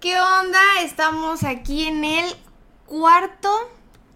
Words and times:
¿Qué 0.00 0.16
onda? 0.16 0.60
Estamos 0.82 1.42
aquí 1.42 1.88
en 1.88 2.04
el 2.04 2.24
cuarto, 2.86 3.50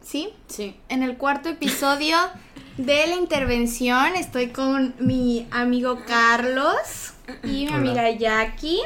¿sí? 0.00 0.32
Sí. 0.46 0.76
En 0.88 1.02
el 1.02 1.16
cuarto 1.16 1.48
episodio 1.48 2.16
de 2.76 3.08
la 3.08 3.16
intervención. 3.16 4.14
Estoy 4.14 4.50
con 4.50 4.94
mi 5.00 5.48
amigo 5.50 6.04
Carlos 6.06 7.14
y 7.42 7.64
mi 7.64 7.66
Hola. 7.66 7.76
amiga 7.78 8.10
Jackie 8.10 8.78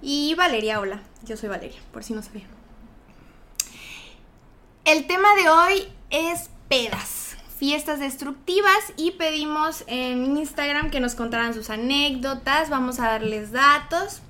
y 0.00 0.34
Valeria. 0.36 0.80
Hola, 0.80 1.02
yo 1.22 1.36
soy 1.36 1.50
Valeria, 1.50 1.78
por 1.92 2.02
si 2.02 2.14
no 2.14 2.22
sabían. 2.22 2.48
El 4.86 5.06
tema 5.06 5.34
de 5.34 5.50
hoy 5.50 5.88
es 6.08 6.48
pedas, 6.70 7.36
fiestas 7.58 8.00
destructivas 8.00 8.94
y 8.96 9.10
pedimos 9.10 9.84
en 9.86 10.38
Instagram 10.38 10.90
que 10.90 11.00
nos 11.00 11.14
contaran 11.14 11.52
sus 11.52 11.68
anécdotas, 11.68 12.70
vamos 12.70 13.00
a 13.00 13.08
darles 13.08 13.52
datos. 13.52 14.22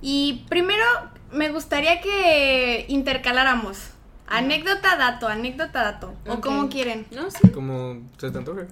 Y 0.00 0.44
primero 0.48 0.84
me 1.32 1.50
gustaría 1.50 2.00
que 2.00 2.84
intercaláramos 2.88 3.78
anécdota, 4.26 4.96
dato, 4.96 5.28
anécdota, 5.28 5.82
dato. 5.82 6.14
O 6.26 6.40
como 6.40 6.68
quieren. 6.68 7.06
¿No? 7.10 7.30
Sí. 7.30 7.48
Como 7.50 8.02
se 8.18 8.30
te 8.30 8.38
antoje. 8.38 8.66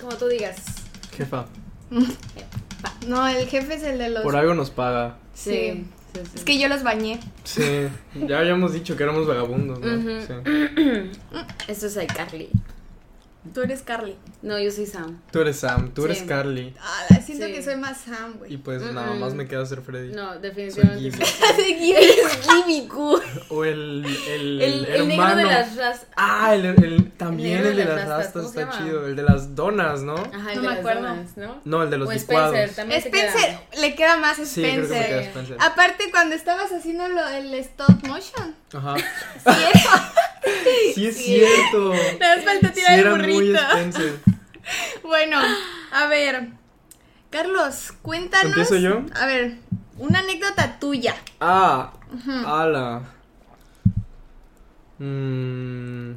Como 0.00 0.16
tú 0.16 0.28
digas. 0.28 0.56
Jefa, 1.16 1.46
No, 3.06 3.26
el 3.26 3.46
jefe 3.48 3.74
es 3.74 3.82
el 3.82 3.98
de 3.98 4.10
los... 4.10 4.22
por 4.22 4.36
algo 4.36 4.54
nos 4.54 4.70
paga. 4.70 5.16
Sí. 5.34 5.86
sí, 6.14 6.20
sí. 6.22 6.30
Es 6.34 6.44
que 6.44 6.58
yo 6.58 6.68
los 6.68 6.82
bañé. 6.82 7.20
Sí, 7.44 7.88
ya 8.14 8.38
habíamos 8.38 8.72
dicho 8.72 8.96
que 8.96 9.02
éramos 9.02 9.26
vagabundos, 9.26 9.80
¿no? 9.80 10.20
Sí. 10.22 10.32
Esto 11.68 11.86
es 11.86 11.96
iCarly. 11.96 12.48
Tú 13.54 13.62
eres 13.62 13.80
Carly. 13.82 14.16
No, 14.42 14.58
yo 14.58 14.70
soy 14.70 14.84
Sam. 14.84 15.18
Tú 15.32 15.40
eres 15.40 15.56
Sam, 15.58 15.92
tú 15.94 16.04
eres. 16.04 16.22
Carly. 16.24 16.74
Ah, 16.78 17.06
siento 17.24 17.46
Sí. 17.46 17.52
que 17.52 17.62
soy 17.62 17.76
más 17.76 18.02
Sam, 18.02 18.34
Y 18.34 18.38
güey. 18.38 18.56
pues 18.58 18.82
Mm, 18.82 18.94
nada 18.94 19.14
más 19.14 19.32
me 19.32 19.48
queda 19.48 19.64
ser 19.64 19.80
Freddy. 19.80 20.12
No, 20.12 20.32
Soy 20.34 20.42
definitivamente 20.42 21.10
Gibby 22.42 22.86
Q. 22.86 23.20
O 23.50 23.64
el, 23.64 24.04
el, 24.28 24.60
El, 24.60 24.84
el 24.86 25.08
negro 25.08 25.36
de 25.36 25.44
las 25.44 25.76
ras. 25.76 26.06
Ah, 26.16 26.54
el, 26.54 26.66
el- 26.66 27.10
también 27.12 27.58
El 27.58 27.64
de 27.64 27.74
de 27.76 27.84
las 27.86 27.96
rastas 28.08 28.08
rastas, 28.08 28.32
¿cómo 28.44 28.48
está 28.70 28.78
chido. 28.78 29.06
El 29.06 29.16
de 29.16 29.22
las 29.22 29.54
donas, 29.54 30.02
¿no? 30.02 30.14
Ajá, 30.14 30.52
el 30.52 30.56
No 30.56 30.60
de 30.60 30.60
me 30.60 30.66
las 30.68 30.78
acuerdo. 30.78 31.00
donas, 31.02 31.36
¿no? 31.36 31.60
No, 31.64 31.82
el 31.82 31.90
de 31.90 31.98
los 31.98 32.08
o 32.08 32.12
licuados. 32.12 32.54
Spencer, 32.54 32.76
también 32.76 33.02
queda. 33.02 33.28
Spencer, 33.28 33.58
le 33.80 33.94
queda 33.94 34.16
más 34.18 34.36
Sí, 34.36 34.62
creo 34.62 34.74
que 34.74 34.78
me 34.80 34.84
Spencer. 34.84 35.06
queda. 35.08 35.20
Spencer. 35.22 35.56
Aparte, 35.60 36.10
cuando 36.10 36.34
estabas 36.34 36.72
haciendo 36.72 37.08
lo, 37.08 37.26
el 37.28 37.54
stop 37.54 38.06
motion. 38.06 38.54
Ajá. 38.72 38.94
¿Cierto? 38.96 39.90
Sí, 40.94 41.06
es 41.06 41.16
Sí. 41.16 41.22
cierto. 41.24 41.92
Nada 42.18 42.42
falta 42.42 42.68
Sí, 42.68 42.74
tirar 42.74 42.92
el 42.94 43.00
era 43.00 43.14
muy 43.14 43.32
burrito. 43.32 43.60
Bueno, 45.02 45.38
a 45.92 46.06
ver. 46.06 46.48
Carlos, 47.30 47.92
cuéntanos. 48.02 48.48
¿Empiezo 48.50 48.76
yo? 48.76 49.02
A 49.14 49.26
ver, 49.26 49.56
una 49.98 50.20
anécdota 50.20 50.78
tuya. 50.80 51.14
Ah, 51.40 51.92
ala. 52.46 53.02
Mm, 54.98 56.12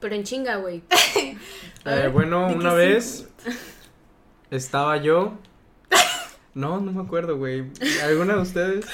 Pero 0.00 0.14
en 0.14 0.24
chinga, 0.24 0.56
güey. 0.56 0.82
A 1.84 1.94
eh, 1.94 1.96
ver, 2.02 2.10
bueno, 2.10 2.48
¿de 2.48 2.52
qué 2.54 2.58
una 2.58 2.70
sí? 2.70 2.76
vez 2.76 3.28
estaba 4.50 4.96
yo. 4.98 5.34
No, 6.54 6.80
no 6.80 6.90
me 6.92 7.02
acuerdo, 7.02 7.36
güey. 7.36 7.64
¿Alguna 8.04 8.34
de 8.36 8.40
ustedes? 8.40 8.86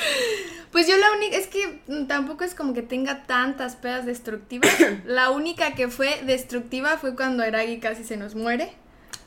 Pues 0.73 0.89
yo 0.89 0.97
la 0.97 1.12
única, 1.12 1.37
es 1.37 1.47
que 1.47 1.81
mm, 1.87 2.06
tampoco 2.06 2.45
es 2.45 2.55
como 2.55 2.73
que 2.73 2.83
tenga 2.83 3.25
tantas 3.25 3.77
pedas 3.77 4.06
destructivas. 4.06 4.70
la 5.06 5.31
única 5.31 5.75
que 5.75 5.89
fue 5.89 6.23
destructiva 6.25 6.97
fue 6.97 7.15
cuando 7.15 7.45
Eragi 7.45 7.78
casi 7.78 8.03
se 8.05 8.17
nos 8.17 8.34
muere. 8.34 8.73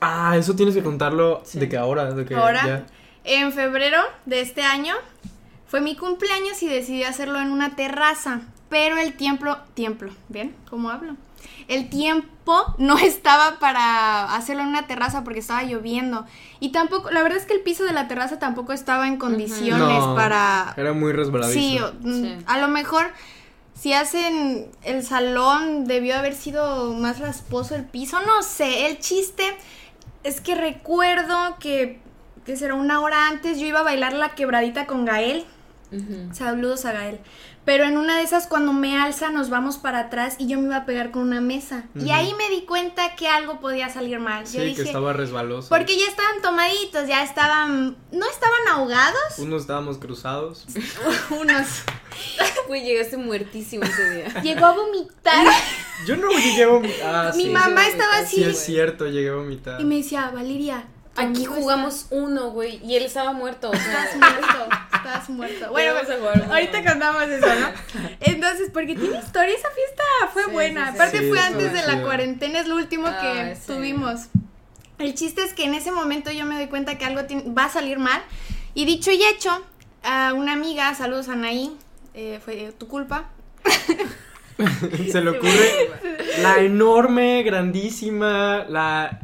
Ah, 0.01 0.35
eso 0.37 0.55
tienes 0.55 0.75
que 0.75 0.83
contarlo 0.83 1.41
Sí. 1.45 1.59
de 1.59 1.69
que 1.69 1.77
ahora, 1.77 2.11
de 2.13 2.25
que 2.25 2.35
Ahora, 2.35 2.65
ya. 2.65 2.85
en 3.23 3.53
febrero 3.53 4.01
de 4.25 4.41
este 4.41 4.63
año, 4.63 4.95
fue 5.67 5.81
mi 5.81 5.95
cumpleaños 5.95 6.61
y 6.63 6.67
decidí 6.67 7.03
hacerlo 7.03 7.39
en 7.39 7.51
una 7.51 7.75
terraza. 7.75 8.41
Pero 8.67 8.97
el 8.97 9.13
tiempo, 9.13 9.55
tiempo, 9.75 10.07
¿bien? 10.27 10.55
¿Cómo 10.69 10.89
hablo? 10.89 11.15
El 11.67 11.89
tiempo 11.89 12.27
no 12.77 12.97
estaba 12.99 13.59
para 13.59 14.35
hacerlo 14.35 14.61
en 14.63 14.69
una 14.69 14.87
terraza 14.87 15.23
porque 15.23 15.39
estaba 15.39 15.63
lloviendo. 15.63 16.25
Y 16.59 16.69
tampoco, 16.69 17.09
la 17.11 17.21
verdad 17.23 17.37
es 17.39 17.45
que 17.45 17.53
el 17.53 17.61
piso 17.61 17.83
de 17.83 17.93
la 17.93 18.07
terraza 18.07 18.39
tampoco 18.39 18.71
estaba 18.73 19.07
en 19.07 19.17
condiciones 19.17 19.99
No, 19.99 20.15
para... 20.15 20.73
Era 20.77 20.93
muy 20.93 21.11
resbaladizo. 21.11 21.59
Sí, 21.59 21.79
o- 21.79 21.93
mm, 22.01 22.21
Sí. 22.23 22.37
a 22.45 22.57
lo 22.59 22.67
mejor 22.67 23.07
si 23.73 23.91
hacen 23.93 24.67
el 24.83 25.03
salón 25.03 25.85
debió 25.85 26.15
haber 26.17 26.33
sido 26.33 26.93
más 26.93 27.19
rasposo 27.19 27.75
el 27.75 27.83
piso, 27.83 28.17
no 28.25 28.41
sé, 28.41 28.87
el 28.87 28.99
chiste 28.99 29.43
es 30.23 30.39
que 30.39 30.55
recuerdo 30.55 31.57
que, 31.59 31.99
que 32.45 32.55
será 32.55 32.75
una 32.75 33.01
hora 33.01 33.27
antes 33.27 33.59
yo 33.59 33.65
iba 33.65 33.81
a 33.81 33.83
bailar 33.83 34.13
la 34.13 34.29
quebradita 34.29 34.85
con 34.87 35.03
Gael, 35.03 35.45
saludos 36.31 36.85
a 36.85 36.93
Gael, 36.93 37.19
pero 37.65 37.83
en 37.85 37.97
una 37.97 38.17
de 38.17 38.23
esas 38.23 38.47
cuando 38.47 38.71
me 38.73 38.97
alza 38.97 39.29
nos 39.29 39.49
vamos 39.49 39.77
para 39.77 39.99
atrás 40.01 40.35
y 40.37 40.47
yo 40.47 40.59
me 40.59 40.65
iba 40.65 40.77
a 40.77 40.85
pegar 40.85 41.11
con 41.11 41.23
una 41.23 41.41
mesa 41.41 41.85
y 41.95 42.11
ahí 42.11 42.33
me 42.35 42.49
di 42.49 42.61
cuenta 42.65 43.15
que 43.15 43.27
algo 43.27 43.59
podía 43.59 43.89
salir 43.89 44.19
mal, 44.19 44.45
Sí, 44.45 44.57
yo 44.57 44.75
que 44.75 44.83
estaba 44.83 45.13
resbaloso. 45.13 45.69
Porque 45.69 45.97
ya 45.97 46.05
estaban 46.07 46.41
tomaditos, 46.41 47.07
ya 47.07 47.23
estaban... 47.23 47.97
¿No 48.11 48.29
estaban 48.29 48.67
ahogados? 48.71 49.39
Unos 49.39 49.61
estábamos 49.61 49.97
cruzados. 49.97 50.65
Unos. 51.31 51.67
Güey, 52.67 52.83
llegaste 52.83 53.17
muertísimo 53.17 53.83
ese 53.83 54.09
día. 54.11 54.41
Llegó 54.43 54.65
a 54.65 54.73
vomitar. 54.73 55.45
Yo 56.05 56.15
no 56.17 56.29
llegué 56.29 56.63
a 56.63 56.67
vomitar. 56.67 57.27
Ah, 57.27 57.31
Mi 57.35 57.45
sí. 57.45 57.49
mamá 57.49 57.87
estaba 57.87 58.19
sí, 58.19 58.23
así. 58.23 58.35
Sí, 58.37 58.43
es 58.43 58.59
cierto, 58.59 59.07
llegué 59.07 59.29
a 59.29 59.35
vomitar. 59.35 59.81
Y 59.81 59.85
me 59.85 59.97
decía, 59.97 60.31
Valeria. 60.33 60.85
Aquí 61.17 61.45
jugamos 61.45 62.07
uno, 62.09 62.49
güey, 62.51 62.83
y 62.85 62.95
él 62.97 63.05
estaba 63.05 63.31
muerto. 63.31 63.69
O 63.69 63.75
sea, 63.75 64.03
Estás 64.05 64.15
muerto. 64.17 64.67
Estás 64.93 65.29
muerto. 65.29 65.71
Bueno, 65.71 65.93
jugar 66.05 66.41
uno. 66.43 66.53
ahorita 66.53 66.83
contamos 66.83 67.23
eso, 67.23 67.47
¿no? 67.55 67.67
Entonces, 68.19 68.69
porque 68.73 68.95
tiene 68.95 69.17
historia, 69.19 69.55
esa 69.55 69.69
fiesta 69.69 70.03
fue 70.33 70.43
Sí, 70.45 70.51
buena. 70.51 70.85
sí, 70.87 70.91
sí. 70.91 70.95
Aparte 70.95 71.19
Sí, 71.19 71.29
fue 71.29 71.39
antes 71.39 71.71
de 71.73 71.83
la 71.87 72.01
cuarentena, 72.01 72.59
es 72.59 72.67
lo 72.67 72.75
último 72.75 73.05
que 73.07 73.11
Ah, 73.41 73.55
sí. 73.55 73.61
tuvimos. 73.67 74.21
El 74.97 75.13
chiste 75.13 75.41
es 75.43 75.53
que 75.53 75.63
en 75.65 75.73
ese 75.73 75.91
momento 75.91 76.31
yo 76.31 76.45
me 76.45 76.55
doy 76.55 76.67
cuenta 76.67 76.97
que 76.97 77.05
algo 77.05 77.21
va 77.57 77.65
a 77.65 77.69
salir 77.69 77.97
mal. 77.99 78.21
Y 78.73 78.85
dicho 78.85 79.11
y 79.11 79.23
hecho, 79.23 79.61
a 80.03 80.33
una 80.33 80.51
amiga, 80.53 80.93
saludos 80.95 81.29
a 81.29 81.33
Anaí, 81.33 81.75
eh, 82.13 82.39
fue 82.43 82.73
tu 82.77 82.87
culpa. 82.89 83.29
Se 85.11 85.21
le 85.21 85.29
ocurre 85.31 85.89
la 86.41 86.59
enorme, 86.59 87.43
grandísima, 87.43 88.65
la 88.69 89.19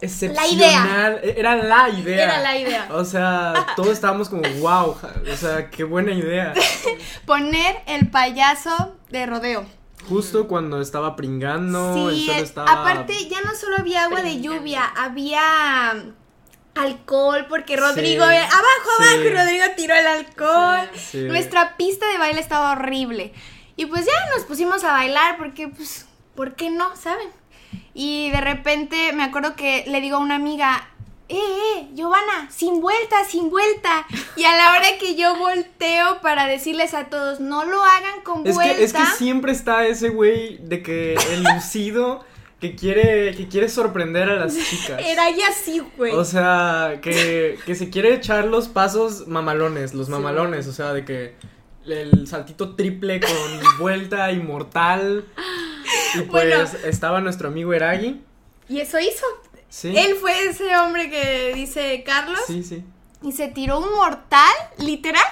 excepcional. 0.00 1.20
Era 1.22 1.56
la 1.56 1.88
idea. 1.90 2.24
Era 2.24 2.38
la 2.40 2.56
idea. 2.58 2.88
O 2.92 3.04
sea, 3.04 3.66
todos 3.76 3.90
estábamos 3.90 4.28
como, 4.28 4.42
wow, 4.60 4.96
o 5.32 5.36
sea, 5.36 5.70
qué 5.70 5.84
buena 5.84 6.12
idea. 6.12 6.52
Poner 7.26 7.76
el 7.86 8.08
payaso 8.10 8.96
de 9.10 9.26
rodeo. 9.26 9.66
Justo 10.08 10.48
cuando 10.48 10.80
estaba 10.80 11.16
pringando, 11.16 12.08
el 12.08 12.14
Sí, 12.16 12.26
sol 12.26 12.36
eh, 12.36 12.40
estaba... 12.40 12.70
aparte 12.72 13.28
ya 13.28 13.42
no 13.42 13.54
solo 13.54 13.76
había 13.78 14.04
agua 14.04 14.22
de 14.22 14.40
lluvia, 14.40 14.84
había 14.84 15.92
mm, 15.94 16.78
alcohol, 16.78 17.46
porque 17.48 17.76
Rodrigo, 17.76 18.24
Sí, 18.24 18.36
abajo, 18.36 18.90
sí. 18.98 19.04
abajo, 19.04 19.22
y 19.24 19.30
Rodrigo 19.30 19.64
tiró 19.76 19.94
el 19.94 20.06
alcohol. 20.06 20.88
Nuestra 21.26 21.76
pista 21.76 22.06
de 22.08 22.18
baile 22.18 22.40
estaba 22.40 22.72
horrible. 22.72 23.32
Y 23.76 23.86
pues 23.86 24.06
ya 24.06 24.12
nos 24.34 24.44
pusimos 24.46 24.82
a 24.84 24.92
bailar, 24.92 25.36
porque 25.36 25.68
pues, 25.68 26.06
¿por 26.34 26.54
qué 26.54 26.70
no? 26.70 26.96
¿Saben? 26.96 27.28
Y 27.94 28.30
de 28.30 28.40
repente 28.40 29.12
me 29.12 29.24
acuerdo 29.24 29.56
que 29.56 29.84
le 29.88 30.00
digo 30.00 30.16
a 30.16 30.20
una 30.20 30.36
amiga, 30.36 30.88
eh, 31.28 31.36
eh, 31.36 31.88
Giovanna, 31.94 32.48
sin 32.50 32.80
vuelta, 32.80 33.24
sin 33.28 33.50
vuelta. 33.50 34.06
Y 34.36 34.44
a 34.44 34.56
la 34.56 34.70
hora 34.70 34.98
que 34.98 35.14
yo 35.14 35.36
volteo 35.36 36.20
para 36.22 36.46
decirles 36.46 36.94
a 36.94 37.04
todos, 37.04 37.40
no 37.40 37.64
lo 37.64 37.82
hagan 37.82 38.22
con 38.22 38.46
Es 38.46 38.54
vuelta. 38.54 38.76
que, 38.76 38.84
es 38.84 38.92
que 38.92 39.04
siempre 39.16 39.52
está 39.52 39.86
ese 39.86 40.08
güey 40.08 40.58
de 40.58 40.82
que 40.82 41.14
el 41.32 41.42
lucido 41.42 42.24
que 42.60 42.74
quiere, 42.74 43.34
que 43.36 43.46
quiere 43.46 43.68
sorprender 43.68 44.28
a 44.30 44.36
las 44.36 44.56
chicas. 44.56 45.00
Era 45.04 45.30
ya 45.30 45.48
así, 45.48 45.82
güey. 45.96 46.12
O 46.14 46.24
sea, 46.24 46.98
que, 47.02 47.58
que 47.66 47.74
se 47.74 47.90
quiere 47.90 48.14
echar 48.14 48.46
los 48.46 48.68
pasos 48.68 49.28
mamalones, 49.28 49.94
los 49.94 50.08
mamalones, 50.08 50.66
o 50.66 50.72
sea, 50.72 50.92
de 50.92 51.04
que 51.04 51.34
el 51.86 52.26
saltito 52.26 52.74
triple 52.74 53.20
con 53.20 53.78
vuelta 53.78 54.32
inmortal. 54.32 55.24
Y 56.14 56.20
pues 56.22 56.28
Bueno. 56.72 56.88
estaba 56.88 57.20
nuestro 57.20 57.48
amigo 57.48 57.72
Eragi. 57.72 58.22
Y 58.68 58.80
eso 58.80 58.98
hizo. 58.98 59.24
Sí. 59.68 59.96
Él 59.96 60.14
fue 60.16 60.46
ese 60.46 60.76
hombre 60.76 61.10
que 61.10 61.52
dice 61.54 62.02
Carlos 62.04 62.40
Sí, 62.46 62.62
sí. 62.62 62.84
y 63.22 63.32
se 63.32 63.48
tiró 63.48 63.78
un 63.80 63.94
mortal, 63.94 64.52
literal. 64.78 65.22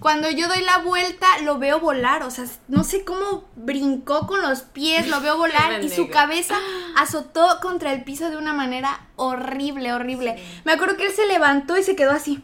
Cuando 0.00 0.30
yo 0.30 0.46
doy 0.48 0.60
la 0.62 0.78
vuelta, 0.78 1.26
lo 1.42 1.58
veo 1.58 1.80
volar. 1.80 2.22
O 2.22 2.30
sea, 2.30 2.44
no 2.68 2.84
sé 2.84 3.04
cómo 3.04 3.48
brincó 3.56 4.26
con 4.28 4.42
los 4.42 4.62
pies, 4.62 5.08
lo 5.08 5.20
veo 5.20 5.36
volar 5.38 5.82
y 5.82 5.88
su 5.88 6.08
cabeza 6.08 6.56
azotó 6.96 7.58
contra 7.60 7.92
el 7.92 8.04
piso 8.04 8.30
de 8.30 8.36
una 8.36 8.52
manera 8.52 9.06
horrible, 9.16 9.92
horrible. 9.92 10.36
Me 10.64 10.72
acuerdo 10.72 10.96
que 10.96 11.06
él 11.06 11.12
se 11.12 11.26
levantó 11.26 11.76
y 11.76 11.82
se 11.82 11.96
quedó 11.96 12.12
así. 12.12 12.42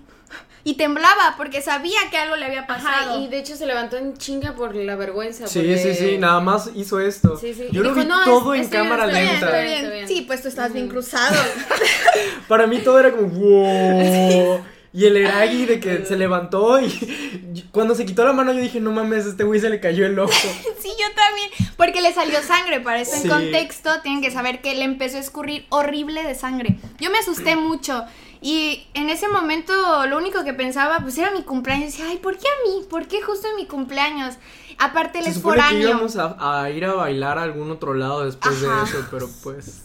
Y 0.66 0.74
temblaba 0.74 1.34
porque 1.36 1.60
sabía 1.60 1.98
que 2.10 2.16
algo 2.16 2.36
le 2.36 2.46
había 2.46 2.66
pasado. 2.66 3.12
Ajá, 3.12 3.16
y 3.18 3.28
de 3.28 3.38
hecho 3.38 3.54
se 3.54 3.66
levantó 3.66 3.98
en 3.98 4.16
chinga 4.16 4.54
por 4.54 4.74
la 4.74 4.96
vergüenza. 4.96 5.46
Sí, 5.46 5.58
porque- 5.58 5.76
sí, 5.76 5.94
sí, 5.94 6.18
nada 6.18 6.40
más 6.40 6.70
hizo 6.74 7.00
esto. 7.00 7.36
Sí, 7.36 7.52
sí. 7.52 7.68
Yo 7.70 7.82
Y 7.82 7.84
lo 7.84 7.90
dijo, 7.90 7.96
vi 8.00 8.06
"No, 8.06 8.18
es- 8.20 8.24
todo 8.24 8.54
en 8.54 8.60
estoy 8.62 8.78
bien, 8.80 8.90
cámara 8.90 9.06
bien, 9.12 9.26
lenta. 9.26 9.50
Bien, 9.50 9.64
bien. 9.82 9.90
bien. 9.92 10.08
Sí, 10.08 10.22
pues 10.22 10.40
tú 10.42 10.48
estás 10.48 10.72
bien 10.72 10.86
Ujú. 10.86 10.94
cruzado. 10.94 11.36
Para 12.48 12.66
mí 12.66 12.78
todo 12.78 12.98
era 12.98 13.12
como 13.12 13.28
wow. 13.28 14.60
Y 14.92 15.06
el 15.06 15.16
Eragi 15.16 15.66
de 15.66 15.80
que 15.80 16.06
se 16.06 16.16
levantó 16.16 16.78
y 16.80 16.88
cuando 17.72 17.96
se 17.96 18.06
quitó 18.06 18.24
la 18.24 18.32
mano 18.32 18.52
yo 18.52 18.60
dije, 18.60 18.78
no 18.80 18.92
mames, 18.92 19.26
este 19.26 19.42
güey 19.42 19.58
se 19.60 19.68
le 19.68 19.80
cayó 19.80 20.06
el 20.06 20.16
ojo. 20.18 20.30
Sí, 20.78 20.88
yo 20.98 21.06
también. 21.16 21.50
Porque 21.76 22.00
le 22.00 22.12
salió 22.14 22.40
sangre. 22.42 22.80
Para 22.80 23.00
eso 23.00 23.16
Sí. 23.16 23.22
en 23.24 23.28
contexto 23.28 23.90
tienen 24.02 24.22
que 24.22 24.30
saber 24.30 24.60
que 24.60 24.74
le 24.74 24.84
empezó 24.84 25.16
a 25.16 25.20
escurrir 25.20 25.66
horrible 25.70 26.22
de 26.22 26.34
sangre. 26.34 26.76
Yo 27.00 27.10
me 27.10 27.18
asusté 27.18 27.56
mucho. 27.56 28.04
Y 28.46 28.86
en 28.92 29.08
ese 29.08 29.26
momento 29.26 29.72
lo 30.06 30.18
único 30.18 30.44
que 30.44 30.52
pensaba 30.52 30.98
pues 31.00 31.16
era 31.16 31.30
mi 31.30 31.42
cumpleaños. 31.44 31.86
Decía, 31.92 32.08
ay, 32.10 32.18
¿por 32.18 32.36
qué 32.36 32.46
a 32.46 32.68
mí? 32.68 32.84
¿Por 32.90 33.08
qué 33.08 33.22
justo 33.22 33.48
en 33.48 33.56
mi 33.56 33.66
cumpleaños? 33.66 34.34
Aparte 34.78 35.22
Se 35.22 35.30
es 35.30 35.36
que 35.36 35.40
foráneo. 35.42 35.88
íbamos 35.88 36.16
a, 36.18 36.60
a 36.62 36.68
ir 36.70 36.84
a 36.84 36.92
bailar 36.92 37.38
a 37.38 37.42
algún 37.44 37.70
otro 37.70 37.94
lado 37.94 38.26
después 38.26 38.62
Ajá. 38.62 38.80
de 38.80 38.84
eso, 38.90 39.06
pero 39.10 39.30
pues... 39.42 39.80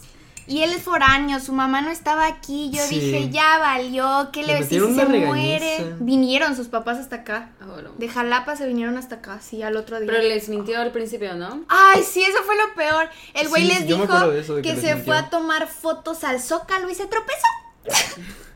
Y 0.46 0.62
él 0.62 0.72
es 0.72 0.82
foráneo, 0.82 1.40
su 1.40 1.52
mamá 1.54 1.80
no 1.80 1.90
estaba 1.90 2.26
aquí. 2.26 2.70
Yo 2.70 2.82
Sí. 2.82 2.98
dije, 3.00 3.30
ya 3.30 3.58
valió, 3.60 4.28
¿qué 4.30 4.42
Le 4.42 4.58
le 4.60 4.66
si 4.66 4.78
se 4.80 5.06
muere? 5.06 5.94
Vinieron 6.00 6.54
sus 6.54 6.66
papás 6.68 6.98
hasta 6.98 7.16
acá. 7.16 7.52
Ahora. 7.62 7.90
De 7.96 8.08
Jalapa 8.08 8.56
se 8.56 8.66
vinieron 8.66 8.98
hasta 8.98 9.16
acá, 9.16 9.40
sí, 9.40 9.62
al 9.62 9.76
otro 9.78 10.00
día. 10.00 10.06
Pero 10.10 10.22
les 10.22 10.48
mintió 10.50 10.80
al 10.80 10.90
principio, 10.92 11.34
¿no? 11.34 11.62
Ay, 11.68 12.02
sí, 12.02 12.22
eso 12.22 12.42
fue 12.44 12.56
lo 12.56 12.74
peor. 12.74 13.08
El 13.32 13.48
güey 13.48 13.62
Sí, 13.62 13.68
les 13.68 13.86
dijo 13.86 14.28
de 14.28 14.40
eso, 14.40 14.56
de 14.56 14.62
que 14.62 14.68
que 14.70 14.74
les 14.74 14.84
se 14.84 14.94
mintió. 14.96 15.12
fue 15.14 15.18
a 15.18 15.30
tomar 15.30 15.66
fotos 15.68 16.24
al 16.24 16.40
Zócalo 16.40 16.90
y 16.90 16.94
se 16.94 17.06
tropezó. 17.06 17.46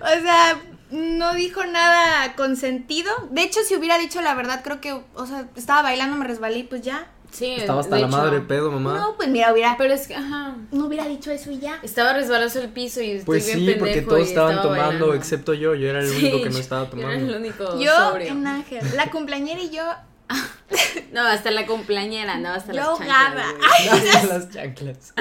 O 0.00 0.20
sea, 0.22 0.60
no 0.90 1.34
dijo 1.34 1.64
nada 1.64 2.34
con 2.36 2.56
sentido. 2.56 3.10
De 3.30 3.42
hecho, 3.42 3.60
si 3.66 3.76
hubiera 3.76 3.98
dicho 3.98 4.20
la 4.22 4.34
verdad, 4.34 4.62
creo 4.62 4.80
que, 4.80 4.92
o 5.14 5.26
sea, 5.26 5.48
estaba 5.56 5.82
bailando, 5.82 6.16
me 6.16 6.26
resbalé 6.26 6.58
y 6.58 6.62
pues 6.64 6.82
ya. 6.82 7.10
Sí, 7.32 7.52
Estaba 7.56 7.80
hasta 7.80 7.98
la 7.98 8.06
hecho. 8.06 8.16
madre 8.16 8.40
pedo, 8.40 8.70
mamá. 8.70 8.96
No, 8.98 9.16
pues 9.16 9.28
mira, 9.28 9.52
hubiera, 9.52 9.74
Pero 9.76 9.92
es 9.92 10.06
que, 10.06 10.14
ajá. 10.14 10.54
no 10.70 10.86
hubiera 10.86 11.06
dicho 11.06 11.30
eso 11.30 11.50
y 11.50 11.58
ya. 11.58 11.78
Estaba 11.82 12.12
resbaloso 12.14 12.60
el 12.62 12.68
piso 12.70 13.02
y 13.02 13.10
estoy 13.10 13.24
Pues 13.26 13.46
bien 13.46 13.58
sí, 13.58 13.74
porque 13.78 14.00
todos 14.02 14.20
estaban 14.28 14.52
estaba 14.52 14.62
tomando, 14.74 14.82
bailando. 14.86 15.14
excepto 15.14 15.52
yo, 15.52 15.74
yo 15.74 15.88
era 15.88 16.00
el 16.00 16.08
Sí, 16.08 16.16
único 16.24 16.42
que 16.44 16.50
no 16.50 16.58
estaba 16.58 16.88
yo 16.88 16.98
era 16.98 17.12
el 17.14 17.18
tomando. 17.26 17.36
único 17.36 17.78
Yo 17.80 17.90
sobrio. 18.10 18.28
en 18.28 18.46
Ángel, 18.46 18.84
la 18.96 19.10
cumpleañera 19.10 19.60
y 19.60 19.70
yo, 19.70 19.82
No, 21.12 21.22
hasta 21.26 21.50
la 21.50 21.64
cumpleañera, 21.64 22.36
no, 22.36 22.50
hasta 22.50 22.72
Yo 22.72 22.78
las 22.80 22.88
ahogada. 22.88 23.42
chanclas, 23.46 24.02
güey. 24.02 24.26
Las 24.28 24.50
chanclas. 24.50 25.12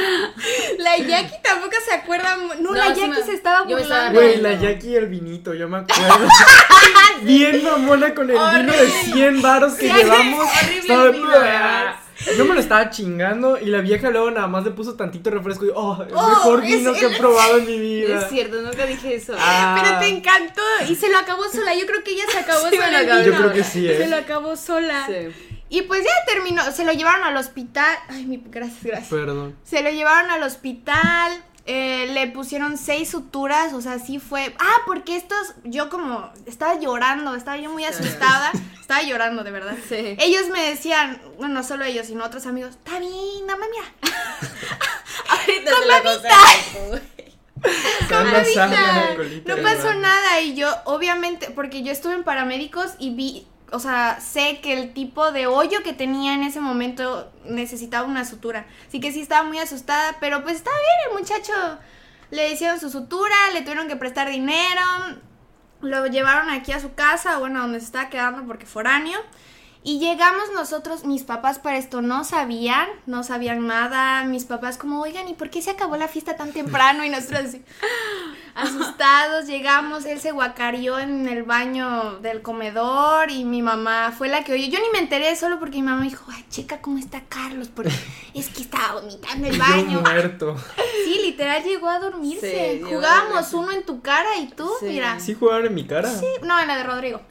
la 0.80 0.98
Jackie 0.98 1.36
tampoco 1.42 1.76
se 1.88 1.94
acuerda. 1.94 2.36
No, 2.36 2.54
No, 2.56 2.74
la 2.74 2.88
Jackie 2.90 3.08
me- 3.08 3.24
se 3.24 3.34
estaba 3.34 3.66
yo 3.68 3.78
me 3.78 3.82
estaba 3.84 4.10
burlando. 4.10 4.20
Güey, 4.22 4.38
No. 4.42 4.50
la 4.50 4.60
Jackie 4.60 4.90
y 4.90 4.96
el 4.96 5.08
vinito, 5.08 5.54
yo 5.54 5.70
me 5.70 5.78
acuerdo. 5.88 6.28
Bien 7.22 7.64
mamona 7.64 8.14
con 8.14 8.30
el 8.30 8.36
vino 8.38 8.74
de 8.74 8.88
100 8.90 9.42
varos 9.42 9.76
que 9.76 9.88
Sí, 9.88 9.94
llevamos. 9.94 10.46
horrible. 10.90 11.38
Yo 12.38 12.46
me 12.46 12.54
lo 12.54 12.60
estaba 12.60 12.90
chingando 12.90 13.60
y 13.60 13.66
la 13.66 13.82
vieja 13.82 14.10
luego 14.10 14.32
nada 14.32 14.48
más 14.48 14.64
le 14.64 14.72
puso 14.72 14.96
tantito 14.96 15.30
refresco 15.30 15.66
y 15.66 15.70
oh, 15.76 16.02
el 16.02 16.14
Oh, 16.14 16.30
mejor 16.30 16.64
es 16.64 16.78
vino 16.78 16.94
que 16.94 17.06
he 17.06 17.18
probado 17.18 17.58
en 17.58 17.66
mi 17.66 17.78
vida. 17.80 18.22
Es 18.22 18.30
cierto, 18.30 18.62
nunca 18.62 18.86
dije 18.86 19.16
eso. 19.16 19.36
Ah, 19.38 19.80
Pero 19.82 20.00
te 20.00 20.08
encantó 20.08 20.62
y 20.88 20.96
se 20.96 21.10
lo 21.10 21.18
acabó 21.18 21.44
sola. 21.52 21.76
Yo 21.76 21.86
creo 21.86 22.04
que 22.04 22.12
ella 22.12 22.24
se 22.32 22.38
acabó 22.40 22.68
Sí, 22.70 22.78
sola. 22.78 23.24
Yo 23.24 23.34
creo 23.34 23.54
que 23.54 23.64
sí, 23.64 23.86
Se 23.86 24.04
¿eh? 24.04 24.08
lo 24.08 24.16
acabó 24.18 24.56
sola. 24.56 25.06
Sí. 25.08 25.54
Y 25.68 25.82
pues 25.84 26.04
ya 26.04 26.12
terminó, 26.32 26.64
se 26.72 26.86
lo 26.86 26.94
llevaron 26.94 27.24
al 27.24 27.36
hospital. 27.38 27.98
Ay, 28.08 28.26
mi, 28.26 28.42
gracias, 28.46 28.84
gracias. 28.84 29.10
Perdón. 29.10 29.56
Se 29.64 29.82
lo 29.82 29.90
llevaron 29.90 30.30
al 30.32 30.44
hospital, 30.44 31.44
eh, 31.68 32.08
le 32.14 32.28
pusieron 32.28 32.78
seis 32.78 33.10
suturas, 33.10 33.74
o 33.74 33.82
sea, 33.82 33.98
sí 33.98 34.20
fue... 34.20 34.56
Ah, 34.60 34.78
porque 34.86 35.16
estos, 35.16 35.56
yo 35.64 35.90
como 35.90 36.32
estaba 36.46 36.80
llorando, 36.80 37.34
estaba 37.36 37.58
yo 37.58 37.72
muy 37.72 37.86
asustada, 37.86 38.52
estaba 38.80 39.02
llorando 39.02 39.44
de 39.44 39.52
verdad. 39.52 39.76
Sí. 39.90 40.16
Ellos 40.20 40.50
me 40.52 40.62
decían, 40.62 41.20
bueno, 41.38 41.56
no 41.56 41.64
solo 41.64 41.84
ellos, 41.86 42.06
sino 42.06 42.24
otros 42.24 42.46
amigos, 42.46 42.72
está 42.72 43.00
bien, 43.00 43.46
más 43.48 43.58
mira. 43.58 44.14
Ahorita 45.30 45.72
Con 45.72 45.82
se 45.82 45.88
la 45.88 46.02
colita 49.16 49.56
no 49.56 49.64
pasó 49.64 49.94
nada 49.96 50.42
y 50.42 50.56
yo, 50.56 50.70
obviamente, 50.86 51.50
porque 51.50 51.82
yo 51.82 51.92
estuve 51.92 52.14
en 52.14 52.24
paramédicos 52.24 52.94
y 53.00 53.16
vi, 53.16 53.48
o 53.76 53.80
sea, 53.80 54.22
sé 54.22 54.62
que 54.62 54.72
el 54.72 54.94
tipo 54.94 55.34
de 55.34 55.48
hoyo 55.48 55.84
que 55.84 55.92
tenía 55.92 56.34
en 56.34 56.44
ese 56.44 56.62
momento 56.62 57.30
necesitaba 57.44 58.08
una 58.08 58.24
sutura. 58.24 58.66
Así 58.88 59.02
que 59.02 59.12
sí 59.12 59.20
estaba 59.20 59.46
muy 59.46 59.60
asustada, 59.60 60.16
pero 60.22 60.44
pues 60.44 60.56
estaba 60.56 60.78
bien, 60.78 61.12
el 61.12 61.20
muchacho 61.20 61.54
le 62.32 62.54
hicieron 62.54 62.80
su 62.80 62.90
sutura, 62.90 63.36
le 63.54 63.62
tuvieron 63.64 63.90
que 63.90 63.98
prestar 63.98 64.30
dinero, 64.30 64.82
lo 65.82 66.08
llevaron 66.08 66.50
aquí 66.50 66.72
a 66.72 66.80
su 66.80 66.94
casa, 66.94 67.38
bueno, 67.38 67.60
donde 67.60 67.82
se 67.82 67.88
estaba 67.88 68.10
quedando 68.10 68.46
porque 68.48 68.66
foráneo. 68.66 69.20
Y 69.88 70.00
llegamos 70.00 70.46
nosotros, 70.56 71.06
mis 71.06 71.22
papás 71.22 71.60
para 71.60 71.78
esto 71.78 72.02
no 72.02 72.24
sabían, 72.24 72.88
no 73.06 73.22
sabían 73.24 73.68
nada. 73.68 74.24
Mis 74.24 74.44
papás 74.46 74.80
como, 74.80 75.00
oigan, 75.00 75.28
¿y 75.30 75.36
por 75.36 75.52
qué 75.52 75.62
se 75.62 75.70
acabó 75.70 75.96
la 75.96 76.08
fiesta 76.08 76.36
tan 76.36 76.52
temprano? 76.54 77.06
Y 77.06 77.10
nosotros 77.10 77.42
así, 77.46 77.62
asustados, 78.56 79.46
llegamos, 79.46 80.06
él 80.06 80.20
se 80.20 80.32
guacareó 80.32 80.98
en 80.98 81.28
el 81.28 81.44
baño 81.44 82.20
del 82.22 82.42
comedor 82.42 83.30
y 83.30 83.44
mi 83.46 83.62
mamá 83.62 84.12
fue 84.18 84.28
la 84.28 84.44
que 84.44 84.54
oyó. 84.54 84.66
Yo 84.66 84.80
ni 84.80 84.90
me 84.92 84.98
enteré 85.00 85.36
solo 85.36 85.60
porque 85.60 85.78
mi 85.78 85.84
mamá 85.84 85.98
me 86.02 86.10
dijo, 86.10 86.26
ay, 86.32 86.44
checa 86.50 86.82
cómo 86.82 86.98
está 86.98 87.22
Carlos, 87.30 87.70
porque 87.74 87.92
es 88.34 88.50
que 88.50 88.64
estaba 88.64 89.02
vomitando 89.02 89.46
en 89.48 89.54
el 89.54 89.60
baño. 89.60 90.02
muerto. 90.02 90.56
Sí, 91.06 91.20
literal 91.24 91.64
llegó 91.64 91.90
a 91.90 92.00
dormirse. 92.00 92.80
Sí, 92.84 92.92
Jugábamos 92.92 93.54
uno 93.54 93.72
en 93.72 93.86
tu 93.86 94.02
cara 94.02 94.36
y 94.40 94.48
tú, 94.48 94.68
Sí. 94.80 94.86
mira. 94.88 95.20
¿Sí 95.20 95.36
jugaron 95.36 95.68
en 95.68 95.76
mi 95.76 95.86
cara? 95.86 96.10
Sí, 96.10 96.26
no, 96.42 96.60
en 96.60 96.68
la 96.68 96.78
de 96.78 96.84
Rodrigo. 96.84 97.22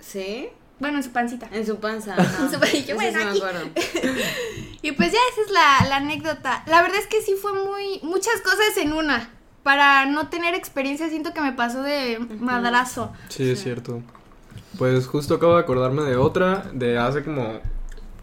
¿Sí? 0.00 0.48
Bueno, 0.80 0.96
en 0.96 1.04
su 1.04 1.10
pancita. 1.10 1.48
En 1.52 1.66
su 1.66 1.76
panza. 1.76 2.16
En 2.40 2.50
su 2.50 2.58
panza, 2.58 2.76
Eso 2.76 2.94
bueno, 2.94 3.32
sí 3.32 3.42
aquí. 3.42 3.82
Y 4.82 4.92
pues 4.92 5.12
ya 5.12 5.18
esa 5.32 5.42
es 5.46 5.50
la, 5.50 5.88
la 5.88 5.96
anécdota. 5.96 6.64
La 6.66 6.80
verdad 6.80 6.98
es 6.98 7.06
que 7.06 7.20
sí 7.20 7.34
fue 7.40 7.52
muy. 7.52 8.00
muchas 8.02 8.40
cosas 8.42 8.76
en 8.78 8.94
una. 8.94 9.30
Para 9.62 10.06
no 10.06 10.28
tener 10.28 10.54
experiencia, 10.54 11.10
siento 11.10 11.34
que 11.34 11.42
me 11.42 11.52
pasó 11.52 11.82
de 11.82 12.18
madrazo. 12.40 13.12
Sí, 13.28 13.50
es 13.50 13.62
cierto. 13.62 14.02
Pues 14.78 15.06
justo 15.06 15.34
acabo 15.34 15.56
de 15.56 15.60
acordarme 15.60 16.02
de 16.04 16.16
otra, 16.16 16.64
de 16.72 16.96
hace 16.96 17.22
como, 17.22 17.60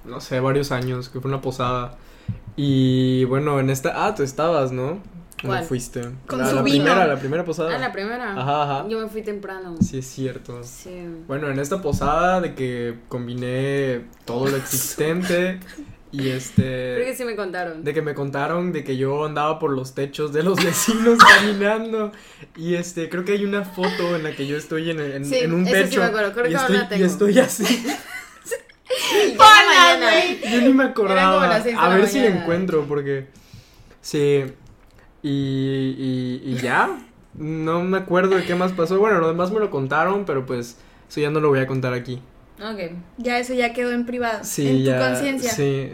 no 0.04 0.20
sé, 0.20 0.40
varios 0.40 0.72
años, 0.72 1.10
que 1.10 1.20
fue 1.20 1.30
una 1.30 1.42
posada. 1.42 1.96
Y 2.56 3.26
bueno, 3.26 3.60
en 3.60 3.70
esta... 3.70 4.08
Ah, 4.08 4.16
tú 4.16 4.24
estabas, 4.24 4.72
¿no? 4.72 5.00
¿Cómo 5.42 5.54
¿Cuál? 5.54 5.66
fuiste? 5.66 6.02
Con 6.26 6.40
la, 6.40 6.50
su 6.50 6.56
la 6.56 6.62
vino. 6.64 6.84
primera, 6.84 7.06
la 7.08 7.20
primera 7.20 7.46
posada. 7.46 7.76
Ah, 7.76 7.78
la 7.78 7.92
primera. 7.92 8.32
Ajá, 8.32 8.64
ajá. 8.64 8.88
Yo 8.90 9.00
me 9.00 9.08
fui 9.08 9.22
temprano. 9.22 9.76
Sí, 9.82 10.00
es 10.00 10.08
cierto. 10.08 10.64
Sí. 10.64 10.90
Bueno, 11.28 11.50
en 11.50 11.60
esta 11.60 11.82
posada 11.82 12.42
de 12.42 12.56
que 12.56 12.96
combiné 13.08 14.02
todo 14.26 14.48
lo 14.48 14.58
existente 14.58 15.60
y 16.12 16.20
Creo 16.20 16.32
que 16.32 16.38
este... 16.38 17.16
sí 17.16 17.26
me 17.26 17.36
contaron. 17.36 17.84
De 17.84 17.94
que 17.94 18.02
me 18.02 18.16
contaron 18.16 18.72
de 18.72 18.84
que 18.84 18.98
yo 18.98 19.26
andaba 19.26 19.60
por 19.60 19.72
los 19.74 19.94
techos 19.94 20.34
de 20.34 20.42
los 20.42 20.58
vecinos 20.64 21.18
caminando 21.20 22.12
y 22.56 22.76
este 22.76 23.10
creo 23.10 23.24
que 23.26 23.34
hay 23.34 23.46
una 23.46 23.64
foto 23.64 24.16
en 24.16 24.24
la 24.24 24.32
que 24.32 24.48
yo 24.48 24.58
estoy 24.58 24.90
en, 24.90 25.00
en, 25.00 25.26
Sí, 25.26 25.40
en 25.40 25.54
un 25.54 25.68
esa 25.68 25.78
sí 25.78 25.84
techo 25.84 26.00
me 26.00 26.06
acuerdo, 26.08 26.34
creo 26.34 26.46
y, 26.46 26.50
que 26.50 26.56
estoy, 26.56 26.78
la 26.78 26.84
y 26.84 26.88
tengo. 26.88 27.06
estoy 27.06 27.40
así 27.40 27.86
yo 30.52 30.62
ni 30.62 30.74
me 30.74 30.86
acordaba 30.86 31.56
a 31.56 31.90
ver 31.90 32.08
si 32.08 32.20
la 32.22 32.28
encuentro 32.28 32.86
porque 32.88 33.28
sí 34.02 34.46
y, 35.24 35.30
y, 35.98 36.42
y 36.46 36.58
ya 36.62 36.98
no 37.36 37.84
me 37.84 37.98
acuerdo 37.98 38.36
de 38.36 38.44
qué 38.46 38.56
más 38.56 38.72
pasó 38.72 38.98
bueno 39.00 39.20
lo 39.20 39.28
demás 39.28 39.52
me 39.52 39.60
lo 39.60 39.70
contaron 39.70 40.26
pero 40.26 40.46
pues 40.46 40.78
eso 41.10 41.20
ya 41.22 41.30
no 41.30 41.40
lo 41.40 41.50
voy 41.50 41.60
a 41.60 41.68
contar 41.68 41.94
aquí 41.94 42.22
Ok. 42.60 42.92
Ya 43.18 43.38
eso 43.38 43.54
ya 43.54 43.72
quedó 43.72 43.92
en 43.92 44.08
privado. 44.08 44.40
sí 44.44 44.68
en 44.68 44.84
ya 44.84 44.98
tu 45.00 45.06
conciencia. 45.06 45.52
sí 45.52 45.92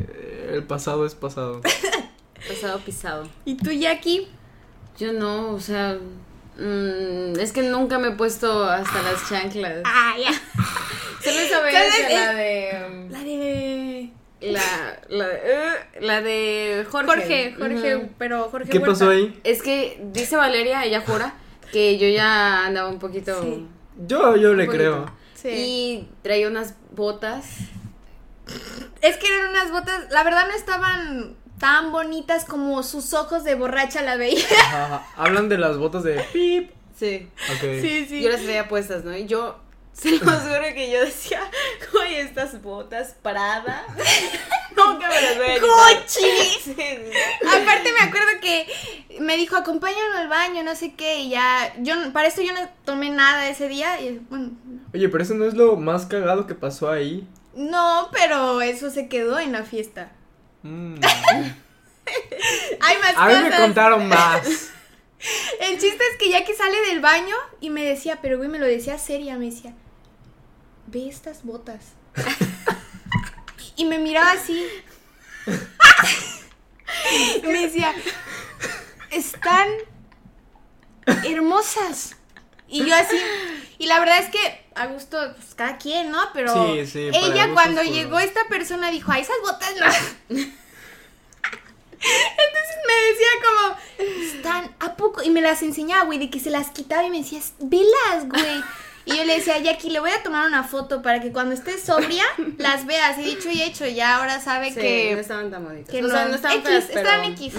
el 0.49 0.63
pasado 0.63 1.05
es 1.05 1.13
pasado 1.15 1.61
Pasado 2.47 2.79
pisado. 2.79 3.23
¿Y 3.45 3.55
tú, 3.55 3.71
Jackie? 3.71 4.27
Yo 4.97 5.13
no, 5.13 5.51
o 5.51 5.59
sea. 5.61 5.97
mm, 6.57 7.39
es 7.39 7.51
que 7.53 7.63
nunca 7.63 7.99
me 7.99 8.09
he 8.09 8.11
puesto 8.11 8.65
hasta 8.65 9.01
las 9.01 9.29
chanclas. 9.29 9.81
Ah, 9.85 10.13
ya. 10.21 10.31
Solo 11.23 11.39
esa 11.39 11.61
vez 11.61 11.73
la 11.73 12.33
de. 12.33 13.07
La 13.09 13.19
de. 13.23 13.62
La, 14.51 14.99
la, 15.09 15.27
de- 15.27 15.41
eh, 15.43 15.73
la 16.01 16.21
de 16.21 16.85
Jorge. 16.89 17.07
Jorge, 17.07 17.55
Jorge, 17.57 18.09
pero 18.17 18.49
Jorge. 18.49 18.69
qué 18.69 18.77
Huerta. 18.79 18.91
pasó 18.93 19.09
ahí 19.09 19.39
Es 19.43 19.61
que 19.61 19.99
dice 20.11 20.35
Valeria, 20.35 20.83
ella 20.85 21.01
jura, 21.01 21.33
que 21.71 21.97
yo 21.97 22.07
ya 22.07 22.65
andaba 22.65 22.89
un 22.89 22.99
poquito. 22.99 23.41
Sí. 23.41 23.67
yo 24.07 24.35
yo 24.35 24.53
le 24.53 24.67
creo. 24.67 25.11
Sí. 25.35 25.49
Y 25.49 26.09
traía 26.21 26.47
unas 26.47 26.75
botas. 26.91 27.45
Es 29.01 29.17
que 29.17 29.27
eran 29.27 29.49
unas 29.51 29.71
botas, 29.71 30.09
la 30.11 30.23
verdad 30.23 30.47
no 30.47 30.53
estaban 30.55 31.35
tan 31.59 31.91
bonitas 31.91 32.45
como 32.45 32.83
sus 32.83 33.13
ojos 33.13 33.43
de 33.43 33.55
borracha 33.55 34.01
la 34.01 34.17
veía. 34.17 34.43
Ajá, 34.59 34.85
ajá. 34.95 35.05
hablan 35.15 35.47
de 35.49 35.57
las 35.57 35.77
botas 35.77 36.03
de 36.03 36.19
pip 36.33 36.71
Sí. 36.95 37.27
Sí, 37.59 38.05
sí. 38.07 38.21
Yo 38.21 38.29
las 38.29 38.41
traía 38.43 38.67
puestas, 38.67 39.03
¿no? 39.03 39.15
Y 39.17 39.25
yo. 39.25 39.59
Se 39.93 40.11
los 40.11 40.19
juro 40.19 40.63
que 40.73 40.91
yo 40.91 41.05
decía, 41.05 41.39
oye, 41.93 42.21
estas 42.21 42.61
botas 42.61 43.15
Prada. 43.21 43.85
Nunca 44.75 45.07
me 45.07 45.21
las 45.21 45.37
voy 45.37 45.45
a 45.45 45.53
quitar. 45.55 45.69
¡Gucci! 45.69 46.19
Sí, 46.19 46.73
sí. 46.75 47.11
Aparte 47.47 47.93
me 47.93 48.07
acuerdo 48.07 48.31
que 48.41 48.67
me 49.19 49.37
dijo, 49.37 49.55
acompáñame 49.55 50.17
al 50.17 50.27
baño, 50.27 50.63
no 50.63 50.75
sé 50.75 50.93
qué, 50.95 51.19
y 51.19 51.29
ya, 51.29 51.73
yo, 51.79 51.93
para 52.11 52.27
esto 52.27 52.41
yo 52.41 52.53
no 52.53 52.67
tomé 52.83 53.11
nada 53.11 53.47
ese 53.47 53.69
día, 53.69 54.01
y 54.01 54.19
bueno, 54.29 54.51
Oye, 54.93 55.09
pero 55.09 55.23
eso 55.23 55.35
no 55.35 55.45
es 55.45 55.53
lo 55.53 55.75
más 55.75 56.07
cagado 56.07 56.47
que 56.47 56.55
pasó 56.55 56.89
ahí. 56.91 57.27
no, 57.55 58.09
pero 58.11 58.61
eso 58.61 58.89
se 58.89 59.07
quedó 59.07 59.39
en 59.39 59.51
la 59.51 59.63
fiesta. 59.63 60.11
Mm. 60.63 60.95
Hay 62.81 62.97
más 62.97 63.13
A 63.15 63.27
mí 63.27 63.49
me 63.49 63.55
contaron 63.55 64.07
más. 64.07 64.41
El 65.61 65.79
chiste 65.79 66.03
es 66.11 66.17
que 66.17 66.29
Jackie 66.29 66.53
sale 66.53 66.81
del 66.89 66.99
baño 66.99 67.35
y 67.61 67.69
me 67.69 67.83
decía, 67.85 68.19
pero 68.21 68.37
güey, 68.37 68.49
me 68.49 68.59
lo 68.59 68.65
decía 68.65 68.97
seria, 68.97 69.37
me 69.37 69.45
decía, 69.45 69.73
ve 70.93 71.09
estas 71.09 71.43
botas. 71.43 71.93
y 73.75 73.85
me 73.85 73.97
miraba 73.99 74.31
así. 74.31 74.65
y 77.43 77.47
me 77.47 77.61
decía, 77.63 77.93
están 79.11 79.67
hermosas. 81.25 82.15
Y 82.67 82.85
yo 82.85 82.95
así, 82.95 83.17
y 83.77 83.85
la 83.85 83.99
verdad 83.99 84.19
es 84.19 84.29
que 84.29 84.65
a 84.75 84.87
gusto, 84.87 85.17
pues 85.35 85.53
cada 85.55 85.77
quien, 85.77 86.09
¿no? 86.11 86.19
Pero 86.33 86.53
Sí, 86.53 86.87
sí, 86.87 87.09
ella 87.13 87.51
cuando 87.53 87.83
llegó 87.83 88.19
esta 88.19 88.47
persona 88.47 88.89
dijo, 88.89 89.11
ay, 89.11 89.21
esas 89.21 89.35
botas 89.41 89.73
no. 89.79 89.85
Entonces 92.05 92.77
me 92.87 92.93
decía 93.11 93.27
como, 93.43 93.77
están, 94.23 94.75
¿a 94.79 94.95
poco? 94.95 95.21
Y 95.23 95.29
me 95.29 95.41
las 95.41 95.61
enseñaba, 95.61 96.05
güey, 96.05 96.19
de 96.19 96.29
que 96.29 96.39
se 96.39 96.49
las 96.49 96.71
quitaba 96.71 97.03
y 97.03 97.09
me 97.09 97.19
decía, 97.19 97.39
velas, 97.59 98.27
güey. 98.27 98.63
Y 99.05 99.17
yo 99.17 99.23
le 99.25 99.35
decía, 99.35 99.57
Jackie, 99.59 99.89
le 99.89 99.99
voy 99.99 100.11
a 100.11 100.23
tomar 100.23 100.47
una 100.47 100.63
foto 100.63 101.01
para 101.01 101.19
que 101.19 101.31
cuando 101.31 101.53
estés 101.53 101.81
sobria 101.83 102.23
las 102.57 102.85
veas. 102.85 103.17
Y 103.17 103.23
dicho 103.23 103.49
y 103.51 103.61
hecho, 103.61 103.85
ya 103.85 104.17
ahora 104.17 104.39
sabe 104.39 104.69
Sí, 104.69 104.75
que... 104.79 105.11
no 105.13 105.19
estaban 105.19 105.51
tan 105.51 105.63
bonitas. 105.65 105.89
que 105.89 106.03
o 106.03 106.09
sea, 106.09 106.23
no. 106.23 106.29
no 106.29 106.35
estaban 106.35 106.57
X, 106.59 106.69
feas, 106.69 106.85
pero... 106.87 106.99
estaban 106.99 107.25
X. 107.33 107.53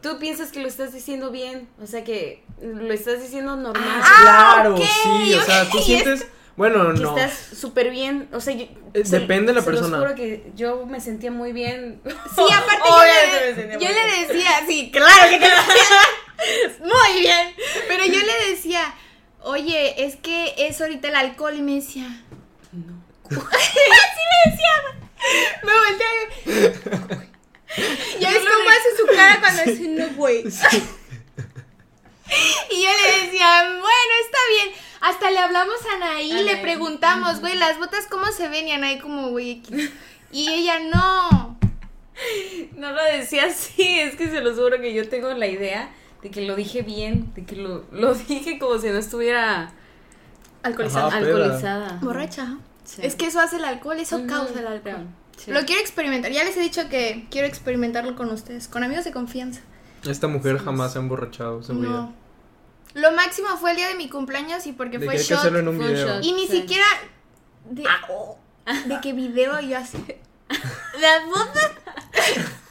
Tú 0.00 0.18
piensas 0.18 0.50
que 0.50 0.60
lo 0.60 0.68
estás 0.68 0.92
diciendo 0.94 1.30
bien, 1.30 1.68
o 1.82 1.86
sea 1.86 2.02
que 2.04 2.42
lo 2.62 2.92
estás 2.94 3.20
diciendo 3.20 3.56
normal. 3.56 4.00
Ah, 4.02 4.60
claro, 4.62 4.76
sí, 4.78 5.34
o 5.34 5.42
sea, 5.42 5.68
tú 5.68 5.78
sientes, 5.80 6.26
bueno, 6.56 6.94
que 6.94 7.00
no. 7.00 7.18
estás 7.18 7.58
súper 7.58 7.90
bien, 7.90 8.28
o 8.32 8.40
sea, 8.40 8.54
yo, 8.54 8.64
Eh, 8.94 9.02
depende 9.04 9.48
de 9.52 9.54
la 9.54 9.60
se 9.62 9.70
los 9.70 9.80
persona. 9.80 9.98
juro 9.98 10.14
que 10.14 10.50
yo 10.54 10.86
me 10.86 11.00
sentía 11.00 11.30
muy 11.30 11.52
bien. 11.52 12.00
Sí, 12.04 12.42
aparte 12.54 12.88
yo, 12.88 13.54
le, 13.56 13.72
yo 13.72 13.88
le 13.88 14.26
decía, 14.26 14.50
sí, 14.66 14.90
claro 14.90 15.28
que 15.28 15.38
te 15.38 15.46
Muy 16.80 17.20
bien. 17.20 17.48
Pero 17.88 18.04
yo 18.06 18.20
le 18.20 18.50
decía, 18.50 18.94
oye, 19.44 20.04
es 20.04 20.16
que 20.16 20.54
es 20.58 20.80
ahorita 20.80 21.08
el 21.08 21.16
alcohol. 21.16 21.54
Y 21.56 21.62
me 21.62 21.74
decía, 21.76 22.08
No. 22.72 23.02
así 23.30 24.22
me 24.30 24.50
decía. 24.50 24.74
Me 25.62 25.72
volteaba. 25.72 27.24
Ya 28.20 28.30
ves 28.30 28.40
cómo 28.40 28.70
hace 28.70 28.96
su 28.98 29.06
cara 29.16 29.40
cuando 29.40 29.62
dice, 29.64 29.88
no, 29.88 30.08
güey. 30.16 30.44
Y 32.70 32.82
yo 32.82 32.88
le 32.90 33.26
decía, 33.26 33.62
bueno, 33.68 34.12
está 34.24 34.38
bien. 34.48 34.74
Hasta 35.02 35.30
le 35.30 35.38
hablamos 35.38 35.74
a 35.86 35.96
Anaí, 35.96 36.32
le 36.32 36.52
Anaí. 36.52 36.62
preguntamos, 36.62 37.40
güey, 37.40 37.56
las 37.56 37.78
botas 37.78 38.06
cómo 38.10 38.32
se 38.32 38.48
ven 38.48 38.68
y 38.68 38.72
Anaí 38.72 38.98
como, 38.98 39.28
güey. 39.30 39.62
Y 40.32 40.48
ella, 40.50 40.78
no. 40.80 41.58
No 42.76 42.92
lo 42.92 43.02
decía 43.04 43.46
así, 43.46 43.98
es 43.98 44.16
que 44.16 44.30
se 44.30 44.40
los 44.40 44.56
juro 44.56 44.80
que 44.80 44.94
yo 44.94 45.06
tengo 45.10 45.30
la 45.34 45.46
idea 45.46 45.90
de 46.22 46.30
que 46.30 46.42
lo 46.42 46.54
dije 46.56 46.82
bien, 46.82 47.32
de 47.34 47.44
que 47.44 47.56
lo, 47.56 47.84
lo 47.92 48.14
dije 48.28 48.58
como 48.58 48.78
si 48.78 48.88
no 48.88 48.98
estuviera 48.98 49.72
Alcoholizada. 50.62 51.06
Ajá. 51.08 51.16
Ah, 51.16 51.18
alcoholizada. 51.18 51.98
Borracha. 52.02 52.56
Sí. 52.84 53.00
Es 53.04 53.14
que 53.16 53.26
eso 53.26 53.40
hace 53.40 53.56
el 53.56 53.64
alcohol, 53.64 53.98
eso 53.98 54.24
causa 54.26 54.60
el 54.60 54.66
alcohol. 54.66 55.06
sí. 55.36 55.50
Lo 55.50 55.64
quiero 55.64 55.80
experimentar. 55.80 56.30
Ya 56.32 56.44
les 56.44 56.56
he 56.56 56.60
dicho 56.60 56.88
que 56.88 57.26
quiero 57.30 57.46
experimentarlo 57.48 58.14
con 58.16 58.30
ustedes, 58.30 58.68
con 58.68 58.84
amigos 58.84 59.04
de 59.04 59.12
confianza. 59.12 59.60
Esta 60.04 60.26
mujer 60.28 60.58
Sí, 60.58 60.64
jamás 60.64 60.92
se 60.92 60.98
ha 60.98 61.02
emborrachado, 61.02 61.62
seguridad. 61.62 61.92
No. 61.92 62.14
Lo 62.94 63.12
máximo 63.12 63.48
fue 63.56 63.70
el 63.70 63.76
día 63.78 63.88
de 63.88 63.94
mi 63.94 64.08
cumpleaños 64.10 64.66
y 64.66 64.72
porque 64.72 64.98
De 64.98 65.06
fue 65.06 65.14
que 65.14 65.20
hay 65.20 65.26
que 65.26 65.30
shot. 65.30 65.38
hacerlo 65.40 65.60
en 65.60 65.68
un 65.68 65.76
Fue 65.76 65.86
un 65.86 65.92
video. 65.92 66.06
shot. 66.16 66.24
Y 66.24 66.32
ni 66.32 66.46
Sí. 66.46 66.60
siquiera 66.60 66.84
de, 67.70 67.84
de 68.86 69.00
que 69.00 69.12
video 69.12 69.58
yo 69.60 69.78
así. 69.78 69.96
Las 71.00 71.24
botas. 71.26 71.70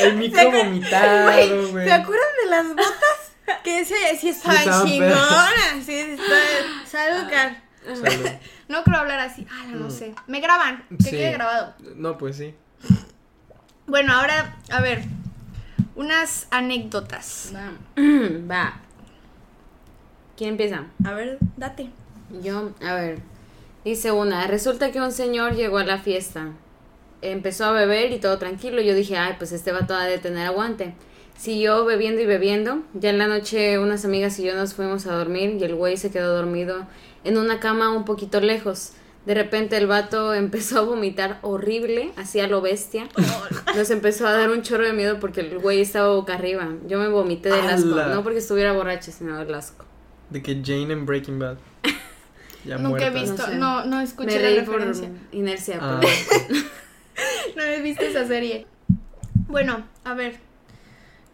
El 0.00 0.16
micro 0.16 0.50
vomitado, 0.50 1.24
Güey. 1.70 1.84
¿Se 1.86 1.92
acuerdan 1.92 2.28
de 2.44 2.50
las 2.50 2.68
botas? 2.68 3.62
Que 3.62 3.78
decía, 3.78 3.96
sí 4.20 4.28
estaban 4.30 4.58
estaban 4.58 4.86
chingonas. 4.86 5.84
Sí, 5.84 5.94
está- 5.94 6.86
Salud, 6.86 7.30
Car. 7.30 7.62
No 8.68 8.82
creo 8.82 8.98
hablar 8.98 9.20
así. 9.20 9.46
Ah, 9.50 9.64
no 9.68 9.90
sé. 9.90 10.14
Me 10.26 10.40
graban. 10.40 10.84
Que 10.98 11.04
Sí. 11.04 11.10
quede 11.10 11.32
grabado. 11.32 11.74
No, 11.94 12.18
pues 12.18 12.36
sí. 12.36 12.54
Bueno, 13.86 14.12
ahora, 14.14 14.56
a 14.70 14.80
ver. 14.80 15.04
Unas 15.94 16.48
anécdotas. 16.50 17.52
Va. 17.54 17.70
Va. 18.50 18.80
¿Quién 20.36 20.50
empieza? 20.50 20.84
A 21.04 21.12
ver, 21.12 21.38
date. 21.56 21.90
Yo, 22.42 22.72
a 22.84 22.94
ver. 22.94 23.20
Dice 23.84 24.10
una, 24.10 24.46
resulta 24.48 24.90
que 24.90 25.00
un 25.00 25.12
señor 25.12 25.54
llegó 25.54 25.78
a 25.78 25.84
la 25.84 25.98
fiesta. 25.98 26.48
Empezó 27.22 27.64
a 27.64 27.72
beber 27.72 28.12
y 28.12 28.18
todo 28.18 28.38
tranquilo. 28.38 28.80
Yo 28.82 28.94
dije, 28.94 29.16
ay, 29.16 29.34
pues 29.38 29.52
este 29.52 29.72
va 29.72 29.86
a 29.88 30.04
de 30.06 30.18
tener 30.18 30.46
aguante. 30.46 30.94
Siguió 31.36 31.84
bebiendo 31.84 32.20
y 32.22 32.26
bebiendo. 32.26 32.80
Ya 32.94 33.10
en 33.10 33.18
la 33.18 33.26
noche 33.26 33.78
unas 33.78 34.04
amigas 34.04 34.38
y 34.38 34.44
yo 34.44 34.54
nos 34.54 34.74
fuimos 34.74 35.06
a 35.06 35.14
dormir 35.14 35.56
y 35.60 35.64
el 35.64 35.74
güey 35.74 35.96
se 35.96 36.10
quedó 36.10 36.34
dormido 36.34 36.86
en 37.24 37.36
una 37.38 37.60
cama 37.60 37.90
un 37.90 38.04
poquito 38.04 38.40
lejos. 38.40 38.92
De 39.26 39.34
repente 39.34 39.76
el 39.76 39.86
vato 39.86 40.32
empezó 40.44 40.78
a 40.78 40.82
vomitar 40.82 41.38
horrible, 41.42 42.12
así 42.16 42.40
a 42.40 42.46
lo 42.46 42.60
bestia. 42.60 43.08
Nos 43.74 43.90
empezó 43.90 44.26
a 44.26 44.32
dar 44.32 44.50
un 44.50 44.62
chorro 44.62 44.86
de 44.86 44.92
miedo 44.92 45.18
porque 45.20 45.40
el 45.40 45.58
güey 45.58 45.80
estaba 45.80 46.08
boca 46.14 46.34
arriba. 46.34 46.68
Yo 46.86 46.98
me 46.98 47.08
vomité 47.08 47.50
del 47.50 47.66
asco, 47.66 47.92
¡Hala! 47.94 48.14
no 48.14 48.22
porque 48.22 48.38
estuviera 48.38 48.72
borracha, 48.72 49.10
sino 49.12 49.36
del 49.38 49.52
asco. 49.54 49.84
De 50.30 50.42
que 50.42 50.60
Jane 50.64 50.92
en 50.92 51.06
Breaking 51.06 51.38
Bad. 51.38 51.56
Ya 52.64 52.78
Nunca 52.78 53.06
he 53.06 53.10
muerta. 53.12 53.20
visto, 53.20 53.46
No 53.46 53.52
sé. 53.52 53.56
no, 53.58 53.84
no 53.84 54.00
escuché 54.00 54.38
Me 54.38 54.42
la 54.42 54.48
reí 54.48 54.60
por 54.62 54.74
referencia. 54.74 55.08
inercia. 55.30 55.78
Ah, 55.80 56.00
pero- 56.00 56.60
No 57.56 57.62
he 57.62 57.80
visto 57.80 58.04
esa 58.04 58.26
serie. 58.26 58.66
Bueno, 59.48 59.84
a 60.04 60.14
ver. 60.14 60.38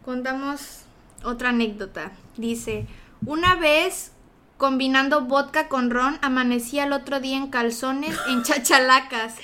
Contamos 0.05 0.81
otra 1.23 1.49
anécdota. 1.49 2.11
Dice, 2.37 2.85
una 3.25 3.55
vez 3.55 4.11
combinando 4.57 5.21
vodka 5.21 5.67
con 5.67 5.89
ron, 5.89 6.17
amanecí 6.21 6.79
al 6.79 6.93
otro 6.93 7.19
día 7.19 7.37
en 7.37 7.47
calzones 7.47 8.15
en 8.27 8.43
chachalacas. 8.43 9.35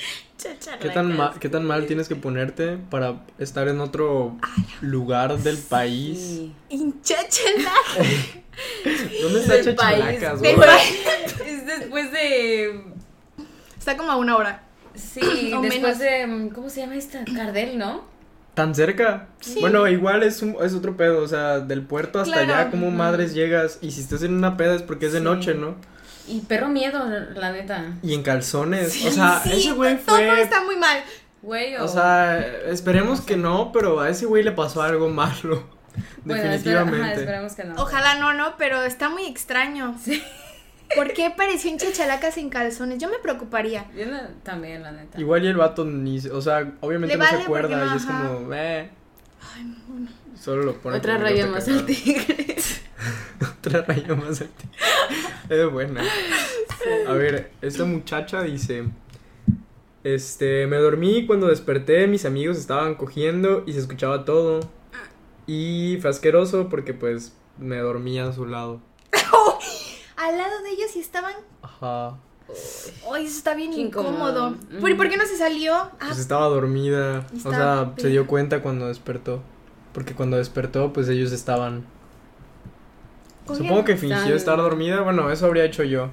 ¿Qué 0.79 0.89
tan, 0.89 1.17
ma- 1.17 1.33
¿Qué 1.37 1.49
tan 1.49 1.65
mal 1.65 1.85
tienes 1.85 2.07
que 2.07 2.15
ponerte 2.15 2.77
para 2.77 3.25
estar 3.39 3.67
en 3.67 3.81
otro 3.81 4.37
lugar 4.79 5.37
del 5.39 5.57
país? 5.57 6.43
En 6.69 7.01
chachalacas. 7.01 8.07
¿Dónde 9.21 9.41
está 9.41 9.53
Del 9.55 9.75
Chachalacas. 9.75 10.41
Es 11.45 11.65
después 11.65 12.11
de. 12.13 12.83
Está 13.77 13.97
como 13.97 14.11
a 14.11 14.15
una 14.17 14.37
hora. 14.37 14.63
Sí, 14.99 15.53
O 15.57 15.61
después 15.61 15.97
menos. 15.97 16.49
de. 16.49 16.51
¿Cómo 16.53 16.69
se 16.69 16.81
llama 16.81 16.95
esta? 16.95 17.23
Cardel, 17.25 17.77
¿no? 17.77 18.03
¿Tan 18.53 18.75
cerca? 18.75 19.27
Sí. 19.39 19.59
Bueno, 19.61 19.87
igual 19.87 20.23
es, 20.23 20.41
un, 20.41 20.57
es 20.61 20.73
otro 20.73 20.97
pedo, 20.97 21.23
o 21.23 21.27
sea, 21.27 21.59
del 21.59 21.81
puerto 21.83 22.19
hasta 22.19 22.43
Claro. 22.43 22.53
allá, 22.61 22.71
como 22.71 22.91
madres 22.91 23.33
llegas? 23.33 23.77
Y 23.81 23.91
si 23.91 24.01
estás 24.01 24.21
en 24.23 24.33
una 24.33 24.57
peda 24.57 24.75
es 24.75 24.81
porque 24.81 25.05
es 25.05 25.13
de 25.13 25.19
Sí. 25.19 25.23
noche, 25.23 25.53
¿no? 25.53 25.75
Y 26.27 26.41
perro 26.41 26.67
miedo, 26.67 26.99
la 27.35 27.51
neta. 27.51 27.85
Y 28.03 28.13
en 28.13 28.21
calzones, 28.21 29.05
o 29.05 29.11
sea, 29.11 29.39
Sí, 29.43 29.51
ese 29.53 29.71
güey 29.71 29.97
todo 29.97 30.17
fue... 30.17 30.41
está 30.41 30.63
muy 30.63 30.75
mal. 30.75 30.99
Güey, 31.41 31.77
O 31.77 31.87
sea, 31.87 32.37
esperemos 32.67 33.21
que 33.21 33.37
no, 33.37 33.71
pero 33.71 34.01
a 34.01 34.09
ese 34.09 34.25
güey 34.25 34.43
le 34.43 34.51
pasó 34.51 34.81
algo 34.81 35.07
malo. 35.09 35.63
bueno, 36.25 36.41
espera- 36.43 36.51
Definitivamente. 36.51 37.01
ajá, 37.01 37.13
esperemos 37.13 37.53
que 37.53 37.63
no. 37.63 37.75
Ojalá 37.81 38.15
no, 38.19 38.33
no, 38.33 38.55
pero 38.57 38.83
está 38.83 39.09
muy 39.09 39.25
extraño. 39.25 39.95
Sí. 40.03 40.21
¿Por 40.95 41.13
qué 41.13 41.25
apareció 41.27 41.69
en 41.71 41.77
chachalacas 41.77 42.37
en 42.37 42.49
calzones? 42.49 42.97
Yo 42.99 43.09
me 43.09 43.19
preocuparía. 43.19 43.85
Yo 43.95 44.05
no- 44.07 44.19
también, 44.43 44.81
la 44.83 44.91
neta. 44.91 45.19
Igual 45.19 45.43
y 45.43 45.47
el 45.47 45.57
vato 45.57 45.85
ni, 45.85 46.19
se- 46.19 46.31
o 46.31 46.41
sea, 46.41 46.73
obviamente 46.81 47.15
Le 47.15 47.19
no 47.19 47.25
se 47.25 47.31
vale 47.33 47.43
acuerda 47.43 47.85
no, 47.85 47.93
y 47.93 47.97
es 47.97 48.05
ajá. 48.05 48.27
como, 48.27 48.53
eh. 48.53 48.89
Solo 50.39 50.63
lo 50.63 50.73
pone. 50.75 50.97
Otra 50.97 51.17
raya 51.17 51.45
más 51.47 51.67
al 51.67 51.85
tigre. 51.85 52.55
Otra 53.59 53.81
raya 53.83 54.15
más 54.15 54.41
al 54.41 54.49
tigre. 54.49 54.77
Es 55.49 55.71
buena. 55.71 56.01
A 57.07 57.13
ver, 57.13 57.51
esta 57.61 57.85
muchacha 57.85 58.41
dice. 58.43 58.85
Este, 60.03 60.65
me 60.67 60.77
dormí 60.77 61.27
cuando 61.27 61.47
desperté, 61.47 62.07
mis 62.07 62.23
amigos 62.25 62.57
estaban 62.57 62.95
cogiendo 62.95 63.63
y 63.67 63.73
se 63.73 63.79
escuchaba 63.79 64.23
todo. 64.25 64.61
Y 65.45 65.97
fue 66.01 66.09
asqueroso 66.09 66.69
porque 66.69 66.93
pues 66.93 67.35
me 67.57 67.77
dormía 67.77 68.27
a 68.27 68.33
su 68.33 68.45
lado. 68.45 68.81
Al 70.21 70.37
lado 70.37 70.61
de 70.63 70.69
ellos 70.71 70.95
y 70.95 70.99
estaban. 70.99 71.33
Ajá. 71.61 72.17
Ay, 73.13 73.25
eso 73.25 73.37
está 73.37 73.53
bien 73.53 73.71
Qué 73.71 73.79
incómodo. 73.81 74.11
incómodo. 74.49 74.81
¿Por, 74.81 74.97
por 74.97 75.09
qué 75.09 75.17
no 75.17 75.25
se 75.25 75.37
salió? 75.37 75.75
Ah, 75.75 75.91
Pues 76.07 76.19
estaba 76.19 76.47
dormida. 76.47 77.25
O 77.45 77.51
sea, 77.51 77.93
se 77.97 78.07
dio 78.09 78.27
cuenta 78.27 78.61
cuando 78.61 78.87
despertó. 78.87 79.41
Porque 79.93 80.13
cuando 80.15 80.37
despertó, 80.37 80.91
pues 80.91 81.07
ellos 81.09 81.31
estaban. 81.31 81.85
cogiendo. 83.45 83.69
Supongo 83.69 83.85
que 83.85 83.97
fingió 83.97 84.35
estar 84.35 84.57
dormida. 84.57 85.01
Bueno, 85.01 85.31
eso 85.31 85.45
habría 85.45 85.63
hecho 85.65 85.83
yo. 85.83 86.09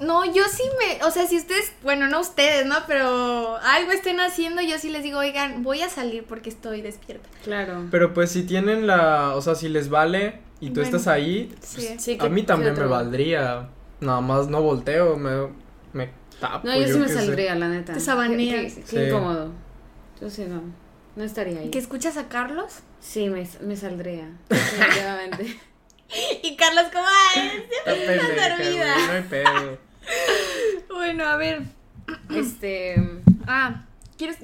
No, 0.00 0.24
yo 0.24 0.42
sí 0.50 0.64
me. 0.78 1.02
O 1.04 1.10
sea, 1.10 1.26
si 1.26 1.36
ustedes. 1.38 1.72
Bueno, 1.82 2.08
no 2.08 2.20
ustedes, 2.20 2.66
¿no? 2.66 2.74
Pero 2.86 3.56
algo 3.58 3.92
estén 3.92 4.20
haciendo, 4.20 4.60
yo 4.60 4.78
sí 4.78 4.90
les 4.90 5.02
digo, 5.02 5.18
oigan, 5.20 5.62
voy 5.62 5.82
a 5.82 5.88
salir 5.88 6.24
porque 6.24 6.50
estoy 6.50 6.82
despierta. 6.82 7.28
Claro. 7.44 7.86
Pero 7.90 8.12
pues 8.12 8.30
si 8.30 8.42
tienen 8.42 8.86
la. 8.86 9.34
O 9.36 9.40
sea, 9.40 9.54
si 9.54 9.68
les 9.68 9.88
vale 9.88 10.40
y 10.60 10.68
tú 10.68 10.80
Bueno, 10.80 10.84
estás 10.96 11.06
ahí. 11.08 11.54
Sí. 11.60 11.96
Sí, 11.98 12.18
A 12.20 12.28
mí 12.28 12.42
también 12.44 12.74
me 12.74 12.86
valdría. 12.86 13.68
Nada 14.00 14.20
más 14.20 14.48
no 14.48 14.60
volteo, 14.62 15.16
me, 15.16 15.48
me 15.92 16.10
tapo. 16.40 16.66
No, 16.66 16.76
yo 16.78 16.86
sí 16.86 16.98
me 16.98 17.08
sé. 17.08 17.14
saldría, 17.14 17.54
la 17.54 17.68
neta. 17.68 17.92
Te 17.94 18.00
sabaneas. 18.00 18.74
Qué, 18.74 18.80
qué- 18.82 18.86
qué 18.90 18.96
Sí. 19.04 19.08
incómodo. 19.10 19.50
Yo 20.20 20.30
sí 20.30 20.44
no. 20.48 20.62
No 21.16 21.24
estaría 21.24 21.60
ahí. 21.60 21.70
¿Que 21.70 21.78
escuchas 21.78 22.16
a 22.16 22.28
Carlos? 22.28 22.80
Sí, 23.00 23.28
me, 23.30 23.46
me 23.62 23.76
saldría. 23.76 24.28
Definitivamente. 24.48 25.58
Y 26.42 26.56
Carlos 26.56 26.84
siempre 26.92 27.66
estás 27.78 27.94
pendeja, 27.94 28.48
dormida. 28.56 28.96
no 29.06 29.12
hay 29.12 29.22
pedo. 29.22 29.78
Bueno, 30.90 31.24
a 31.24 31.36
ver. 31.36 31.62
este. 32.34 32.96
Ah, 33.46 33.84
¿quieres? 34.18 34.38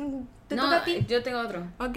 ¿Te 0.49 0.57
no, 0.57 0.64
toca 0.64 0.79
a 0.79 0.85
ti? 0.85 1.05
yo 1.09 1.23
tengo 1.23 1.40
otro. 1.40 1.62
Ok. 1.79 1.97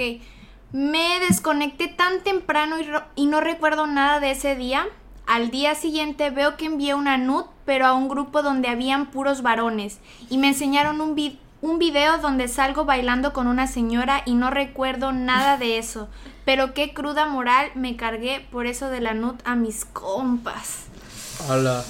Me 0.73 1.19
desconecté 1.19 1.87
tan 1.87 2.21
temprano 2.23 2.79
y, 2.79 2.83
ro- 2.83 3.03
y 3.15 3.27
no 3.27 3.41
recuerdo 3.41 3.85
nada 3.87 4.19
de 4.19 4.31
ese 4.31 4.55
día. 4.55 4.85
Al 5.27 5.51
día 5.51 5.75
siguiente 5.75 6.31
veo 6.31 6.57
que 6.57 6.65
envié 6.65 6.95
una 6.95 7.17
nud, 7.17 7.45
pero 7.65 7.85
a 7.85 7.93
un 7.93 8.09
grupo 8.09 8.41
donde 8.41 8.67
habían 8.67 9.11
puros 9.11 9.41
varones. 9.43 9.99
Y 10.29 10.37
me 10.39 10.47
enseñaron 10.49 10.99
un, 10.99 11.13
vi- 11.15 11.39
un 11.61 11.77
video 11.79 12.17
donde 12.17 12.47
salgo 12.47 12.85
bailando 12.85 13.33
con 13.33 13.47
una 13.47 13.67
señora 13.67 14.23
y 14.25 14.33
no 14.33 14.49
recuerdo 14.49 15.11
nada 15.13 15.57
de 15.57 15.77
eso. 15.77 16.09
Pero 16.43 16.73
qué 16.73 16.93
cruda 16.93 17.25
moral 17.27 17.67
me 17.75 17.95
cargué 17.95 18.45
por 18.51 18.65
eso 18.65 18.89
de 18.89 18.99
la 18.99 19.13
nud 19.13 19.35
a 19.45 19.55
mis 19.55 19.85
compas. 19.85 20.85
Hola. 21.49 21.83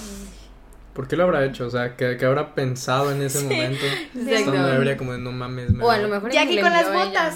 ¿Por 0.94 1.08
qué 1.08 1.16
lo 1.16 1.24
habrá 1.24 1.44
hecho? 1.46 1.66
O 1.66 1.70
sea, 1.72 1.96
¿qué, 1.96 2.18
qué 2.18 2.26
habrá 2.26 2.54
pensado 2.54 3.12
en 3.12 3.22
ese 3.24 3.42
momento? 3.46 3.84
Exacto. 4.14 4.30
Estando 4.30 4.68
ebria 4.74 4.96
como 4.98 5.14
de 5.14 5.20
no 5.20 5.32
mames. 5.32 5.72
me 5.72 5.84
O 5.84 5.90
a 5.90 5.96
va". 5.96 6.02
lo 6.04 6.10
mejor 6.10 6.32
Ya 6.32 6.46
que 6.46 6.60
con 6.62 6.72
las 6.72 6.86
ella. 6.88 7.32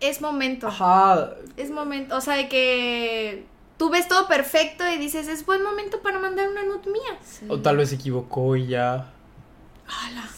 Es 0.00 0.20
momento. 0.20 0.66
Ajá. 0.68 1.30
Es 1.56 1.70
momento. 1.70 2.16
O 2.16 2.20
sea, 2.20 2.34
de 2.36 2.48
que 2.48 3.46
tú 3.78 3.90
ves 3.90 4.06
todo 4.08 4.26
perfecto 4.28 4.84
y 4.88 4.98
dices, 4.98 5.28
es 5.28 5.44
buen 5.46 5.62
momento 5.62 6.00
para 6.02 6.18
mandar 6.18 6.48
una 6.48 6.62
nud 6.64 6.84
mía. 6.86 7.18
Sí. 7.24 7.46
O 7.48 7.60
tal 7.60 7.76
vez 7.76 7.88
se 7.90 7.94
equivocó 7.96 8.56
y 8.56 8.66
ya. 8.66 9.10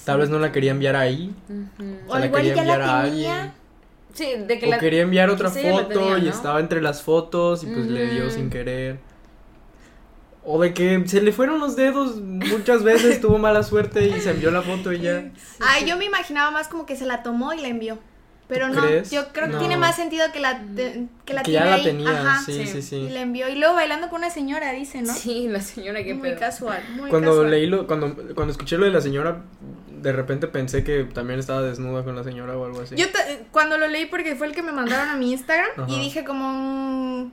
Tal 0.04 0.18
vez 0.18 0.28
no 0.28 0.38
la 0.38 0.50
quería 0.52 0.72
enviar 0.72 0.96
ahí. 0.96 1.34
O 1.48 2.08
O 2.08 2.10
sea, 2.12 2.20
la 2.20 2.26
igual 2.26 2.42
quería 2.42 2.54
ya 2.56 2.64
la 2.64 2.74
enviar 2.74 2.82
a 2.82 3.02
tenía. 3.04 3.34
alguien. 3.42 3.52
Sí, 4.14 4.26
de 4.46 4.58
que 4.58 4.66
O 4.66 4.70
la. 4.70 4.78
quería 4.78 5.02
enviar 5.02 5.30
otra 5.30 5.50
sí, 5.50 5.60
foto 5.62 5.88
tenía, 5.88 6.18
y 6.18 6.28
estaba 6.28 6.58
entre 6.60 6.80
las 6.80 7.02
fotos 7.02 7.62
y 7.64 7.66
pues 7.66 7.86
le 7.86 8.08
dio 8.08 8.30
sin 8.30 8.50
querer. 8.50 8.98
O 10.44 10.60
de 10.62 10.72
que 10.74 11.02
se 11.06 11.20
le 11.20 11.32
fueron 11.32 11.58
los 11.58 11.74
dedos 11.76 12.16
muchas 12.20 12.82
veces, 12.84 13.20
tuvo 13.20 13.38
mala 13.38 13.62
suerte 13.64 14.06
y 14.06 14.20
se 14.20 14.30
envió 14.30 14.50
la 14.52 14.62
foto 14.62 14.92
y 14.92 15.00
ya. 15.00 15.30
Ay, 15.60 15.86
yo 15.88 15.96
me 15.96 16.04
imaginaba 16.04 16.50
más 16.52 16.68
como 16.68 16.86
que 16.86 16.96
se 16.96 17.04
la 17.04 17.22
tomó 17.22 17.52
y 17.52 17.60
la 17.60 17.68
envió. 17.68 17.98
Pero 18.48 18.68
¿Tú 18.68 18.74
no, 18.74 18.82
crees? 18.82 19.10
yo 19.10 19.32
creo 19.32 19.46
que 19.46 19.54
No. 19.54 19.58
tiene 19.58 19.76
más 19.76 19.96
sentido 19.96 20.24
que 20.32 20.38
la, 20.38 20.60
te- 20.76 21.06
que 21.24 21.34
la 21.34 21.42
Que 21.42 21.50
tiene 21.50 21.64
ya 21.64 21.70
la 21.70 21.76
ahí. 21.76 21.82
tenía, 21.82 22.10
Ajá, 22.10 22.42
sí, 22.46 22.52
sí. 22.52 22.66
sí, 22.66 22.82
sí. 22.82 22.96
Y 22.96 23.08
la 23.10 23.20
envió. 23.22 23.48
Y 23.48 23.56
luego 23.56 23.74
bailando 23.74 24.08
con 24.08 24.18
una 24.18 24.30
señora, 24.30 24.70
dice, 24.72 25.02
¿no? 25.02 25.12
Sí, 25.12 25.48
la 25.48 25.60
señora 25.60 26.04
que 26.04 26.14
muy 26.14 26.28
pedo. 26.30 26.38
casual, 26.40 26.80
muy 26.96 27.10
Cuando 27.10 27.30
casual. 27.30 27.50
leí 27.50 27.66
lo, 27.66 27.86
cuando, 27.88 28.14
cuando 28.36 28.52
escuché 28.52 28.78
lo 28.78 28.84
de 28.84 28.92
la 28.92 29.00
señora, 29.00 29.42
de 29.90 30.12
repente 30.12 30.46
pensé 30.46 30.84
que 30.84 31.02
también 31.04 31.40
estaba 31.40 31.62
desnuda 31.62 32.04
con 32.04 32.14
la 32.14 32.22
señora 32.22 32.56
o 32.56 32.64
algo 32.64 32.82
así. 32.82 32.94
Yo 32.94 33.06
cuando 33.50 33.78
lo 33.78 33.88
leí 33.88 34.06
porque 34.06 34.36
fue 34.36 34.46
el 34.46 34.54
que 34.54 34.62
me 34.62 34.70
mandaron 34.70 35.08
a 35.08 35.16
mi 35.16 35.32
Instagram 35.32 35.88
y 35.88 35.98
dije 35.98 36.24
como 36.24 36.52
mm, 37.24 37.32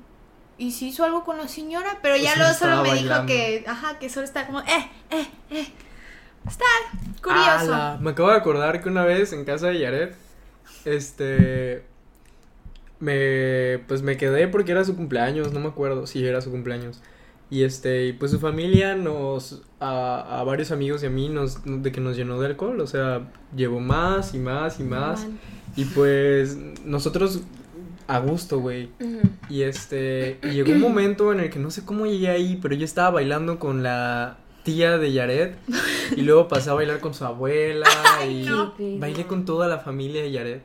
y 0.57 0.71
si 0.71 0.87
hizo 0.87 1.03
algo 1.03 1.23
con 1.23 1.37
la 1.37 1.47
señora, 1.47 1.99
pero 2.01 2.15
ya 2.17 2.35
luego 2.35 2.53
solo 2.55 2.81
me 2.81 2.93
dijo 2.95 3.25
que 3.27 3.63
ajá, 3.67 3.99
que 3.99 4.09
solo 4.09 4.25
está 4.25 4.47
como 4.47 4.61
eh 4.61 4.89
eh 5.11 5.27
eh. 5.51 5.67
Está 6.47 6.65
curioso. 7.21 7.73
Ala, 7.73 7.97
Me 8.01 8.11
acabo 8.11 8.29
de 8.31 8.35
acordar 8.37 8.81
que 8.81 8.89
una 8.89 9.05
vez 9.05 9.31
en 9.33 9.45
casa 9.45 9.67
de 9.67 9.79
Yaret, 9.79 10.15
este, 10.85 11.83
me, 12.99 13.79
pues 13.87 14.01
me 14.01 14.17
quedé 14.17 14.47
porque 14.47 14.71
era 14.71 14.83
su 14.83 14.95
cumpleaños, 14.95 15.53
no 15.53 15.59
me 15.59 15.67
acuerdo 15.67 16.07
si 16.07 16.25
era 16.25 16.41
su 16.41 16.51
cumpleaños. 16.51 17.01
Y 17.49 17.63
este, 17.63 18.07
y 18.07 18.13
pues 18.13 18.31
su 18.31 18.39
familia 18.39 18.95
nos, 18.95 19.61
a, 19.79 20.39
a 20.39 20.43
varios 20.43 20.71
amigos 20.71 21.03
y 21.03 21.05
a 21.05 21.09
mí 21.09 21.29
nos, 21.29 21.59
de 21.65 21.91
que 21.91 22.01
nos 22.01 22.17
llenó 22.17 22.39
de 22.39 22.47
alcohol, 22.47 22.79
o 22.81 22.87
sea, 22.87 23.31
llevó 23.55 23.79
más 23.79 24.33
y 24.33 24.39
más 24.39 24.79
y 24.79 24.83
más. 24.83 25.27
Y 25.75 25.85
pues 25.85 26.57
nosotros 26.83 27.41
a 28.07 28.19
gusto, 28.19 28.59
güey. 28.59 28.89
Y 29.49 29.61
este, 29.63 30.39
y 30.43 30.49
llegó 30.49 30.71
un 30.71 30.81
momento 30.81 31.31
en 31.31 31.41
el 31.41 31.49
que 31.49 31.59
no 31.59 31.71
sé 31.71 31.85
cómo 31.85 32.05
llegué 32.05 32.29
ahí, 32.29 32.59
pero 32.61 32.75
yo 32.75 32.85
estaba 32.85 33.11
bailando 33.11 33.59
con 33.59 33.83
la 33.83 34.37
tía 34.63 34.97
de 34.97 35.11
Yaret 35.11 35.57
y 36.15 36.21
luego 36.21 36.47
pasé 36.47 36.69
a 36.69 36.73
bailar 36.73 36.99
con 36.99 37.13
su 37.13 37.25
abuela 37.25 37.87
y 38.29 38.43
no. 38.43 38.73
bailé 38.99 39.25
con 39.27 39.45
toda 39.45 39.67
la 39.67 39.79
familia 39.79 40.21
de 40.21 40.31
Yaret. 40.31 40.63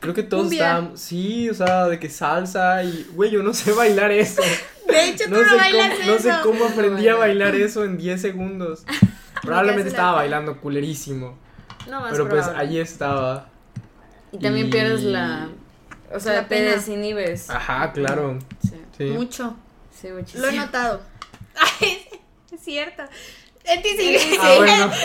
Creo 0.00 0.14
que 0.14 0.22
todos 0.22 0.50
estaban, 0.50 0.96
sí, 0.96 1.50
o 1.50 1.54
sea, 1.54 1.86
de 1.86 1.98
que 1.98 2.08
salsa 2.08 2.82
y, 2.84 3.06
güey, 3.12 3.30
yo 3.30 3.42
no 3.42 3.52
sé 3.52 3.72
bailar 3.72 4.10
eso. 4.10 4.40
De 4.86 5.10
hecho, 5.10 5.24
tú 5.24 5.30
No 5.32 5.42
no, 5.42 5.48
sé, 5.50 5.56
bailas 5.56 5.90
cómo, 5.98 6.12
no 6.12 6.18
sé 6.18 6.30
eso. 6.30 6.38
cómo 6.42 6.64
aprendí 6.64 7.08
a 7.08 7.12
No 7.12 7.18
bailar 7.18 7.54
eso 7.54 7.84
en 7.84 7.98
10 7.98 8.20
segundos. 8.20 8.84
Probablemente 9.42 9.88
estaba 9.90 10.12
bailando 10.12 10.58
culerísimo, 10.60 11.36
No 11.88 12.00
más 12.00 12.12
pero 12.12 12.28
pues 12.28 12.46
ahí 12.48 12.78
estaba. 12.78 13.48
Y 14.32 14.38
también 14.38 14.68
y- 14.68 14.70
pierdes 14.70 15.02
la. 15.02 15.48
O 16.14 16.18
sea, 16.18 16.32
La 16.34 16.42
te 16.48 16.56
pena. 16.56 16.70
desinhibes. 16.72 17.48
Ajá, 17.50 17.92
claro. 17.92 18.38
Sí, 18.62 18.74
Sí. 18.98 19.04
Mucho. 19.04 19.54
sí, 19.92 20.08
muchísimo. 20.08 20.44
Lo 20.44 20.48
he 20.50 20.56
notado. 20.56 21.00
Ay, 21.80 21.98
es 22.60 22.64
cierto. 22.64 23.02
En 23.64 23.82
ti 23.82 23.88
sí. 23.96 24.16
Ah, 24.40 24.54
bueno. 24.58 24.92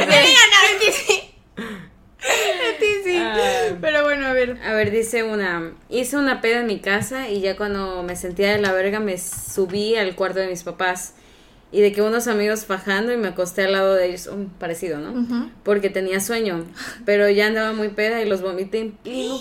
Sí. 2.80 2.94
Sí. 3.04 3.18
Ah. 3.20 3.78
Pero 3.80 4.04
bueno, 4.04 4.26
a 4.26 4.34
ver. 4.34 4.60
A 4.63 4.74
ver, 4.74 4.89
dice 4.89 5.24
una, 5.24 5.74
hice 5.89 6.18
una 6.18 6.41
peda 6.41 6.62
en 6.62 6.65
mi 6.65 6.80
casa 6.80 7.30
y 7.30 7.39
ya 7.39 7.56
cuando 7.56 8.02
me 8.02 8.15
sentía 8.15 8.52
de 8.52 8.60
la 8.60 8.74
verga 8.74 9.00
me 9.00 9.20
subí 9.20 9.96
al 9.96 10.15
cuarto 10.15 10.39
de 10.39 10.48
mis 10.48 10.63
papás 10.63 11.13
y 11.72 11.82
de 11.82 11.91
que 11.91 12.02
unos 12.02 12.28
amigos 12.28 12.65
fajando 12.65 13.13
y 13.13 13.18
me 13.18 13.28
acosté 13.28 13.65
al 13.65 13.74
lado 13.74 13.94
de 13.94 14.08
ellos, 14.08 14.26
un 14.28 14.50
parecido, 14.50 14.98
¿no? 15.00 15.52
Porque 15.63 15.91
tenía 15.91 16.20
sueño, 16.20 16.65
pero 17.06 17.30
ya 17.30 17.46
andaba 17.46 17.74
muy 17.74 17.89
peda 17.89 18.22
y 18.22 18.26
los 18.28 18.41
vomité 18.41 18.80
en 18.80 18.91
pleno 18.94 19.39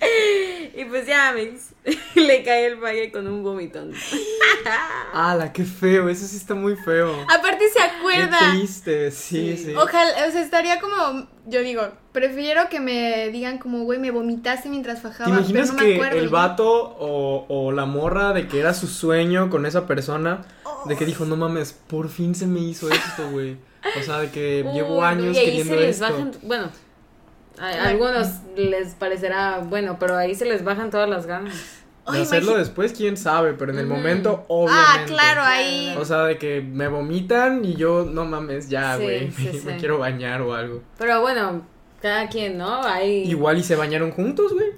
Y 0.76 0.84
pues 0.84 1.06
ya, 1.06 1.30
amigos, 1.30 1.70
le 2.14 2.42
caí 2.42 2.64
el 2.64 2.78
pague 2.78 3.12
con 3.12 3.26
un 3.26 3.42
vomitón. 3.42 3.92
¡Hala, 5.12 5.52
qué 5.52 5.64
feo! 5.64 6.08
Eso 6.08 6.26
sí 6.26 6.36
está 6.36 6.54
muy 6.54 6.76
feo. 6.76 7.14
Aparte 7.22 7.68
se 7.68 7.78
Qué 7.78 7.82
acuerda. 7.84 8.38
triste, 8.52 9.10
sí, 9.10 9.56
sí. 9.56 9.74
Ojalá, 9.74 10.26
o 10.26 10.30
sea, 10.30 10.42
estaría 10.42 10.80
como, 10.80 11.26
yo 11.46 11.60
digo, 11.60 11.82
prefiero 12.12 12.68
que 12.68 12.80
me 12.80 13.28
digan 13.30 13.58
como, 13.58 13.84
güey, 13.84 13.98
me 13.98 14.10
vomitaste 14.10 14.68
mientras 14.68 15.00
fajaba. 15.02 15.30
¿Te 15.30 15.36
imaginas 15.36 15.70
pero 15.70 15.76
no 15.78 15.82
me 15.82 15.88
que 15.88 15.94
acuerdo, 15.96 16.18
el 16.18 16.28
vato 16.28 16.66
o, 16.98 17.46
o 17.48 17.72
la 17.72 17.86
morra 17.86 18.32
de 18.32 18.48
que 18.48 18.58
era 18.60 18.74
su 18.74 18.88
sueño 18.88 19.48
con 19.50 19.64
esa 19.66 19.86
persona, 19.86 20.44
de 20.86 20.96
que 20.96 21.04
dijo, 21.04 21.24
no 21.24 21.36
mames, 21.36 21.72
por 21.72 22.08
fin 22.08 22.34
se 22.34 22.46
me 22.46 22.60
hizo 22.60 22.90
esto, 22.90 23.30
güey? 23.30 23.56
O 23.98 24.02
sea, 24.02 24.18
de 24.18 24.30
que 24.30 24.64
llevo 24.74 25.02
años 25.04 25.36
y 25.36 25.38
ahí 25.38 25.44
queriendo 25.46 25.74
se 25.74 25.80
les 25.80 26.00
esto. 26.00 26.12
bajan, 26.12 26.32
bueno, 26.42 26.70
a, 27.58 27.66
a 27.68 27.88
algunos 27.88 28.28
les 28.56 28.94
parecerá 28.94 29.58
bueno, 29.58 29.98
pero 29.98 30.16
ahí 30.16 30.34
se 30.34 30.44
les 30.44 30.64
bajan 30.64 30.90
todas 30.90 31.08
las 31.08 31.26
ganas. 31.26 31.54
De 32.12 32.22
hacerlo 32.22 32.52
imagi- 32.52 32.58
después, 32.58 32.92
quién 32.92 33.16
sabe, 33.16 33.54
pero 33.54 33.72
en 33.72 33.78
el 33.80 33.86
Ujú. 33.86 33.96
momento, 33.96 34.36
Ah, 34.42 34.44
obviamente. 34.48 35.12
claro, 35.12 35.42
ahí. 35.42 35.96
O 35.98 36.04
sea, 36.04 36.18
de 36.22 36.38
que 36.38 36.60
me 36.60 36.86
vomitan 36.86 37.64
y 37.64 37.74
yo, 37.74 38.04
no 38.04 38.24
mames, 38.24 38.68
ya, 38.68 38.96
Sí, 38.96 39.02
güey, 39.02 39.32
sí, 39.32 39.44
me, 39.44 39.52
me 39.52 39.72
sí. 39.74 39.78
quiero 39.80 39.98
bañar 39.98 40.40
o 40.42 40.54
algo. 40.54 40.82
Pero 40.98 41.20
bueno, 41.20 41.66
cada 42.00 42.28
quien, 42.28 42.58
¿no? 42.58 42.84
Hay 42.84 43.24
Igual 43.28 43.58
y 43.58 43.64
se 43.64 43.74
bañaron 43.74 44.12
juntos, 44.12 44.52
güey. 44.52 44.68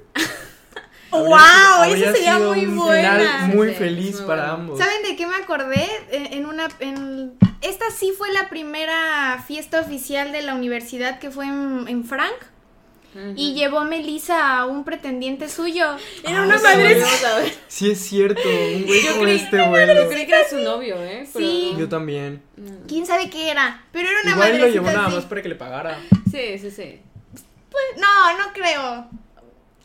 ¡Wow! 1.11 1.35
Habría 1.83 2.07
Eso 2.11 2.17
sería 2.17 2.37
sido 2.37 2.53
muy 2.55 2.67
un 2.67 2.77
buena. 2.79 3.13
final 3.19 3.57
muy 3.57 3.69
Sí, 3.69 3.73
sí, 3.75 3.79
feliz 3.79 4.19
muy 4.21 4.27
para 4.27 4.41
bueno. 4.43 4.55
ambos. 4.55 4.79
¿Saben 4.79 5.03
de 5.03 5.17
qué 5.17 5.27
me 5.27 5.37
acordé? 5.37 5.87
Eh, 6.11 6.29
En 6.33 6.47
una. 6.47 6.69
En... 6.81 7.35
Esta 7.61 7.91
sí 7.91 8.13
fue 8.17 8.33
la 8.33 8.49
primera 8.49 9.43
fiesta 9.47 9.81
oficial 9.81 10.33
de 10.33 10.43
la 10.43 10.55
universidad 10.55 11.19
que 11.19 11.31
fue 11.31 11.47
en, 11.47 11.87
en 11.89 12.05
Frank. 12.05 12.33
Y 13.35 13.55
llevó 13.55 13.83
Melissa 13.85 14.59
a 14.59 14.67
un 14.67 14.85
pretendiente 14.85 15.49
suyo. 15.49 15.97
Era 16.25 16.41
Ah, 16.41 16.45
una 16.45 16.59
madre. 16.59 17.03
A. 17.03 17.07
Sí, 17.67 17.91
es 17.91 18.01
cierto, 18.01 18.41
un 18.49 18.85
güey 18.87 19.03
Yo 19.03 19.11
como 19.13 19.23
creí- 19.25 19.37
este 19.41 19.57
Yo 19.57 19.69
vuelo. 19.69 20.09
creí 20.09 20.27
que 20.27 20.33
era 20.35 20.49
su 20.49 20.59
novio, 20.59 21.03
¿eh? 21.03 21.27
Pero 21.33 21.45
Sí. 21.47 21.75
Yo 21.79 21.89
también. 21.89 22.43
¿Quién 22.87 23.07
sabe 23.07 23.29
qué 23.31 23.51
era? 23.51 23.83
Pero 23.93 24.09
era 24.09 24.21
una 24.23 24.31
Igual 24.33 24.59
lo 24.61 24.67
llevó 24.69 24.87
nada 24.91 25.09
más 25.09 25.25
para 25.25 25.43
que 25.43 25.49
le 25.49 25.55
pagara. 25.55 25.99
Sí, 26.31 26.59
sí, 26.59 26.71
sí. 26.71 27.01
Pues, 27.71 27.85
no, 27.99 28.39
no 28.39 28.53
creo. 28.53 29.09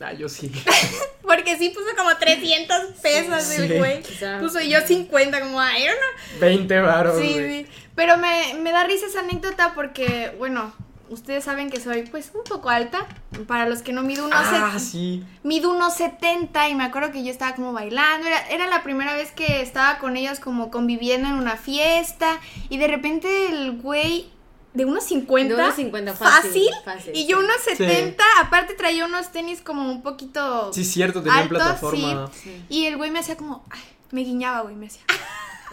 Ah, 0.00 0.12
yo 0.12 0.28
sí. 0.28 0.52
Porque 1.22 1.56
sí 1.56 1.70
puso 1.70 1.86
como 1.96 2.14
300 2.16 2.76
pesos 3.02 3.42
Sí. 3.42 3.62
el 3.62 3.78
güey. 3.78 4.02
Puso 4.40 4.60
yo 4.60 4.80
50, 4.86 5.40
como, 5.40 5.58
ay, 5.60 5.84
era 5.84 5.94
una 5.94 6.40
20 6.40 6.80
varos, 6.80 7.18
Sí, 7.18 7.32
güey. 7.32 7.64
sí. 7.64 7.70
Pero 7.94 8.18
me, 8.18 8.54
me 8.60 8.70
da 8.72 8.84
risa 8.84 9.06
esa 9.06 9.20
anécdota 9.20 9.72
porque, 9.74 10.34
bueno, 10.36 10.74
ustedes 11.08 11.44
saben 11.44 11.70
que 11.70 11.80
soy 11.80 12.02
pues 12.02 12.30
un 12.34 12.44
poco 12.44 12.70
alta. 12.70 13.06
Para 13.46 13.68
los 13.68 13.82
que 13.82 13.92
no 13.92 14.02
mido 14.02 14.24
unos 14.26 14.38
Ah, 14.40 14.78
sí. 14.78 15.24
mido 15.42 15.70
unos 15.70 15.94
70 15.94 16.68
y 16.68 16.74
me 16.74 16.84
acuerdo 16.84 17.10
que 17.12 17.24
yo 17.24 17.30
estaba 17.30 17.54
como 17.54 17.72
bailando. 17.72 18.26
Era, 18.26 18.48
era 18.48 18.66
la 18.68 18.82
primera 18.82 19.14
vez 19.14 19.32
que 19.32 19.60
estaba 19.60 19.98
con 19.98 20.16
ellos 20.16 20.40
como 20.40 20.70
conviviendo 20.70 21.28
en 21.28 21.34
una 21.34 21.56
fiesta. 21.56 22.38
Y 22.68 22.78
de 22.78 22.86
repente 22.88 23.48
el 23.48 23.80
güey 23.80 24.30
de 24.74 24.84
unos 24.84 25.04
50. 25.04 25.54
De 25.54 25.62
unos 25.62 25.74
50 25.76 26.14
fácil, 26.14 26.68
fácil, 26.84 27.12
y 27.14 27.26
yo 27.26 27.38
unos 27.38 27.56
70. 27.64 28.22
Aparte 28.40 28.74
traía 28.74 29.06
unos 29.06 29.30
tenis 29.30 29.60
como 29.60 29.90
un 29.90 30.02
poquito. 30.02 30.72
Sí, 30.72 30.84
cierto, 30.84 31.22
tenía 31.22 31.38
Altos, 31.38 31.58
plataforma. 31.58 32.30
Sí. 32.32 32.64
Y 32.68 32.86
el 32.86 32.96
güey 32.96 33.10
me 33.10 33.20
hacía 33.20 33.36
como, 33.36 33.64
ay, 33.70 33.80
me 34.10 34.22
guiñaba, 34.22 34.62
güey, 34.62 34.74
me 34.74 34.86
hacía. 34.86 35.02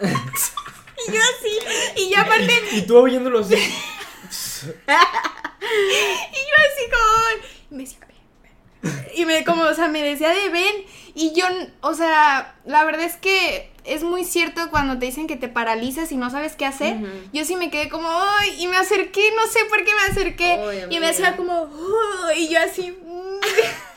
y 0.02 1.12
yo 1.12 1.18
así, 1.20 2.02
y 2.02 2.10
yo 2.14 2.20
aparte, 2.20 2.52
Y 2.72 2.82
tú 2.82 2.96
oyéndolo 2.96 3.40
así. 3.40 3.56
y 4.66 6.40
yo 6.40 6.56
así 6.58 6.84
como, 6.90 7.42
y 7.70 7.74
me 7.74 7.82
decía, 7.82 7.98
a 8.02 8.06
ver, 8.06 9.12
y 9.14 9.24
me 9.24 9.44
como, 9.44 9.62
o 9.62 9.74
sea, 9.74 9.88
me 9.88 10.02
decía 10.02 10.30
de 10.30 10.48
ven 10.48 10.84
y 11.14 11.32
yo, 11.34 11.44
o 11.80 11.94
sea, 11.94 12.54
la 12.64 12.84
verdad 12.84 13.04
es 13.04 13.16
que 13.16 13.70
es 13.84 14.02
muy 14.02 14.24
cierto 14.24 14.70
cuando 14.70 14.98
te 14.98 15.06
dicen 15.06 15.26
que 15.26 15.36
te 15.36 15.48
paralizas 15.48 16.12
y 16.12 16.16
no 16.16 16.30
sabes 16.30 16.54
qué 16.56 16.66
hacer. 16.66 16.96
Yo 17.32 17.44
sí 17.44 17.56
me 17.56 17.70
quedé 17.70 17.88
como, 17.88 18.08
ay, 18.08 18.62
y 18.62 18.66
me 18.68 18.76
acerqué, 18.76 19.22
no 19.36 19.46
sé 19.46 19.60
por 19.68 19.84
qué 19.84 19.92
me 19.94 20.12
acerqué. 20.12 20.86
Y 20.90 20.98
me 21.00 21.08
hacía 21.08 21.36
como, 21.36 21.68
y 22.36 22.48
yo 22.48 22.60
así, 22.60 22.90
mm, 22.92 23.40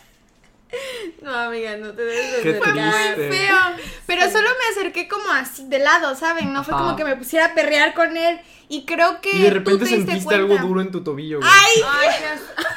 No, 1.21 1.33
amiga, 1.33 1.77
no 1.77 1.93
te 1.93 2.03
debes 2.03 2.43
de 2.43 2.53
fue 2.55 2.73
muy 2.73 2.91
feo. 3.37 3.57
Pero 4.05 4.29
solo 4.29 4.49
me 4.49 4.71
acerqué 4.71 5.07
como 5.07 5.29
así 5.31 5.67
de 5.67 5.79
lado, 5.79 6.15
¿saben? 6.15 6.53
No 6.53 6.63
fue 6.63 6.73
como 6.75 6.95
que 6.95 7.03
me 7.03 7.15
pusiera 7.15 7.47
a 7.47 7.53
perrear 7.53 7.93
con 7.93 8.15
él. 8.15 8.39
Y 8.67 8.85
creo 8.85 9.21
que. 9.21 9.31
Y 9.31 9.41
de 9.41 9.49
tú 9.49 9.53
repente 9.55 9.85
diste 9.85 10.05
sentiste 10.05 10.35
algo 10.35 10.57
duro 10.57 10.81
en 10.81 10.91
tu 10.91 11.03
tobillo, 11.03 11.39
güey. 11.39 11.51
¡Ay! 11.51 11.81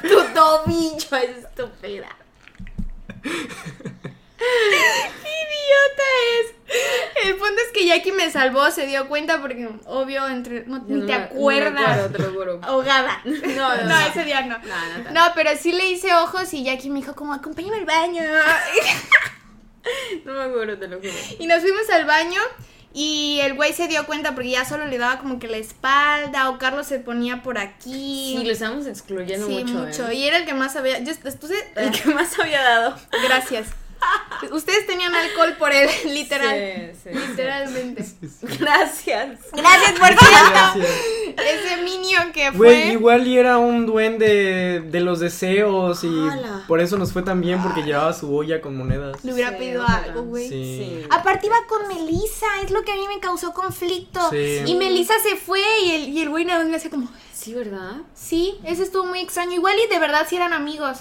Tu 0.08 0.34
tobillo, 0.34 1.16
estúpida. 1.16 2.08
idiota 4.38 6.02
es! 6.40 6.54
El 7.26 7.36
punto 7.36 7.60
es 7.66 7.72
que 7.72 7.86
Jackie 7.86 8.12
me 8.12 8.30
salvó, 8.30 8.70
se 8.70 8.86
dio 8.86 9.08
cuenta 9.08 9.40
porque, 9.40 9.68
obvio, 9.86 10.28
entre 10.28 10.64
no, 10.66 10.78
ni 10.86 11.00
no 11.00 11.06
te 11.06 11.12
no 11.18 11.24
acuerdas. 11.24 11.82
acuerdo, 11.82 12.10
te 12.10 12.18
lo 12.22 12.32
juro. 12.32 12.60
Ahogada. 12.62 13.20
No, 13.24 13.76
no, 13.76 13.76
no, 13.76 13.84
no. 13.88 14.00
ese 14.06 14.24
día 14.24 14.42
no. 14.42 14.58
No, 14.58 14.64
no, 14.64 15.04
no. 15.04 15.10
No, 15.12 15.32
pero 15.34 15.50
sí 15.58 15.72
le 15.72 15.86
hice 15.90 16.14
ojos 16.14 16.52
y 16.54 16.64
Jackie 16.64 16.90
me 16.90 17.00
dijo 17.00 17.14
como, 17.14 17.32
acompáñame 17.34 17.76
al 17.78 17.84
baño. 17.86 18.22
No 20.26 20.34
me 20.34 20.42
acuerdo, 20.42 20.76
te 20.78 20.86
lo 20.86 20.98
juro. 20.98 21.10
y 21.38 21.46
nos 21.46 21.62
fuimos 21.62 21.88
al 21.90 22.04
baño 22.04 22.40
y 22.92 23.38
el 23.42 23.54
güey 23.54 23.72
se 23.72 23.88
dio 23.88 24.04
cuenta 24.04 24.34
porque 24.34 24.50
ya 24.50 24.64
solo 24.66 24.84
le 24.86 24.98
daba 24.98 25.18
como 25.18 25.38
que 25.38 25.46
la 25.48 25.56
espalda 25.56 26.50
o 26.50 26.58
Carlos 26.58 26.86
se 26.86 26.98
ponía 26.98 27.42
por 27.42 27.56
aquí. 27.58 28.34
Sí, 28.38 28.44
lo 28.44 28.52
estamos 28.52 28.86
excluyendo 28.86 29.46
Sí, 29.46 29.64
mucho. 29.64 29.74
mucho. 29.74 30.08
¿eh? 30.08 30.14
Y 30.14 30.24
era 30.24 30.36
el 30.36 30.44
que 30.44 30.52
más 30.52 30.76
había. 30.76 30.98
Yo, 30.98 31.12
entonces, 31.12 31.64
El 31.74 31.90
que 31.90 32.10
más 32.10 32.38
había 32.38 32.60
dado. 32.62 32.98
gracias. 33.24 33.68
Ustedes 34.52 34.86
tenían 34.86 35.14
alcohol 35.14 35.56
por 35.58 35.72
él, 35.72 35.88
literal. 36.06 36.54
Sí, 36.94 36.98
sí, 37.04 37.10
sí. 37.12 37.18
Literalmente. 37.28 38.04
Gracias. 38.58 39.38
Gracias 39.52 39.92
por 39.98 40.08
cierto. 40.08 40.50
Gracias. 40.76 40.86
Ese 41.36 41.82
minion 41.82 42.32
que 42.32 42.52
fue. 42.52 42.56
Güey, 42.68 42.92
igual 42.92 43.26
y 43.26 43.38
era 43.38 43.58
un 43.58 43.86
duende 43.86 44.80
de 44.80 45.00
los 45.00 45.20
deseos 45.20 46.04
y 46.04 46.14
por 46.66 46.80
eso 46.80 46.96
nos 46.98 47.12
fue 47.12 47.22
tan 47.22 47.40
bien 47.40 47.62
porque 47.62 47.82
llevaba 47.82 48.12
su 48.12 48.34
olla 48.34 48.60
con 48.60 48.76
monedas. 48.76 49.22
Le 49.24 49.32
hubiera 49.34 49.50
Sí, 49.50 49.56
pedido 49.56 49.82
ojalá. 49.82 50.04
algo, 50.04 50.22
güey. 50.22 50.48
Sí. 50.48 50.98
Sí. 51.00 51.06
Aparte 51.10 51.46
iba 51.46 51.56
con 51.68 51.88
Melissa, 51.88 52.46
es 52.64 52.70
lo 52.70 52.82
que 52.82 52.92
a 52.92 52.96
mí 52.96 53.06
me 53.08 53.20
causó 53.20 53.52
conflicto. 53.52 54.30
Sí. 54.30 54.62
Y 54.66 54.74
Melissa 54.76 55.14
se 55.22 55.36
fue 55.36 55.60
y 55.84 55.90
el, 55.92 56.08
y 56.10 56.20
el 56.22 56.28
güey 56.28 56.44
nada 56.44 56.60
más 56.60 56.68
me 56.68 56.76
hacía 56.76 56.90
como, 56.90 57.08
Sí, 57.32 57.54
¿verdad? 57.54 57.92
sí, 58.14 58.58
ese 58.64 58.82
estuvo 58.82 59.04
muy 59.06 59.20
extraño. 59.20 59.52
Igual 59.52 59.74
y 59.84 59.88
de 59.92 59.98
verdad 59.98 60.26
sí 60.28 60.36
eran 60.36 60.52
amigos. 60.52 60.98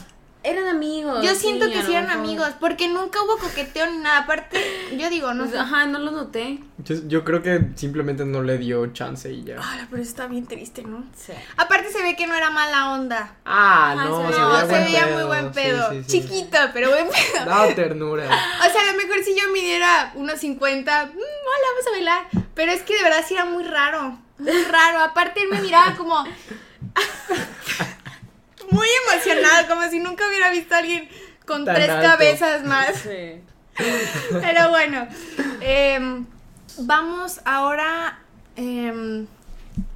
Eran 0.49 0.67
amigos. 0.69 1.23
Yo 1.25 1.35
siento 1.35 1.65
sí, 1.65 1.73
que 1.73 1.83
sí 1.83 1.93
eran 1.93 2.09
amigos, 2.09 2.49
porque 2.59 2.87
nunca 2.87 3.21
hubo 3.21 3.37
coqueteo 3.37 3.85
ni 3.89 3.97
nada. 3.97 4.19
Aparte, 4.19 4.59
yo 4.97 5.09
digo, 5.09 5.33
no 5.33 5.43
Pues, 5.43 5.51
sé. 5.55 5.59
Ajá, 5.59 5.85
no 5.87 5.99
lo 5.99 6.11
noté. 6.11 6.59
Yo, 6.77 6.95
yo 7.07 7.23
creo 7.25 7.41
que 7.43 7.61
simplemente 7.75 8.23
no 8.23 8.41
le 8.43 8.57
dio 8.57 8.87
chance 8.93 9.29
y 9.31 9.43
ya. 9.43 9.57
Ay, 9.61 9.85
pero 9.91 10.01
está 10.01 10.27
bien 10.27 10.47
triste, 10.47 10.83
¿no? 10.83 11.03
Sí. 11.17 11.33
Aparte 11.57 11.91
se 11.91 12.01
ve 12.01 12.15
que 12.15 12.27
no 12.27 12.33
era 12.35 12.49
mala 12.49 12.91
onda. 12.93 13.35
Ah, 13.43 13.91
Ajá, 13.91 14.05
no, 14.05 14.21
se 14.21 14.27
se 14.27 14.31
veía- 14.39 14.47
No, 14.47 14.59
se 14.59 14.65
buen 14.67 14.83
veía 14.85 15.07
muy 15.07 15.23
buen 15.23 15.51
pedo. 15.51 15.91
sí, 15.91 16.03
sí. 16.07 16.21
Chiquito, 16.21 16.57
pero 16.73 16.89
buen 16.91 17.07
pedo. 17.09 17.45
Daba 17.45 17.67
ternura. 17.75 18.25
O 18.67 18.71
sea, 18.71 18.81
a 18.89 18.91
lo 18.93 18.97
mejor 18.97 19.23
si 19.23 19.35
yo 19.37 19.49
midiera 19.51 20.11
unos 20.15 20.39
50, 20.39 21.05
mm, 21.07 21.09
hola, 21.09 21.67
vamos 21.73 21.87
a 21.87 21.91
bailar. 21.91 22.27
Pero 22.53 22.71
es 22.71 22.81
que 22.83 22.95
de 22.95 23.03
verdad 23.03 23.23
sí 23.27 23.33
era 23.33 23.45
muy 23.45 23.63
raro. 23.65 24.17
Muy 24.37 24.63
raro. 24.63 24.99
Aparte 25.03 25.41
él 25.41 25.49
me 25.51 25.61
miraba 25.61 25.95
como. 25.97 26.23
Muy 28.71 28.87
emocionado, 29.11 29.67
como 29.67 29.89
si 29.89 29.99
nunca 29.99 30.27
hubiera 30.27 30.49
visto 30.51 30.75
a 30.75 30.79
alguien 30.79 31.07
con 31.45 31.65
Tan 31.65 31.75
tres 31.75 31.89
alto. 31.89 32.07
cabezas 32.09 32.63
más. 32.63 32.95
Sí. 32.95 33.41
Pero 34.41 34.69
bueno, 34.69 35.07
em, 35.61 36.25
vamos 36.79 37.41
ahora 37.45 38.19
em, 38.55 39.27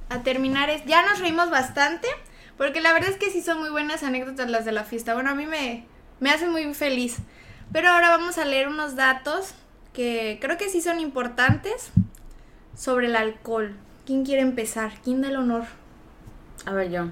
a 0.08 0.22
terminar. 0.22 0.70
es- 0.70 0.84
Ya 0.86 1.02
nos 1.02 1.18
reímos 1.18 1.50
bastante, 1.50 2.08
porque 2.56 2.80
la 2.80 2.92
verdad 2.92 3.10
es 3.10 3.16
que 3.16 3.30
sí 3.30 3.42
son 3.42 3.58
muy 3.58 3.70
buenas 3.70 4.02
anécdotas 4.02 4.48
las 4.50 4.64
de 4.64 4.72
la 4.72 4.84
fiesta. 4.84 5.14
Bueno, 5.14 5.30
a 5.30 5.34
mí 5.34 5.46
me, 5.46 5.84
me 6.20 6.30
hacen 6.30 6.50
muy 6.50 6.72
feliz. 6.74 7.16
Pero 7.72 7.88
ahora 7.88 8.10
vamos 8.10 8.38
a 8.38 8.44
leer 8.44 8.68
unos 8.68 8.96
datos 8.96 9.54
que 9.94 10.38
creo 10.40 10.56
que 10.58 10.68
sí 10.68 10.80
son 10.82 11.00
importantes 11.00 11.90
sobre 12.76 13.06
el 13.06 13.16
alcohol. 13.16 13.74
¿Quién 14.06 14.24
quiere 14.24 14.42
empezar? 14.42 14.92
¿Quién 15.02 15.20
da 15.22 15.28
el 15.28 15.36
honor? 15.36 15.64
A 16.66 16.72
ver, 16.72 16.90
yo. 16.90 17.06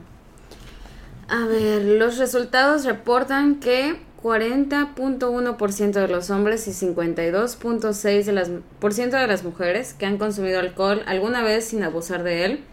A 1.33 1.47
ver, 1.47 1.83
los 1.83 2.19
resultados 2.19 2.85
reportan 2.85 3.61
que 3.61 3.95
40.1% 4.21 5.93
de 5.93 6.09
los 6.09 6.29
hombres 6.29 6.67
y 6.67 6.73
52.6% 6.73 8.25
de 8.25 8.33
las, 8.33 8.51
de 8.51 9.27
las 9.29 9.45
mujeres 9.45 9.95
que 9.95 10.07
han 10.07 10.19
consumido 10.19 10.59
alcohol 10.59 11.05
alguna 11.07 11.45
vez 11.45 11.67
sin 11.67 11.85
abusar 11.85 12.25
de 12.25 12.47
él 12.47 12.65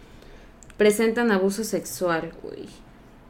presentan 0.75 1.31
abuso 1.31 1.63
sexual. 1.63 2.31
Uy. 2.41 2.67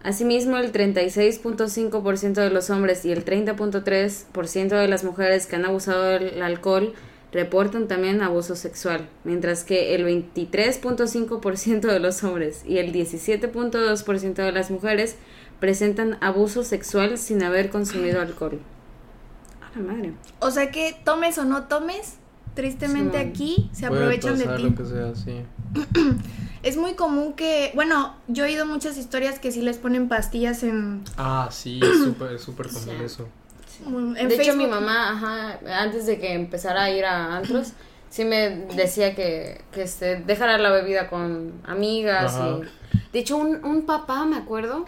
Asimismo, 0.02 0.56
el 0.56 0.72
36.5% 0.72 2.34
de 2.36 2.50
los 2.50 2.70
hombres 2.70 3.04
y 3.04 3.12
el 3.12 3.26
30.3% 3.26 4.80
de 4.80 4.88
las 4.88 5.04
mujeres 5.04 5.46
que 5.46 5.58
han 5.58 5.66
abusado 5.66 6.04
del 6.04 6.42
alcohol 6.42 6.94
reportan 7.38 7.88
también 7.88 8.22
abuso 8.22 8.56
sexual, 8.56 9.08
mientras 9.24 9.64
que 9.64 9.94
el 9.96 10.04
23.5% 10.06 11.82
de 11.82 12.00
los 12.00 12.24
hombres 12.24 12.64
y 12.68 12.80
el 12.80 12.92
17.2% 12.92 14.34
de 14.34 14.52
las 14.52 14.72
mujeres 14.72 15.16
presentan 15.60 16.18
abuso 16.22 16.64
sexual 16.64 17.18
sin 17.18 17.44
haber 17.44 17.70
consumido 17.70 18.20
alcohol. 18.22 18.60
A 19.62 19.78
la 19.80 19.86
madre. 19.94 20.14
O 20.40 20.52
sea 20.52 20.72
que 20.72 20.96
tomes 21.04 21.38
o 21.38 21.46
no 21.46 21.64
tomes, 21.64 22.16
tristemente 22.56 23.22
Sí. 23.22 23.30
aquí 23.30 23.70
se 23.72 23.88
Puede 23.88 24.02
aprovechan 24.02 24.38
de 24.40 24.46
ti. 24.58 24.64
lo 24.64 24.76
que 24.76 24.86
sea, 24.86 25.16
sí. 25.16 25.42
Es 26.64 26.76
muy 26.76 26.96
común 26.96 27.34
que, 27.34 27.72
bueno, 27.76 28.16
yo 28.28 28.44
he 28.44 28.48
oído 28.48 28.66
muchas 28.66 28.98
historias 28.98 29.38
que 29.40 29.52
sí 29.52 29.62
les 29.62 29.78
ponen 29.78 30.10
pastillas 30.10 30.64
en, 30.64 31.04
Ah, 31.16 31.48
sí, 31.52 31.80
es 31.82 32.04
súper, 32.04 32.40
súper 32.40 32.68
común 32.70 32.96
eso. 33.06 33.28
En 33.86 34.28
de 34.28 34.36
hecho, 34.36 34.56
mi 34.56 34.68
mamá, 34.68 35.12
ajá, 35.12 35.60
antes 35.82 36.06
de 36.06 36.20
que 36.20 36.34
empezara 36.34 36.84
a 36.84 36.92
ir 36.92 37.06
a 37.06 37.38
antros, 37.38 37.74
sí 38.10 38.26
me 38.26 38.50
decía 38.76 39.16
que, 39.16 39.62
que 39.72 39.84
este, 39.84 40.18
dejara 40.18 40.58
la 40.58 40.72
bebida 40.72 41.10
con 41.10 41.62
amigas. 41.66 42.36
Ajá. 42.36 42.60
Y, 42.62 43.02
de 43.14 43.20
hecho, 43.20 43.38
un, 43.38 43.64
un 43.64 43.86
papá, 43.86 44.26
me 44.26 44.38
acuerdo, 44.38 44.86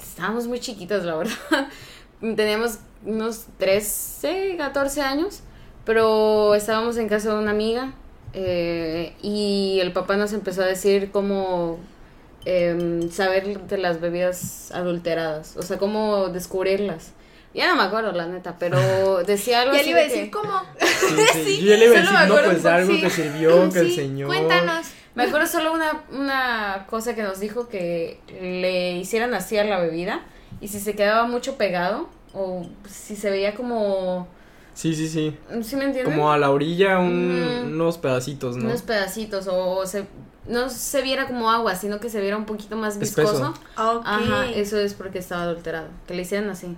estábamos 0.00 0.46
muy 0.46 0.60
chiquitos, 0.60 1.04
la 1.04 1.16
verdad. 1.16 1.34
Teníamos 2.20 2.78
unos 3.04 3.46
13, 3.58 4.56
14 4.58 5.00
años, 5.02 5.40
pero 5.84 6.54
estábamos 6.54 6.96
en 6.98 7.08
casa 7.08 7.30
de 7.34 7.40
una 7.40 7.50
amiga 7.50 7.94
eh, 8.32 9.14
y 9.22 9.78
el 9.80 9.92
papá 9.92 10.16
nos 10.16 10.32
empezó 10.32 10.62
a 10.62 10.66
decir 10.66 11.10
cómo 11.10 11.78
em, 12.44 13.10
saber 13.10 13.60
de 13.66 13.78
las 13.78 14.00
bebidas 14.00 14.70
adulteradas, 14.72 15.56
o 15.56 15.62
sea, 15.62 15.78
cómo 15.78 16.28
descubrirlas. 16.28 17.12
Ya 17.52 17.68
no 17.68 17.76
me 17.76 17.82
acuerdo, 17.82 18.12
la 18.12 18.26
neta, 18.26 18.56
pero 18.58 18.78
decía 19.26 19.62
algo 19.62 19.74
Ya 19.74 19.80
así 19.80 19.86
le 19.92 19.92
iba 19.92 20.00
a 20.00 20.02
que- 20.04 20.08
decir, 20.14 20.30
¿cómo? 20.30 20.60
Sí, 20.78 21.16
sí. 21.32 21.44
Sí, 21.44 21.60
Yo 21.60 21.66
ya 21.70 21.76
le 21.76 21.84
iba 21.86 21.96
a 21.96 22.00
decir, 22.00 22.28
no, 22.28 22.34
pues 22.44 22.66
algo 22.66 22.92
sí. 22.92 23.00
que 23.00 23.10
sirvió, 23.10 23.70
que 23.70 23.78
el 23.80 23.94
señor. 23.94 24.28
Cuéntanos. 24.28 24.86
Me 25.16 25.24
acuerdo 25.24 25.46
solo 25.48 25.72
una, 25.72 26.02
una 26.12 26.86
cosa 26.88 27.14
que 27.16 27.22
nos 27.24 27.40
dijo 27.40 27.68
que 27.68 28.20
le 28.40 28.92
hicieran 28.92 29.34
así 29.34 29.58
a 29.58 29.64
la 29.64 29.80
bebida 29.80 30.20
y 30.60 30.68
si 30.68 30.78
se 30.78 30.94
quedaba 30.94 31.26
mucho 31.26 31.56
pegado 31.56 32.08
o 32.32 32.64
si 32.88 33.16
se 33.16 33.28
veía 33.30 33.54
como... 33.56 34.28
Sí, 34.72 34.94
sí, 34.94 35.08
sí. 35.08 35.36
¿Sí 35.62 35.74
me 35.74 35.86
entienden? 35.86 36.04
Como 36.14 36.30
a 36.32 36.38
la 36.38 36.50
orilla 36.50 37.00
un- 37.00 37.64
unos 37.72 37.98
pedacitos, 37.98 38.56
¿no? 38.56 38.66
Unos 38.66 38.82
pedacitos 38.82 39.48
o 39.50 39.84
se, 39.84 40.04
no 40.46 40.70
se 40.70 41.02
viera 41.02 41.26
como 41.26 41.50
agua, 41.50 41.74
sino 41.74 41.98
que 41.98 42.08
se 42.08 42.20
viera 42.20 42.36
un 42.36 42.44
poquito 42.46 42.76
más 42.76 42.96
viscoso. 42.98 43.52
Ok. 43.76 44.02
Ajá, 44.06 44.46
eso 44.54 44.78
es 44.78 44.94
porque 44.94 45.18
estaba 45.18 45.42
adulterado. 45.42 45.88
Que 46.06 46.14
le 46.14 46.22
hicieran 46.22 46.48
así. 46.50 46.76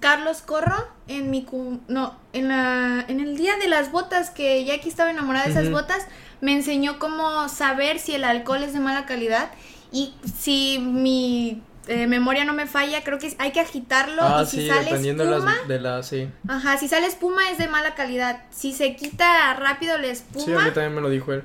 Carlos 0.00 0.42
Corro, 0.42 0.88
en 1.08 1.30
mi 1.30 1.44
cu- 1.44 1.80
no, 1.88 2.16
en 2.32 2.48
la 2.48 3.04
en 3.08 3.20
el 3.20 3.36
día 3.36 3.56
de 3.56 3.68
las 3.68 3.92
botas 3.92 4.30
que 4.30 4.64
Jackie 4.64 4.88
estaba 4.88 5.10
enamorada 5.10 5.44
de 5.46 5.50
esas 5.52 5.70
botas, 5.70 6.06
me 6.40 6.52
enseñó 6.54 6.98
cómo 6.98 7.48
saber 7.48 7.98
si 7.98 8.14
el 8.14 8.24
alcohol 8.24 8.62
es 8.62 8.72
de 8.72 8.80
mala 8.80 9.04
calidad 9.06 9.50
y 9.92 10.14
si 10.38 10.78
mi 10.78 11.62
eh, 11.88 12.06
memoria 12.06 12.44
no 12.44 12.54
me 12.54 12.66
falla, 12.66 13.02
creo 13.02 13.18
que 13.18 13.34
hay 13.38 13.50
que 13.52 13.60
agitarlo 13.60 14.22
Ah, 14.22 14.42
y 14.44 14.46
si 14.46 14.60
sí, 14.60 14.68
sale 14.68 14.84
dependiendo 14.84 15.24
de 15.24 15.30
espuma, 15.32 15.54
de 15.66 15.80
la, 15.80 16.02
sí. 16.02 16.28
ajá, 16.46 16.76
si 16.78 16.86
sale 16.88 17.06
espuma 17.06 17.50
es 17.50 17.58
de 17.58 17.66
mala 17.68 17.94
calidad. 17.94 18.42
Si 18.50 18.72
se 18.72 18.94
quita 18.96 19.54
rápido 19.54 19.96
la 19.98 20.04
Sí, 20.04 20.08
a 20.08 20.12
espuma, 20.12 20.64
mí 20.64 20.70
también 20.70 20.94
me 20.94 21.00
lo 21.00 21.10
dijo 21.10 21.32
él. 21.32 21.42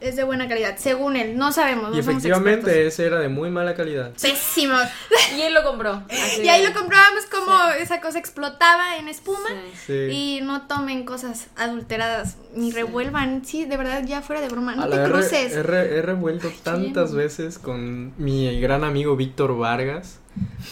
Es 0.00 0.16
de 0.16 0.24
buena 0.24 0.48
calidad, 0.48 0.76
según 0.78 1.16
él, 1.16 1.36
no 1.36 1.52
sabemos, 1.52 1.92
Y 1.94 1.96
no 1.98 2.02
somos 2.02 2.08
efectivamente 2.22 2.86
ese 2.86 3.06
era 3.06 3.18
de 3.20 3.28
muy 3.28 3.50
mala 3.50 3.74
calidad. 3.74 4.12
Pésimo. 4.20 4.74
Y 5.36 5.42
él 5.42 5.52
lo 5.54 5.62
compró. 5.62 6.02
así 6.10 6.42
Y 6.42 6.48
ahí 6.48 6.62
de- 6.62 6.68
lo 6.68 6.74
comprábamos 6.78 7.26
como 7.26 7.52
esa 7.78 8.00
cosa 8.00 8.18
explotaba 8.18 8.96
en 8.96 9.08
espuma. 9.08 9.48
Sí. 9.86 9.86
Sí. 9.86 9.92
Y 10.10 10.40
no 10.42 10.66
tomen 10.66 11.04
cosas 11.04 11.48
adulteradas, 11.56 12.36
ni 12.54 12.70
Sí. 12.70 12.76
revuelvan. 12.76 13.44
Sí, 13.44 13.64
de 13.66 13.76
verdad, 13.76 14.02
ya 14.06 14.22
fuera 14.22 14.40
de 14.40 14.48
broma. 14.48 14.74
No 14.74 14.84
A 14.84 14.90
te 14.90 15.02
cruces. 15.04 15.52
He 15.54 15.62
revuelto 16.02 16.50
tantas 16.62 17.14
veces 17.14 17.58
con 17.58 18.12
mi 18.16 18.58
gran 18.60 18.84
amigo 18.84 19.16
Víctor 19.16 19.56
Vargas. 19.58 20.18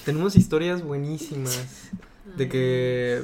Tenemos 0.04 0.36
historias 0.36 0.82
buenísimas. 0.82 1.66
De 2.36 2.48
que, 2.48 3.22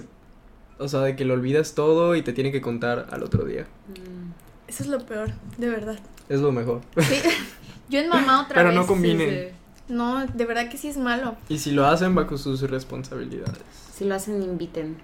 o 0.79 0.89
sea, 0.89 1.01
de 1.01 1.17
que 1.17 1.25
lo 1.25 1.35
olvidas 1.35 1.75
todo 1.75 2.15
y 2.17 2.23
te 2.23 2.33
tiene 2.33 2.51
que 2.53 2.61
contar 2.61 3.07
al 3.11 3.23
otro 3.23 3.45
día. 3.45 3.67
Mm. 3.89 4.33
Eso 4.69 4.83
es 4.85 4.89
lo 4.89 5.05
peor, 5.05 5.31
de 5.59 5.69
verdad. 5.69 5.99
Es 6.29 6.41
lo 6.41 6.53
mejor. 6.53 6.81
Sí. 6.99 7.17
Yo 7.89 8.01
en 8.01 8.09
mamá 8.09 8.43
otra 8.43 8.55
Pero 8.55 8.69
vez. 8.69 8.77
no 8.77 8.87
combinen. 8.87 9.29
Sí, 9.29 9.37
sí. 9.37 9.93
No, 9.93 10.27
de 10.27 10.45
verdad 10.47 10.69
que 10.71 10.79
sí 10.79 10.89
es 10.89 10.97
malo. 10.97 11.37
Y 11.49 11.59
si 11.59 11.73
lo 11.73 11.87
hacen 11.87 12.15
bajo 12.15 12.39
sus 12.39 12.63
responsabilidades. 12.63 13.59
Si 13.95 14.05
lo 14.05 14.15
hacen, 14.15 14.43
inviten. 14.43 14.97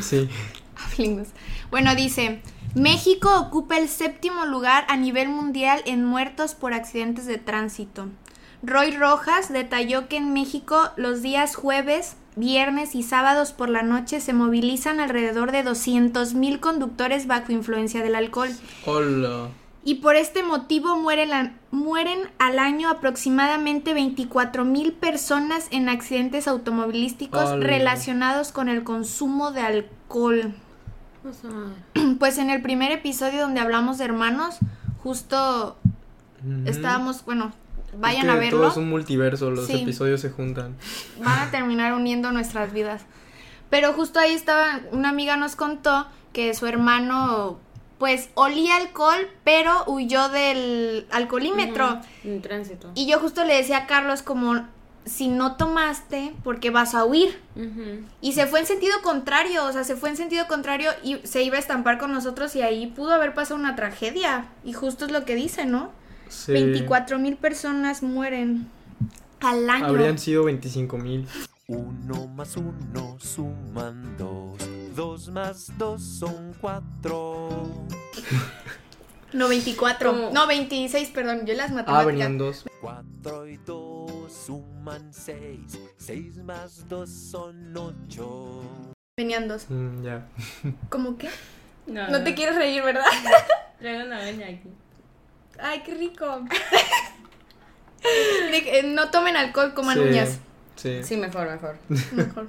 Sí. 0.00 0.28
Bueno, 1.70 1.94
dice, 1.94 2.42
México 2.74 3.30
ocupa 3.38 3.78
el 3.78 3.88
séptimo 3.88 4.44
lugar 4.44 4.84
a 4.88 4.96
nivel 4.96 5.28
mundial 5.28 5.82
en 5.86 6.04
muertos 6.04 6.54
por 6.54 6.72
accidentes 6.74 7.26
de 7.26 7.38
tránsito. 7.38 8.06
Roy 8.62 8.90
Rojas 8.96 9.52
detalló 9.52 10.08
que 10.08 10.16
en 10.16 10.32
México 10.32 10.90
los 10.96 11.22
días 11.22 11.56
jueves, 11.56 12.16
viernes 12.36 12.94
y 12.94 13.02
sábados 13.02 13.52
por 13.52 13.68
la 13.70 13.82
noche 13.82 14.20
se 14.20 14.32
movilizan 14.32 15.00
alrededor 15.00 15.50
de 15.52 15.64
200.000 15.64 16.60
conductores 16.60 17.26
bajo 17.26 17.52
influencia 17.52 18.02
del 18.02 18.14
alcohol. 18.14 18.50
Hola. 18.86 19.48
Y 19.82 19.96
por 19.96 20.14
este 20.14 20.42
motivo 20.42 20.96
mueren, 20.98 21.30
la- 21.30 21.52
mueren 21.70 22.18
al 22.38 22.58
año 22.58 22.90
aproximadamente 22.90 23.94
24 23.94 24.66
mil 24.66 24.92
personas 24.92 25.68
en 25.70 25.88
accidentes 25.88 26.46
automovilísticos 26.48 27.52
relacionados 27.60 28.52
con 28.52 28.68
el 28.68 28.84
consumo 28.84 29.52
de 29.52 29.62
alcohol. 29.62 30.52
O 31.28 31.32
sea, 31.32 31.50
Pues 32.18 32.36
en 32.36 32.50
el 32.50 32.60
primer 32.60 32.92
episodio 32.92 33.40
donde 33.40 33.60
hablamos 33.60 33.96
de 33.96 34.04
hermanos, 34.04 34.58
justo 35.02 35.76
estábamos, 36.66 37.24
bueno, 37.24 37.52
vayan 37.98 38.26
Es 38.26 38.32
que 38.32 38.36
a 38.38 38.40
verlo. 38.40 38.58
Todo 38.60 38.68
es 38.70 38.76
un 38.76 38.88
multiverso, 38.88 39.50
los 39.50 39.66
Sí. 39.66 39.82
episodios 39.82 40.20
se 40.20 40.30
juntan. 40.30 40.76
van 41.18 41.48
a 41.48 41.50
terminar 41.50 41.92
uniendo 41.92 42.32
nuestras 42.32 42.72
vidas. 42.72 43.02
Pero 43.70 43.92
justo 43.92 44.18
ahí 44.18 44.32
estaba, 44.32 44.80
una 44.92 45.10
amiga 45.10 45.36
nos 45.36 45.54
contó 45.56 46.06
que 46.32 46.54
su 46.54 46.66
hermano, 46.66 47.58
pues, 47.98 48.30
olía 48.34 48.76
alcohol, 48.76 49.28
pero 49.44 49.84
huyó 49.86 50.28
del 50.28 51.06
alcoholímetro. 51.10 52.00
En 52.24 52.42
tránsito. 52.42 52.90
Y 52.94 53.06
yo 53.06 53.18
justo 53.20 53.44
le 53.44 53.54
decía 53.56 53.78
a 53.78 53.86
Carlos 53.86 54.22
como, 54.22 54.66
si 55.04 55.28
no 55.28 55.56
tomaste, 55.56 56.34
porque 56.44 56.70
vas 56.70 56.94
a 56.94 57.04
huir? 57.04 57.40
Y 58.20 58.32
se 58.32 58.46
fue 58.46 58.60
en 58.60 58.66
sentido 58.66 59.00
contrario, 59.02 59.64
o 59.64 59.72
sea, 59.72 59.82
se 59.84 59.96
fue 59.96 60.08
en 60.10 60.16
sentido 60.16 60.46
contrario 60.48 60.90
y 61.02 61.18
se 61.24 61.42
iba 61.42 61.56
a 61.56 61.60
estampar 61.60 61.98
con 61.98 62.12
nosotros 62.12 62.54
y 62.56 62.62
ahí 62.62 62.86
pudo 62.88 63.12
haber 63.12 63.34
pasado 63.34 63.58
una 63.58 63.76
tragedia. 63.76 64.46
Y 64.64 64.72
justo 64.72 65.04
es 65.06 65.10
lo 65.12 65.24
que 65.24 65.34
dice, 65.36 65.64
¿no? 65.66 65.90
Sí. 66.30 66.52
24 66.52 67.18
mil 67.18 67.36
personas 67.36 68.02
mueren 68.02 68.66
al 69.40 69.68
año. 69.68 69.86
Habrían 69.86 70.18
sido 70.18 70.44
25 70.44 70.96
mil. 70.98 71.26
Uno 71.66 72.26
más 72.28 72.56
uno 72.56 73.16
suman 73.20 74.16
dos. 74.16 74.58
Dos 74.96 75.28
más 75.28 75.70
dos 75.78 76.02
son 76.02 76.54
cuatro. 76.60 77.86
No, 79.32 79.46
24. 79.48 80.10
Como- 80.10 80.30
No, 80.32 80.48
26, 80.48 81.10
perdón, 81.10 81.46
yo 81.46 81.54
las 81.54 81.70
Ah, 81.70 81.74
matemáticas. 81.74 82.06
venían 82.06 82.36
dos. 82.38 82.64
Cuatro 82.80 83.46
y 83.46 83.58
dos 83.58 84.32
suman 84.32 85.14
seis. 85.14 85.78
Seis 85.98 86.36
más 86.38 86.88
dos 86.88 87.08
son 87.10 87.72
ocho. 87.76 88.62
Venían 89.16 89.46
dos. 89.46 89.66
Mm, 89.70 90.02
ya. 90.02 90.26
¿Cómo 90.88 91.16
qué? 91.16 91.28
No, 91.86 92.08
No 92.10 92.24
te 92.24 92.34
quieres 92.34 92.56
reír, 92.56 92.82
¿verdad? 92.82 93.04
Traigo 93.78 94.04
una 94.06 94.18
veña 94.18 94.46
aquí. 94.48 94.68
Ay, 95.62 95.82
qué 95.84 95.94
rico. 95.94 96.44
De 98.50 98.62
que, 98.62 98.78
eh, 98.78 98.82
no 98.82 99.10
tomen 99.10 99.36
alcohol, 99.36 99.74
coman 99.74 99.98
Sí, 99.98 100.02
uñas. 100.02 100.38
Sí. 100.76 101.00
Sí, 101.02 101.16
mejor, 101.16 101.50
mejor. 101.50 101.76
Mejor. 102.12 102.46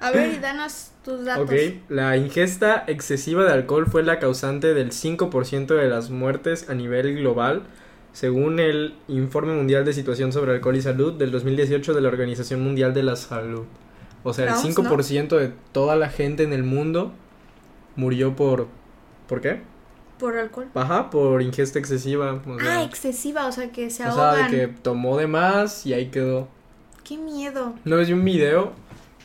A 0.00 0.10
ver, 0.10 0.32
y 0.32 0.38
danos 0.38 0.92
tus 1.04 1.24
datos. 1.24 1.44
Ok, 1.44 1.54
la 1.88 2.16
ingesta 2.16 2.84
excesiva 2.86 3.44
de 3.44 3.52
alcohol 3.52 3.86
fue 3.86 4.02
la 4.02 4.18
causante 4.18 4.72
del 4.72 4.92
5% 4.92 5.66
de 5.74 5.88
las 5.88 6.08
muertes 6.10 6.70
a 6.70 6.74
nivel 6.74 7.16
global, 7.16 7.64
según 8.12 8.60
el 8.60 8.94
Informe 9.08 9.54
Mundial 9.54 9.84
de 9.84 9.92
Situación 9.92 10.32
sobre 10.32 10.52
Alcohol 10.52 10.76
y 10.76 10.82
Salud 10.82 11.14
del 11.14 11.30
2018 11.30 11.92
de 11.92 12.00
la 12.00 12.08
Organización 12.08 12.62
Mundial 12.62 12.94
de 12.94 13.02
la 13.02 13.16
Salud. 13.16 13.66
O 14.22 14.32
sea, 14.32 14.46
el 14.46 14.50
Vamos, 14.52 14.76
5% 14.76 15.36
de 15.36 15.52
toda 15.72 15.96
la 15.96 16.08
gente 16.08 16.42
en 16.42 16.52
el 16.52 16.62
mundo 16.62 17.12
murió 17.96 18.36
por... 18.36 18.68
¿Por 19.28 19.40
qué? 19.40 19.60
Por 20.20 20.36
alcohol. 20.36 20.68
Ajá, 20.74 21.10
por 21.10 21.40
ingesta 21.42 21.78
excesiva. 21.78 22.40
O 22.46 22.58
sea, 22.60 22.78
Ah, 22.78 22.84
excesiva, 22.84 23.46
o 23.46 23.52
sea, 23.52 23.72
que 23.72 23.88
se 23.90 24.06
o 24.06 24.12
sea, 24.12 24.30
ahogan. 24.32 24.50
de 24.52 24.58
que 24.58 24.66
tomó 24.68 25.16
de 25.16 25.26
más 25.26 25.86
y 25.86 25.94
ahí 25.94 26.10
quedó. 26.10 26.46
Qué 27.02 27.16
miedo. 27.16 27.74
No 27.84 27.96
vi 27.96 28.12
un 28.12 28.24
video 28.24 28.72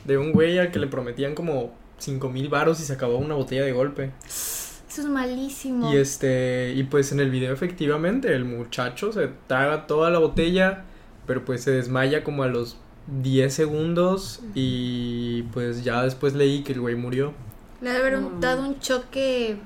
de 0.05 0.17
un 0.17 0.31
güey 0.31 0.57
al 0.57 0.71
que 0.71 0.79
le 0.79 0.87
prometían 0.87 1.35
como 1.35 1.71
5 1.97 2.29
mil 2.29 2.49
varos 2.49 2.79
y 2.79 2.83
se 2.83 2.93
acabó 2.93 3.17
una 3.17 3.35
botella 3.35 3.63
de 3.65 3.73
golpe. 3.73 4.11
Eso 4.25 5.01
es 5.01 5.05
malísimo. 5.07 5.91
Y 5.93 5.97
este, 5.97 6.71
y 6.73 6.83
pues 6.83 7.11
en 7.11 7.19
el 7.19 7.29
video 7.29 7.51
efectivamente 7.53 8.33
el 8.33 8.45
muchacho 8.45 9.11
se 9.11 9.29
traga 9.47 9.87
toda 9.87 10.09
la 10.09 10.19
botella, 10.19 10.85
pero 11.27 11.43
pues 11.43 11.61
se 11.63 11.71
desmaya 11.71 12.23
como 12.23 12.43
a 12.43 12.47
los 12.47 12.77
10 13.21 13.53
segundos 13.53 14.41
y 14.55 15.43
pues 15.53 15.83
ya 15.83 16.01
después 16.03 16.33
leí 16.33 16.63
que 16.63 16.71
el 16.73 16.79
güey 16.79 16.95
murió. 16.95 17.33
Le 17.81 17.91
debe 17.91 18.07
haber 18.07 18.39
dado 18.39 18.61
un 18.67 18.79
choque. 18.79 19.57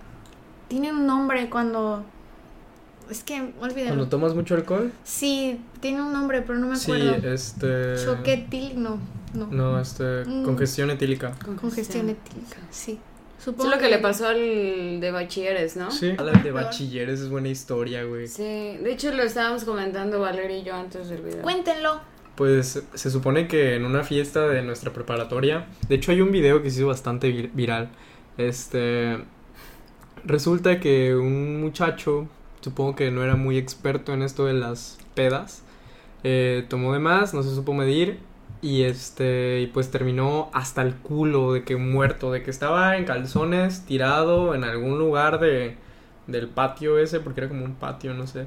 Tiene 0.69 0.91
un 0.93 1.05
nombre 1.05 1.49
cuando. 1.49 2.03
Es 3.09 3.23
que, 3.23 3.53
olvídalo. 3.59 3.87
Cuando 3.87 4.07
tomas 4.07 4.35
mucho 4.35 4.53
alcohol, 4.55 4.91
Sí, 5.03 5.59
tiene 5.81 6.01
un 6.01 6.13
nombre, 6.13 6.41
pero 6.43 6.59
no 6.59 6.67
me 6.67 6.75
sí, 6.77 6.91
acuerdo. 6.91 7.27
este 7.33 7.95
Choque 8.05 8.33
etílico, 8.33 8.79
no, 8.79 8.99
no. 9.33 9.47
No, 9.47 9.79
este 9.81 10.23
Mm. 10.25 10.43
congestión 10.45 10.91
etílica. 10.91 11.33
Congestión 11.59 12.09
etílica, 12.09 12.57
sí. 12.69 12.99
Supongo 13.43 13.69
es 13.71 13.75
lo 13.77 13.81
que 13.81 13.89
le 13.89 13.97
pasó 13.99 14.27
al 14.27 14.99
de 14.99 15.11
bachilleres, 15.11 15.75
¿no? 15.77 15.89
Sí, 15.91 16.11
la 16.17 16.33
de 16.33 16.51
bachilleres 16.51 17.21
es 17.21 17.29
buena 17.29 17.47
historia, 17.47 18.03
güey. 18.03 18.27
Sí, 18.27 18.43
de 18.43 18.91
hecho 18.91 19.11
lo 19.13 19.23
estábamos 19.23 19.63
comentando 19.63 20.19
Valeria 20.19 20.57
y 20.59 20.63
yo 20.63 20.75
antes 20.75 21.09
del 21.09 21.21
video. 21.21 21.41
Cuéntenlo. 21.41 22.01
Pues 22.35 22.83
se 22.93 23.09
supone 23.09 23.47
que 23.47 23.75
en 23.75 23.85
una 23.85 24.03
fiesta 24.03 24.45
de 24.47 24.61
nuestra 24.61 24.93
preparatoria, 24.93 25.67
de 25.87 25.95
hecho 25.95 26.11
hay 26.11 26.21
un 26.21 26.31
video 26.31 26.61
que 26.61 26.69
se 26.69 26.79
hizo 26.79 26.87
bastante 26.87 27.29
vir- 27.33 27.49
viral. 27.53 27.89
Este 28.37 29.17
resulta 30.25 30.79
que 30.79 31.15
un 31.15 31.61
muchacho, 31.61 32.27
supongo 32.61 32.95
que 32.95 33.11
no 33.11 33.23
era 33.23 33.35
muy 33.35 33.57
experto 33.57 34.13
en 34.13 34.21
esto 34.23 34.45
de 34.45 34.53
las 34.53 34.97
pedas, 35.15 35.63
eh, 36.23 36.65
tomó 36.69 36.93
de 36.93 36.99
más, 36.99 37.33
no 37.33 37.43
se 37.43 37.53
supo 37.55 37.73
medir 37.73 38.19
y 38.61 38.83
este 38.83 39.61
y 39.61 39.67
pues 39.67 39.89
terminó 39.89 40.49
hasta 40.53 40.81
el 40.81 40.93
culo 40.95 41.53
de 41.53 41.63
que 41.63 41.77
muerto, 41.77 42.31
de 42.31 42.43
que 42.43 42.51
estaba 42.51 42.97
en 42.97 43.05
calzones 43.05 43.85
tirado 43.85 44.53
en 44.55 44.63
algún 44.63 44.99
lugar 44.99 45.39
de 45.39 45.77
del 46.27 46.47
patio 46.47 46.99
ese, 46.99 47.19
porque 47.21 47.41
era 47.41 47.47
como 47.49 47.65
un 47.65 47.73
patio, 47.75 48.13
no 48.13 48.27
sé. 48.27 48.45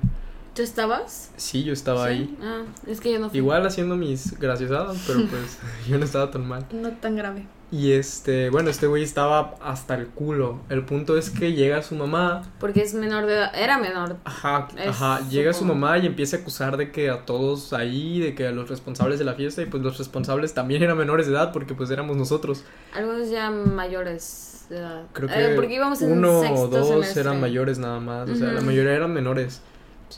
¿Tú 0.55 0.61
estabas? 0.63 1.33
Sí, 1.37 1.65
yo 1.65 1.73
estaba 1.73 2.07
Sí. 2.07 2.13
ahí. 2.13 2.39
Ah, 2.43 2.63
es 2.87 3.01
que 3.01 3.11
yo 3.13 3.19
no 3.19 3.31
fui. 3.31 3.39
Igual 3.39 3.67
haciendo 3.67 3.97
mis 3.97 4.39
graciosadas, 4.39 5.03
pero 5.07 5.21
pues 5.31 5.59
yo 5.89 5.99
no 5.99 6.05
estaba 6.05 6.31
tan 6.31 6.47
mal. 6.47 6.67
No 6.73 6.91
tan 6.91 7.17
grave. 7.17 7.47
Y 7.73 7.93
este, 7.93 8.51
bueno, 8.51 8.69
este 8.69 8.87
güey 8.87 9.03
estaba 9.03 9.55
hasta 9.63 9.95
el 9.95 10.07
culo. 10.09 10.61
El 10.69 10.85
punto 10.85 11.17
es 11.17 11.31
que 11.31 11.55
llega 11.55 11.83
su 11.83 11.95
mamá. 11.95 12.43
Porque 12.61 12.83
es 12.83 12.93
menor 12.93 13.25
de 13.25 13.33
edad. 13.33 13.51
Era 13.55 13.79
menor. 13.79 14.19
Ajá, 14.25 14.69
Es 14.77 14.89
ajá. 14.89 15.21
Llega 15.31 15.55
su 15.55 15.65
mamá 15.65 15.97
y 15.97 16.05
empieza 16.05 16.37
a 16.37 16.41
acusar 16.41 16.77
de 16.77 16.93
que 16.93 17.09
a 17.09 17.25
todos 17.25 17.73
ahí, 17.73 18.21
de 18.21 18.35
que 18.35 18.47
a 18.47 18.53
los 18.53 18.69
responsables 18.69 19.19
de 19.19 19.25
la 19.25 19.33
fiesta, 19.33 19.63
y 19.63 19.67
pues 19.67 19.83
los 19.83 19.97
responsables 19.97 20.53
también 20.53 20.83
eran 20.83 20.99
menores 20.99 21.27
de 21.27 21.33
edad, 21.33 21.51
porque 21.51 21.73
pues 21.75 21.91
éramos 21.91 22.15
nosotros. 22.19 22.63
Algunos 22.95 23.31
ya 23.31 23.51
mayores 23.51 24.67
de 24.69 24.77
edad. 24.77 25.05
Creo 25.15 25.31
Eh, 25.31 25.33
que 25.33 25.55
porque 25.55 25.75
íbamos 25.75 26.03
en 26.03 26.13
uno 26.13 26.41
o 26.41 26.69
dos 26.69 26.89
semestre. 26.89 27.23
eran 27.23 27.41
mayores 27.41 27.79
nada 27.79 28.01
más. 28.01 28.29
O 28.29 28.35
sea, 28.35 28.53
la 28.53 28.61
mayoría 28.61 28.93
eran 28.93 29.15
menores. 29.15 29.63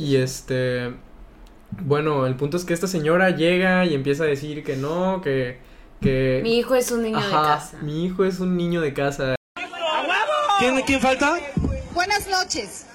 Y 0.00 0.16
este. 0.16 0.92
Bueno, 1.70 2.26
el 2.26 2.34
punto 2.34 2.56
es 2.56 2.64
que 2.64 2.74
esta 2.74 2.88
señora 2.88 3.30
llega 3.30 3.84
y 3.84 3.94
empieza 3.94 4.24
a 4.24 4.26
decir 4.26 4.64
que 4.64 4.76
no, 4.76 5.20
que. 5.22 5.72
Que 6.04 6.40
Mi 6.42 6.58
hijo 6.58 6.74
es 6.74 6.90
un 6.90 7.02
niño 7.02 7.18
de 7.18 7.30
casa. 7.30 7.78
Mi 7.80 8.04
hijo 8.04 8.24
es 8.24 8.38
un 8.38 8.56
niño 8.56 8.80
de 8.82 8.92
casa. 8.92 9.36
¿Quién, 10.58 10.80
quién 10.82 11.00
falta? 11.00 11.38
Buenas 11.92 12.26
noches. 12.28 12.86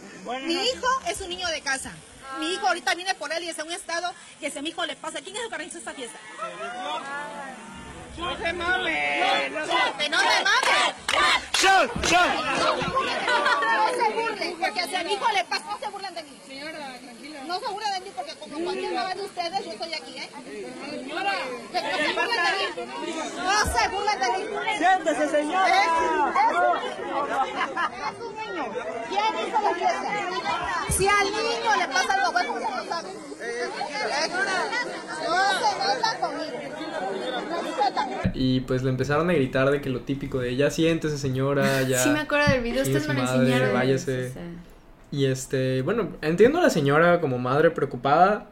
Mi 0.45 0.53
hijo 0.53 0.87
es 1.07 1.19
un 1.21 1.29
niño 1.29 1.47
de 1.47 1.61
casa. 1.61 1.91
Mi 2.39 2.53
hijo 2.53 2.67
ahorita 2.67 2.93
viene 2.93 3.15
por 3.15 3.33
él 3.33 3.43
y 3.43 3.49
está 3.49 3.63
en 3.63 3.69
un 3.69 3.73
estado 3.73 4.13
que 4.39 4.51
si 4.51 4.59
a 4.59 4.61
mi 4.61 4.69
hijo 4.69 4.85
le 4.85 4.95
pasa. 4.95 5.21
¿Quién 5.21 5.35
es 5.35 5.41
el 5.41 5.49
que 5.49 5.55
organizó 5.55 5.79
esta 5.79 5.93
fiesta? 5.93 6.19
No 8.17 8.37
se 8.37 8.53
mame. 8.53 9.49
No, 9.49 9.97
que 9.97 10.09
no 10.09 10.19
se 10.19 10.43
mame. 10.43 11.48
No 11.61 11.67
se 13.91 14.13
burlen, 14.13 14.55
porque 14.59 14.83
si 14.87 14.95
a 14.95 15.03
mi 15.03 15.13
hijo 15.13 15.29
le 15.33 15.43
pasa, 15.43 15.65
no 15.65 15.77
se 15.77 15.87
burlen 15.89 16.13
de 16.15 16.23
mí. 16.23 16.39
No 17.47 17.59
se 17.59 17.67
burlen 17.67 17.93
de 17.93 17.99
mí 17.99 18.11
porque 18.15 18.33
como 18.35 18.59
cualquier 18.63 18.93
mamá 18.93 19.13
de 19.13 19.21
ustedes, 19.23 19.65
yo 19.65 19.71
estoy 19.71 19.93
aquí, 19.93 20.17
¿eh? 20.19 20.29
Señora. 20.89 21.33
No 21.73 21.97
se 21.97 22.13
burlen 22.13 22.43
de 22.45 22.51
mí. 22.55 22.65
No 23.43 23.57
se 23.73 23.87
burlen 23.89 24.19
de 24.19 24.27
mí. 24.37 24.43
¡Siéntese, 24.77 25.29
señora! 25.29 25.83
Es 28.09 28.17
un 28.23 28.35
niño. 28.35 28.65
¿Quién 29.09 29.31
hizo 29.47 29.59
la 29.61 29.73
fiesta? 29.73 30.09
Si 30.97 31.07
al 31.07 31.25
niño 31.31 31.75
le 31.77 31.87
pasa 31.89 32.13
algo 32.13 32.31
bueno, 32.31 32.53
usted 32.53 32.75
lo 32.75 32.85
sabe. 32.85 33.09
No 35.27 35.37
se 35.59 35.69
meta 35.75 36.11
conmigo. 36.19 36.57
Y 38.33 38.61
pues 38.61 38.83
le 38.83 38.89
empezaron 38.89 39.29
a 39.29 39.33
gritar 39.33 39.69
de 39.71 39.81
que 39.81 39.89
lo 39.89 40.01
típico 40.01 40.39
de 40.39 40.55
ya 40.55 40.69
siéntese 40.69 41.17
señora, 41.17 41.81
ya. 41.87 41.99
Sí 41.99 42.09
me 42.09 42.19
acuerdo 42.19 42.51
del 42.51 42.61
video, 42.61 42.83
ustedes 42.83 43.07
me 43.07 43.13
lo 43.15 43.23
madre, 43.23 43.39
enseñaron. 43.41 43.73
váyase. 43.73 44.31
Y 45.11 45.25
este, 45.25 45.81
bueno, 45.81 46.09
entiendo 46.21 46.59
a 46.59 46.61
la 46.61 46.69
señora 46.69 47.19
como 47.19 47.39
madre 47.39 47.71
preocupada, 47.71 48.47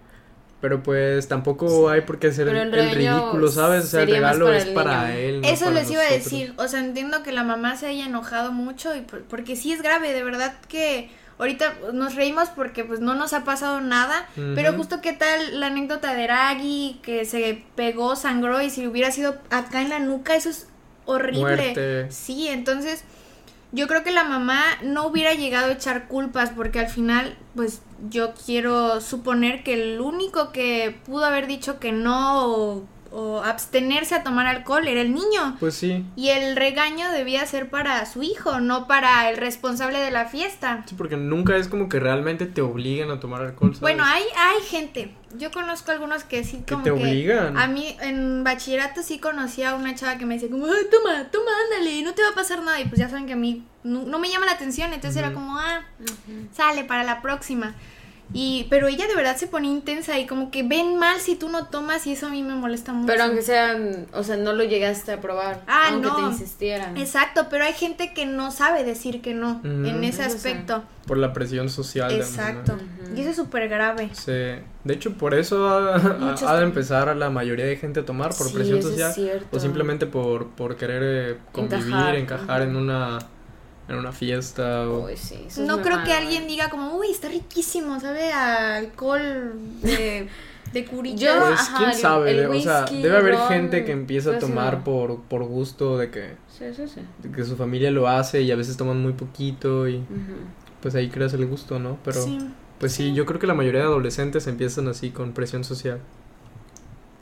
pero 0.60 0.82
pues 0.82 1.28
tampoco 1.28 1.90
hay 1.90 2.02
por 2.02 2.18
qué 2.18 2.28
hacer 2.28 2.48
el, 2.48 2.72
ritmo, 2.72 3.48
¿sabes? 3.48 3.86
O 3.86 3.88
sea, 3.88 4.02
el 4.02 4.10
regalo 4.10 4.46
para 4.46 4.58
es 4.58 4.66
el 4.66 4.74
para 4.74 5.16
él. 5.16 5.42
no 5.42 5.48
Eso 5.48 5.66
para 5.66 5.76
les 5.76 5.92
iba 5.92 6.02
a 6.02 6.12
decir, 6.12 6.54
o 6.58 6.68
sea, 6.68 6.80
entiendo 6.80 7.22
que 7.22 7.32
la 7.32 7.44
mamá 7.44 7.76
se 7.76 7.86
haya 7.88 8.08
enojado 8.08 8.52
mucho 8.52 8.96
y 8.96 9.02
por- 9.02 9.22
porque 9.24 9.56
sí 9.56 9.72
es 9.72 9.84
grave, 9.84 10.14
de 10.14 10.24
verdad 10.24 10.56
que 10.68 11.12
ahorita 11.40 11.76
nos 11.94 12.16
reímos 12.16 12.50
porque 12.50 12.84
pues 12.84 13.00
no 13.00 13.16
nos 13.16 13.34
ha 13.34 13.44
pasado 13.44 13.82
nada, 13.82 14.28
pero 14.56 14.74
justo 14.74 15.02
qué 15.02 15.14
tal 15.14 15.60
la 15.60 15.68
anécdota 15.68 16.14
de 16.14 16.28
Raggy 16.28 17.00
que 17.04 17.26
se 17.26 17.64
pegó, 17.76 18.16
sangró 18.16 18.62
y 18.62 18.70
si 18.70 18.88
hubiera 18.88 19.12
sido 19.12 19.38
acá 19.50 19.82
en 19.82 19.90
la 19.90 20.00
nuca, 20.00 20.36
eso 20.36 20.50
es 20.50 20.68
horrible. 21.06 21.42
Muerte. 21.42 22.12
Sí, 22.12 22.48
entonces 22.48 23.04
yo 23.72 23.88
creo 23.88 24.04
que 24.04 24.12
la 24.12 24.24
mamá 24.24 24.64
no 24.82 25.06
hubiera 25.08 25.34
llegado 25.34 25.68
a 25.68 25.74
echar 25.74 26.08
culpas 26.08 26.52
porque 26.52 26.80
al 26.80 26.88
final, 26.88 27.38
pues 27.56 27.82
yo 28.10 28.34
quiero 28.34 29.02
suponer 29.02 29.64
que 29.64 29.74
el 29.74 30.00
único 30.00 30.52
que 30.52 30.98
pudo 31.06 31.26
haber 31.26 31.48
dicho 31.48 31.80
que 31.80 31.92
no 31.92 32.48
o, 32.48 32.88
o 33.12 33.42
abstenerse 33.44 34.16
a 34.16 34.24
tomar 34.24 34.48
alcohol 34.48 34.88
era 34.88 35.02
el 35.02 35.14
niño. 35.14 35.58
Pues 35.60 35.76
sí. 35.76 36.06
Y 36.16 36.30
el 36.30 36.56
regaño 36.56 37.12
debía 37.12 37.46
ser 37.46 37.70
para 37.70 38.06
su 38.06 38.24
hijo, 38.24 38.60
no 38.60 38.88
para 38.88 39.30
el 39.30 39.38
responsable 39.38 40.00
de 40.00 40.12
la 40.12 40.26
fiesta. 40.26 40.84
Sí, 40.88 40.96
porque 40.98 41.18
nunca 41.18 41.56
es 41.58 41.68
como 41.68 41.90
que 41.90 42.00
realmente 42.00 42.46
te 42.46 42.62
obliguen 42.62 43.12
a 43.12 43.20
tomar 43.20 43.42
alcohol. 43.42 43.70
¿sabes? 43.72 43.82
Bueno, 43.82 44.04
hay, 44.06 44.24
hay 44.38 44.62
gente. 44.64 45.14
Yo 45.38 45.52
conozco 45.52 45.92
algunos 45.92 46.24
que 46.24 46.44
sí, 46.44 46.64
Que 46.66 46.74
como 46.74 46.84
te 46.84 46.94
que. 46.94 47.02
obligan. 47.02 47.58
A 47.58 47.68
mí 47.68 47.96
en 48.02 48.44
bachillerato 48.44 49.04
sí 49.04 49.20
conocí 49.20 49.64
a 49.64 49.76
una 49.76 49.94
chava 49.96 50.18
que 50.18 50.26
me 50.26 50.36
decía, 50.36 50.50
como, 50.50 50.66
ay, 50.66 50.86
toma, 50.90 51.26
toma, 51.32 51.52
ándale, 51.66 52.02
no 52.04 52.14
te 52.14 52.22
va 52.22 52.30
a 52.30 52.36
pasar 52.36 52.64
nada. 52.64 52.80
Y 52.80 52.86
pues 52.86 53.00
ya 53.00 53.10
saben 53.10 53.28
que 53.28 53.34
a 53.34 53.38
mí 53.38 53.66
no, 53.84 54.04
no 54.04 54.20
me 54.20 54.30
llama 54.30 54.46
la 54.46 54.54
atención. 54.54 54.94
Entonces 54.94 55.18
era 55.22 55.34
como, 55.34 55.58
ah, 55.58 55.82
sale 56.54 56.84
para 56.84 57.04
la 57.04 57.22
próxima. 57.22 57.76
Y, 58.34 58.68
pero 58.70 58.88
ella 58.88 59.08
de 59.08 59.16
verdad 59.16 59.38
se 59.38 59.48
ponía 59.48 59.72
intensa 59.72 60.20
y 60.20 60.26
como 60.28 60.52
que 60.52 60.62
ven 60.64 60.98
mal 60.98 61.20
si 61.22 61.36
tú 61.36 61.48
no 61.50 61.68
tomas 61.68 62.06
y 62.08 62.12
eso 62.12 62.28
a 62.28 62.30
mí 62.30 62.44
me 62.44 62.56
molesta 62.56 62.92
mucho. 62.92 63.08
Pero 63.08 63.24
aunque 63.24 63.42
sean, 63.42 64.06
o 64.14 64.24
sea, 64.24 64.36
no 64.36 64.52
lo 64.54 64.64
llegaste 64.66 65.14
a 65.14 65.22
probar. 65.22 65.64
Ah, 65.68 65.90
aunque 65.92 66.08
no. 66.10 66.16
te 66.18 66.22
insistieran. 66.24 66.98
Exacto, 66.98 67.48
pero 67.50 67.64
hay 67.64 67.74
gente 67.74 68.14
que 68.14 68.26
no 68.26 68.52
sabe 68.52 68.84
decir 68.84 69.22
que 69.22 69.34
no 69.34 69.62
Ujú. 69.64 69.68
en 69.68 70.04
ese 70.04 70.24
aspecto. 70.24 70.84
Por 71.06 71.18
la 71.18 71.32
presión 71.32 71.70
social. 71.70 72.10
de 72.10 72.18
Exacto. 72.18 72.78
Y 73.16 73.22
eso 73.22 73.30
es 73.30 73.36
súper 73.38 73.70
grave. 73.70 74.10
Sí. 74.12 74.32
De 74.84 74.94
hecho, 74.94 75.14
por 75.14 75.34
eso 75.34 75.68
ha, 75.70 76.58
de 76.58 76.64
empezar 76.64 77.08
a 77.08 77.16
la 77.16 77.30
mayoría 77.30 77.66
de 77.66 77.78
gente 77.78 78.02
a 78.02 78.06
tomar, 78.06 78.36
por 78.36 78.48
Sí, 78.48 78.54
presión 78.54 78.80
eso 78.80 78.90
es 78.90 78.94
social. 78.96 79.14
cierto. 79.14 79.56
O 79.56 79.60
simplemente 79.60 80.06
por, 80.06 80.48
por 80.50 80.76
querer 80.76 81.02
eh, 81.04 81.38
convivir, 81.54 81.86
Encajar, 81.88 82.16
encajar 82.16 82.62
en 82.64 82.76
una 82.76 83.20
en 83.90 83.96
una 83.96 84.12
fiesta 84.12 84.88
o... 84.90 85.06
Uy, 85.06 85.16
sí, 85.18 85.48
No 85.60 85.82
creo 85.82 86.04
que 86.04 86.14
alguien 86.14 86.48
diga 86.48 86.70
como, 86.70 86.96
uy, 86.96 87.12
está 87.12 87.30
riquísimo, 87.30 88.00
sabe 88.00 88.32
a 88.34 88.76
alcohol 88.78 89.54
de, 89.82 90.28
de 90.74 90.86
curita. 90.86 91.16
Yo- 91.18 91.40
Pues 91.48 91.60
Ajá, 91.62 91.78
quién 91.78 91.90
el- 91.92 91.96
sabe, 91.96 92.32
el 92.32 92.38
de- 92.38 92.48
o 92.48 92.62
sea, 92.62 92.82
whisky, 92.82 93.02
debe 93.02 93.18
haber 93.18 93.36
ron, 93.36 93.48
gente 93.48 93.86
que 93.86 93.92
empieza 93.94 94.32
a 94.36 94.40
tomar 94.40 94.84
por, 94.84 95.22
por 95.22 95.44
gusto 95.46 95.98
de 95.98 96.12
que, 96.12 96.36
Sí, 96.50 96.66
eso 96.66 96.88
sí. 96.88 97.02
de 97.24 97.32
que 97.32 97.44
su 97.46 97.56
familia 97.56 97.90
lo 97.92 98.08
hace 98.10 98.42
y 98.42 98.52
a 98.52 98.56
veces 98.56 98.76
toman 98.78 99.02
muy 99.02 99.14
poquito 99.14 99.88
y 99.88 100.04
pues 100.82 100.94
ahí 100.96 101.10
creas 101.10 101.34
el 101.34 101.46
gusto, 101.48 101.80
¿no? 101.80 101.98
Pero 102.04 102.22
Sí. 102.22 102.40
pues 102.80 102.92
sí, 102.92 103.14
yo 103.14 103.26
creo 103.26 103.40
que 103.40 103.48
la 103.48 103.54
mayoría 103.54 103.82
de 103.82 103.88
adolescentes 103.88 104.48
empiezan 104.48 104.88
así 104.90 105.12
con 105.12 105.32
presión 105.34 105.64
social. 105.64 106.00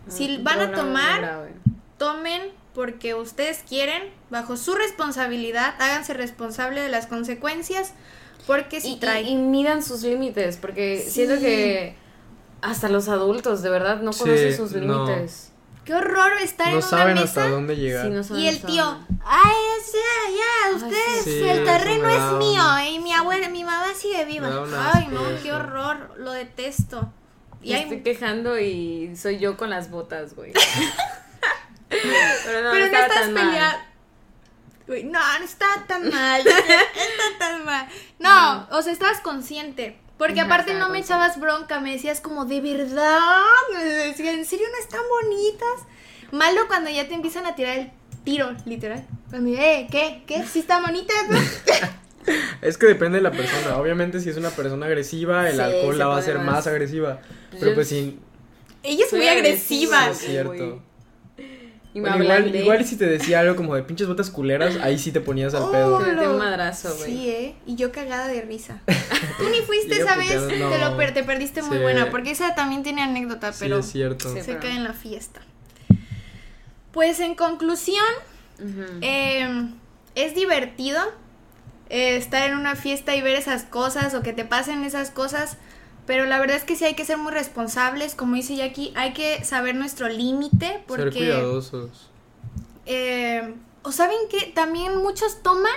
Si 0.07 0.35
Ah, 0.35 0.39
van 0.43 0.59
a 0.61 0.71
tomar. 0.73 1.47
Tomen 1.97 2.41
porque 2.75 3.15
ustedes 3.15 3.63
quieren, 3.67 4.03
bajo 4.29 4.57
su 4.57 4.75
responsabilidad, 4.75 5.73
háganse 5.79 6.13
responsable 6.13 6.81
de 6.81 6.89
las 6.89 7.07
consecuencias, 7.07 7.93
porque 8.45 8.81
si 8.81 8.93
Y, 8.93 8.99
traen... 8.99 9.25
y, 9.25 9.31
y 9.31 9.35
midan 9.37 9.81
sus 9.81 10.03
límites, 10.03 10.57
porque 10.57 11.01
Sí. 11.03 11.09
siento 11.11 11.39
que 11.39 11.95
hasta 12.61 12.89
los 12.89 13.07
adultos, 13.09 13.61
de 13.63 13.69
verdad, 13.69 14.01
no 14.01 14.11
Sí, 14.13 14.19
conocen 14.19 14.55
sus 14.55 14.71
no. 14.73 15.05
límites. 15.07 15.51
Qué 15.85 15.93
horror 15.93 16.33
estar 16.41 16.67
en 16.67 16.73
No 16.73 16.79
una 16.79 16.87
saben 16.87 17.13
mesa 17.13 17.25
hasta 17.25 17.47
dónde 17.49 17.75
llegar. 17.75 18.05
Sí, 18.07 18.11
no 18.11 18.23
saben 18.23 18.41
y 18.43 18.47
el 18.47 18.59
tío, 18.61 18.83
dónde. 18.85 19.05
ay, 19.23 19.53
ya, 19.93 20.67
Ay, 20.67 20.73
ustedes, 20.75 21.23
sí. 21.23 21.47
el 21.47 21.63
terreno 21.63 22.09
es 22.09 22.31
mío 22.39 22.63
y 22.91 22.99
mi 22.99 23.13
abuela, 23.13 23.49
mi 23.49 23.63
mamá 23.63 23.87
sigue 23.95 24.25
viva. 24.25 24.49
Ay, 24.93 25.07
no, 25.11 25.21
qué 25.43 25.53
horror, 25.53 26.15
lo 26.17 26.31
detesto. 26.31 27.11
Y 27.61 27.69
Me 27.69 27.75
hay- 27.75 27.81
estoy 27.83 28.01
quejando 28.01 28.59
y 28.59 29.15
soy 29.15 29.37
yo 29.37 29.57
con 29.57 29.69
las 29.69 29.89
botas, 29.91 30.35
güey. 30.35 30.53
Pero 31.89 32.03
no, 32.03 32.11
pero 32.45 32.61
no 32.71 32.75
estaba 32.75 33.05
estás 33.05 33.27
peleando. 33.29 33.77
Uy, 34.87 35.03
No, 35.03 35.19
no 35.39 35.45
está 35.45 35.65
tan 35.87 36.09
mal. 36.09 36.43
no 36.43 36.51
está 36.51 37.39
tan 37.39 37.65
mal. 37.65 37.87
No, 38.19 38.67
o 38.71 38.81
sea, 38.81 38.93
estabas 38.93 39.19
consciente. 39.21 39.97
Porque 40.17 40.39
aparte 40.41 40.73
no 40.73 40.87
me 40.89 40.99
consciente. 40.99 41.07
echabas 41.07 41.39
bronca, 41.39 41.79
me 41.81 41.91
decías 41.91 42.21
como, 42.21 42.45
¿de 42.45 42.61
verdad? 42.61 43.19
Me 43.73 43.83
decía, 43.83 44.31
¿en 44.31 44.45
serio 44.45 44.65
no 44.71 44.77
están 44.77 45.01
bonitas? 45.09 45.87
Malo 46.31 46.67
cuando 46.67 46.89
ya 46.89 47.07
te 47.07 47.13
empiezan 47.13 47.45
a 47.45 47.55
tirar 47.55 47.77
el 47.77 47.91
tiro, 48.23 48.53
literal. 48.65 49.05
Cuando, 49.29 49.51
eh, 49.51 49.87
¿qué? 49.91 50.23
¿Qué? 50.25 50.45
¿Sí 50.45 50.59
están 50.59 50.83
bonitas? 50.83 51.17
no?" 51.29 51.39
Es 52.61 52.77
que 52.79 52.87
depende 52.87 53.17
de 53.19 53.21
la 53.23 53.31
persona. 53.31 53.77
Obviamente 53.77 54.19
si 54.19 54.29
es 54.29 54.37
una 54.37 54.49
persona 54.49 54.85
agresiva, 54.87 55.47
el 55.47 55.55
Sí, 55.57 55.61
alcohol 55.61 55.97
la 55.97 56.07
va 56.07 56.15
a 56.15 56.19
hacer 56.19 56.37
más- 56.37 56.45
más 56.45 56.67
agresiva. 56.67 57.19
Pues 57.49 57.59
Pero 57.59 57.71
yo- 57.71 57.75
pues 57.75 57.87
sí, 57.89 58.19
Ella 58.81 59.05
es 59.05 59.13
muy 59.13 59.27
agresiva. 59.27 59.99
agresiva. 60.05 60.11
es 60.11 60.17
cierto. 60.31 60.81
Y 61.95 62.01
me 62.01 62.09
Bueno, 62.09 62.25
igual, 62.25 62.53
igual 62.55 62.85
si 62.85 62.97
te 62.97 63.05
decía 63.05 63.39
algo 63.39 63.55
como 63.55 63.73
de 63.73 63.81
pinches 63.83 64.05
botas 64.05 64.29
culeras, 64.29 64.75
ahí 64.81 64.99
sí 64.99 65.13
te 65.13 65.21
ponías 65.21 65.53
al 65.53 65.63
Oh, 65.63 65.71
pedo. 65.71 65.97
Te 65.99 66.11
metí 66.11 66.25
un 66.27 66.37
madrazo, 66.37 66.93
güey. 66.97 67.09
Sí, 67.09 67.29
¿eh? 67.29 67.55
Y 67.65 67.75
yo 67.77 67.93
cagada 67.93 68.27
de 68.27 68.41
risa. 68.41 68.81
Tú 69.37 69.47
ni 69.49 69.59
fuiste 69.61 70.03
vez, 70.03 70.05
puteado, 70.09 70.47
te, 70.49 70.59
no. 70.59 70.77
lo 70.91 70.97
per- 70.97 71.13
te 71.13 71.23
perdiste 71.23 71.61
muy 71.63 71.77
buena, 71.77 72.11
porque 72.11 72.31
esa 72.31 72.53
también 72.53 72.83
tiene 72.83 73.01
anécdota, 73.01 73.53
Sí, 73.53 73.59
pero 73.61 73.79
es 73.79 73.85
cierto. 73.89 74.27
Sí. 74.33 74.41
se 74.41 74.45
pero- 74.45 74.59
cae 74.59 74.71
en 74.75 74.83
la 74.83 74.91
fiesta. 74.93 75.39
Pues 76.91 77.21
en 77.21 77.33
conclusión, 77.35 78.03
eh, 79.01 79.69
es 80.15 80.35
divertido 80.35 80.99
eh, 81.89 82.17
estar 82.17 82.49
en 82.49 82.57
una 82.57 82.75
fiesta 82.75 83.15
y 83.15 83.21
ver 83.21 83.35
esas 83.37 83.63
cosas 83.63 84.13
o 84.15 84.21
que 84.21 84.33
te 84.33 84.43
pasen 84.43 84.83
esas 84.83 85.11
cosas, 85.11 85.57
pero 86.05 86.25
la 86.25 86.39
verdad 86.39 86.57
es 86.57 86.63
que 86.63 86.75
sí 86.75 86.85
hay 86.85 86.93
que 86.93 87.05
ser 87.05 87.17
muy 87.17 87.31
responsables, 87.31 88.15
como 88.15 88.35
dice 88.35 88.55
Jackie, 88.55 88.93
hay 88.95 89.13
que 89.13 89.43
saber 89.43 89.75
nuestro 89.75 90.07
límite, 90.07 90.67
Ser 90.67 90.83
porque... 90.87 91.17
cuidadosos. 91.17 92.09
Eh, 92.85 93.55
o 93.81 93.91
saben 93.91 94.17
que 94.29 94.47
también 94.47 94.97
muchos 94.97 95.41
toman 95.41 95.75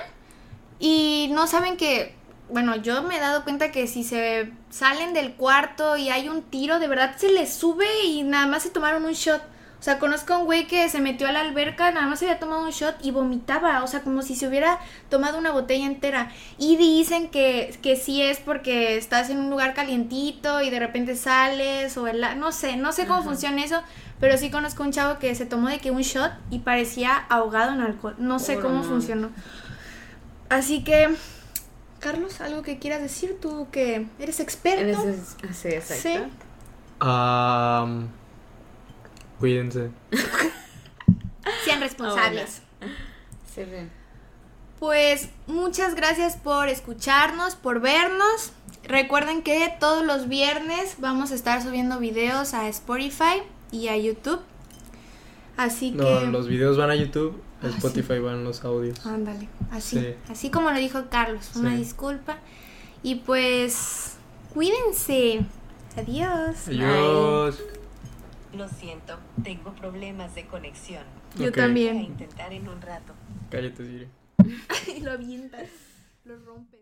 y 0.79 1.29
no 1.33 1.47
saben 1.47 1.77
que, 1.77 2.15
bueno, 2.51 2.77
yo 2.77 3.03
me 3.03 3.17
he 3.17 3.21
dado 3.21 3.45
cuenta 3.45 3.73
que 3.73 3.87
si 3.87 4.05
se 4.05 4.53
salen 4.71 5.15
del 5.15 5.35
cuarto 5.35 5.97
y 5.97 6.11
hay 6.11 6.29
un 6.29 6.43
tiro, 6.43 6.79
de 6.79 6.89
verdad 6.89 7.17
se 7.17 7.31
les 7.31 7.53
sube 7.53 7.87
y 8.05 8.23
nada 8.23 8.47
más 8.47 8.63
se 8.63 8.71
tomaron 8.71 9.05
un 9.05 9.13
shot. 9.13 9.43
O 9.79 9.83
sea, 9.83 10.01
conozco 10.01 10.35
a 10.35 10.39
un 10.39 10.47
güey 10.47 10.67
que 10.67 10.89
se 10.89 11.01
metió 11.01 11.29
a 11.29 11.33
la 11.33 11.41
alberca, 11.41 11.93
nada 11.93 12.07
más 12.09 12.19
se 12.19 12.25
había 12.27 12.41
tomado 12.41 12.65
un 12.65 12.71
shot 12.71 12.97
y 13.01 13.13
vomitaba, 13.13 13.85
o 13.85 13.87
sea, 13.87 14.01
como 14.03 14.23
si 14.23 14.35
se 14.35 14.49
hubiera 14.49 14.81
tomado 15.09 15.39
una 15.39 15.53
botella 15.53 15.87
entera. 15.87 16.33
Y 16.59 16.77
dicen 16.77 17.29
que, 17.31 17.79
que 17.81 17.95
sí 17.95 18.21
es 18.21 18.39
porque 18.41 18.97
estás 18.97 19.31
en 19.31 19.39
un 19.39 19.51
lugar 19.51 19.75
calientito 19.75 20.63
y 20.63 20.71
de 20.71 20.81
repente 20.81 21.15
sales 21.15 21.97
o 21.97 22.09
el, 22.09 22.21
no 22.41 22.51
sé, 22.51 22.77
no 22.77 22.91
sé 22.91 23.07
cómo 23.07 23.23
funciona 23.23 23.63
eso, 23.63 23.81
pero 24.19 24.37
sí 24.37 24.51
conozco 24.51 24.83
un 24.83 24.91
chavo 24.91 25.21
que 25.21 25.33
se 25.37 25.47
tomó 25.47 25.69
de 25.69 25.79
que 25.79 25.93
un 25.93 26.03
shot 26.03 26.33
y 26.51 26.59
parecía 26.59 27.17
ahogado 27.29 27.73
en 27.73 27.81
alcohol. 27.81 28.17
No 28.19 28.41
sé 28.41 28.57
Oh, 28.57 28.63
cómo 28.63 28.79
no. 28.79 28.83
funcionó. 28.83 29.31
Así 30.49 30.83
Carlos, 32.01 32.41
¿algo 32.41 32.63
que 32.63 32.79
quieras 32.79 33.01
decir 33.01 33.39
tú 33.41 33.69
que 33.71 34.07
eres 34.19 34.41
experto? 34.41 34.81
En 34.83 34.91
ese- 35.11 35.53
sí, 35.55 35.69
exacto. 35.69 36.03
Sí. 36.03 36.19
Am, 37.01 38.09
cuídense. 39.39 39.91
Sean 41.65 41.81
responsables. 41.81 42.63
Sí, 43.55 43.65
bien. 43.65 43.91
Pues 44.79 45.31
muchas 45.47 45.95
gracias 45.95 46.37
por 46.37 46.69
escucharnos, 46.69 47.57
por 47.57 47.81
vernos. 47.81 48.53
Recuerden 48.85 49.43
que 49.43 49.75
todos 49.81 50.05
los 50.05 50.29
viernes 50.29 50.97
vamos 50.99 51.33
a 51.33 51.35
estar 51.35 51.63
subiendo 51.63 51.99
videos 51.99 52.55
a 52.55 52.69
Spotify 52.69 53.43
y 53.73 53.89
a 53.89 53.97
YouTube. 53.97 54.41
Así 55.57 55.91
No, 55.91 56.05
que... 56.21 56.27
los 56.27 56.47
videos 56.47 56.77
van 56.79 56.91
a 56.91 56.95
YouTube, 56.95 57.43
a 57.63 57.67
Ah, 57.67 57.71
Spotify 57.71 58.21
van 58.21 58.45
los 58.45 58.65
audios. 58.65 59.05
Ándale, 59.05 59.49
así. 59.73 59.99
Sí. 59.99 60.15
Así 60.31 60.51
como 60.51 60.71
lo 60.71 60.79
dijo 60.79 61.07
Carlos. 61.11 61.51
Una 61.57 61.73
Sí. 61.73 61.79
disculpa. 61.79 62.39
Y 63.03 63.17
pues... 63.17 64.15
Cuídense. 64.55 65.41
Adiós. 65.97 66.69
Adiós. 66.69 67.59
Lo 68.55 68.69
siento, 68.69 69.19
tengo 69.45 69.73
problemas 69.75 70.35
de 70.35 70.47
conexión. 70.47 71.05
Yo 71.37 71.37
Ok. 71.37 71.39
Voy 71.39 71.49
a 71.49 71.53
también. 71.53 71.97
intentar 72.03 72.53
en 72.53 72.69
un 72.69 72.81
rato. 72.81 73.13
Cállate, 73.51 73.85
Siri. 73.85 74.09
y 74.97 75.01
lo 75.01 75.13
avientas. 75.13 75.69
Lo 76.25 76.39
rompes. 76.45 76.77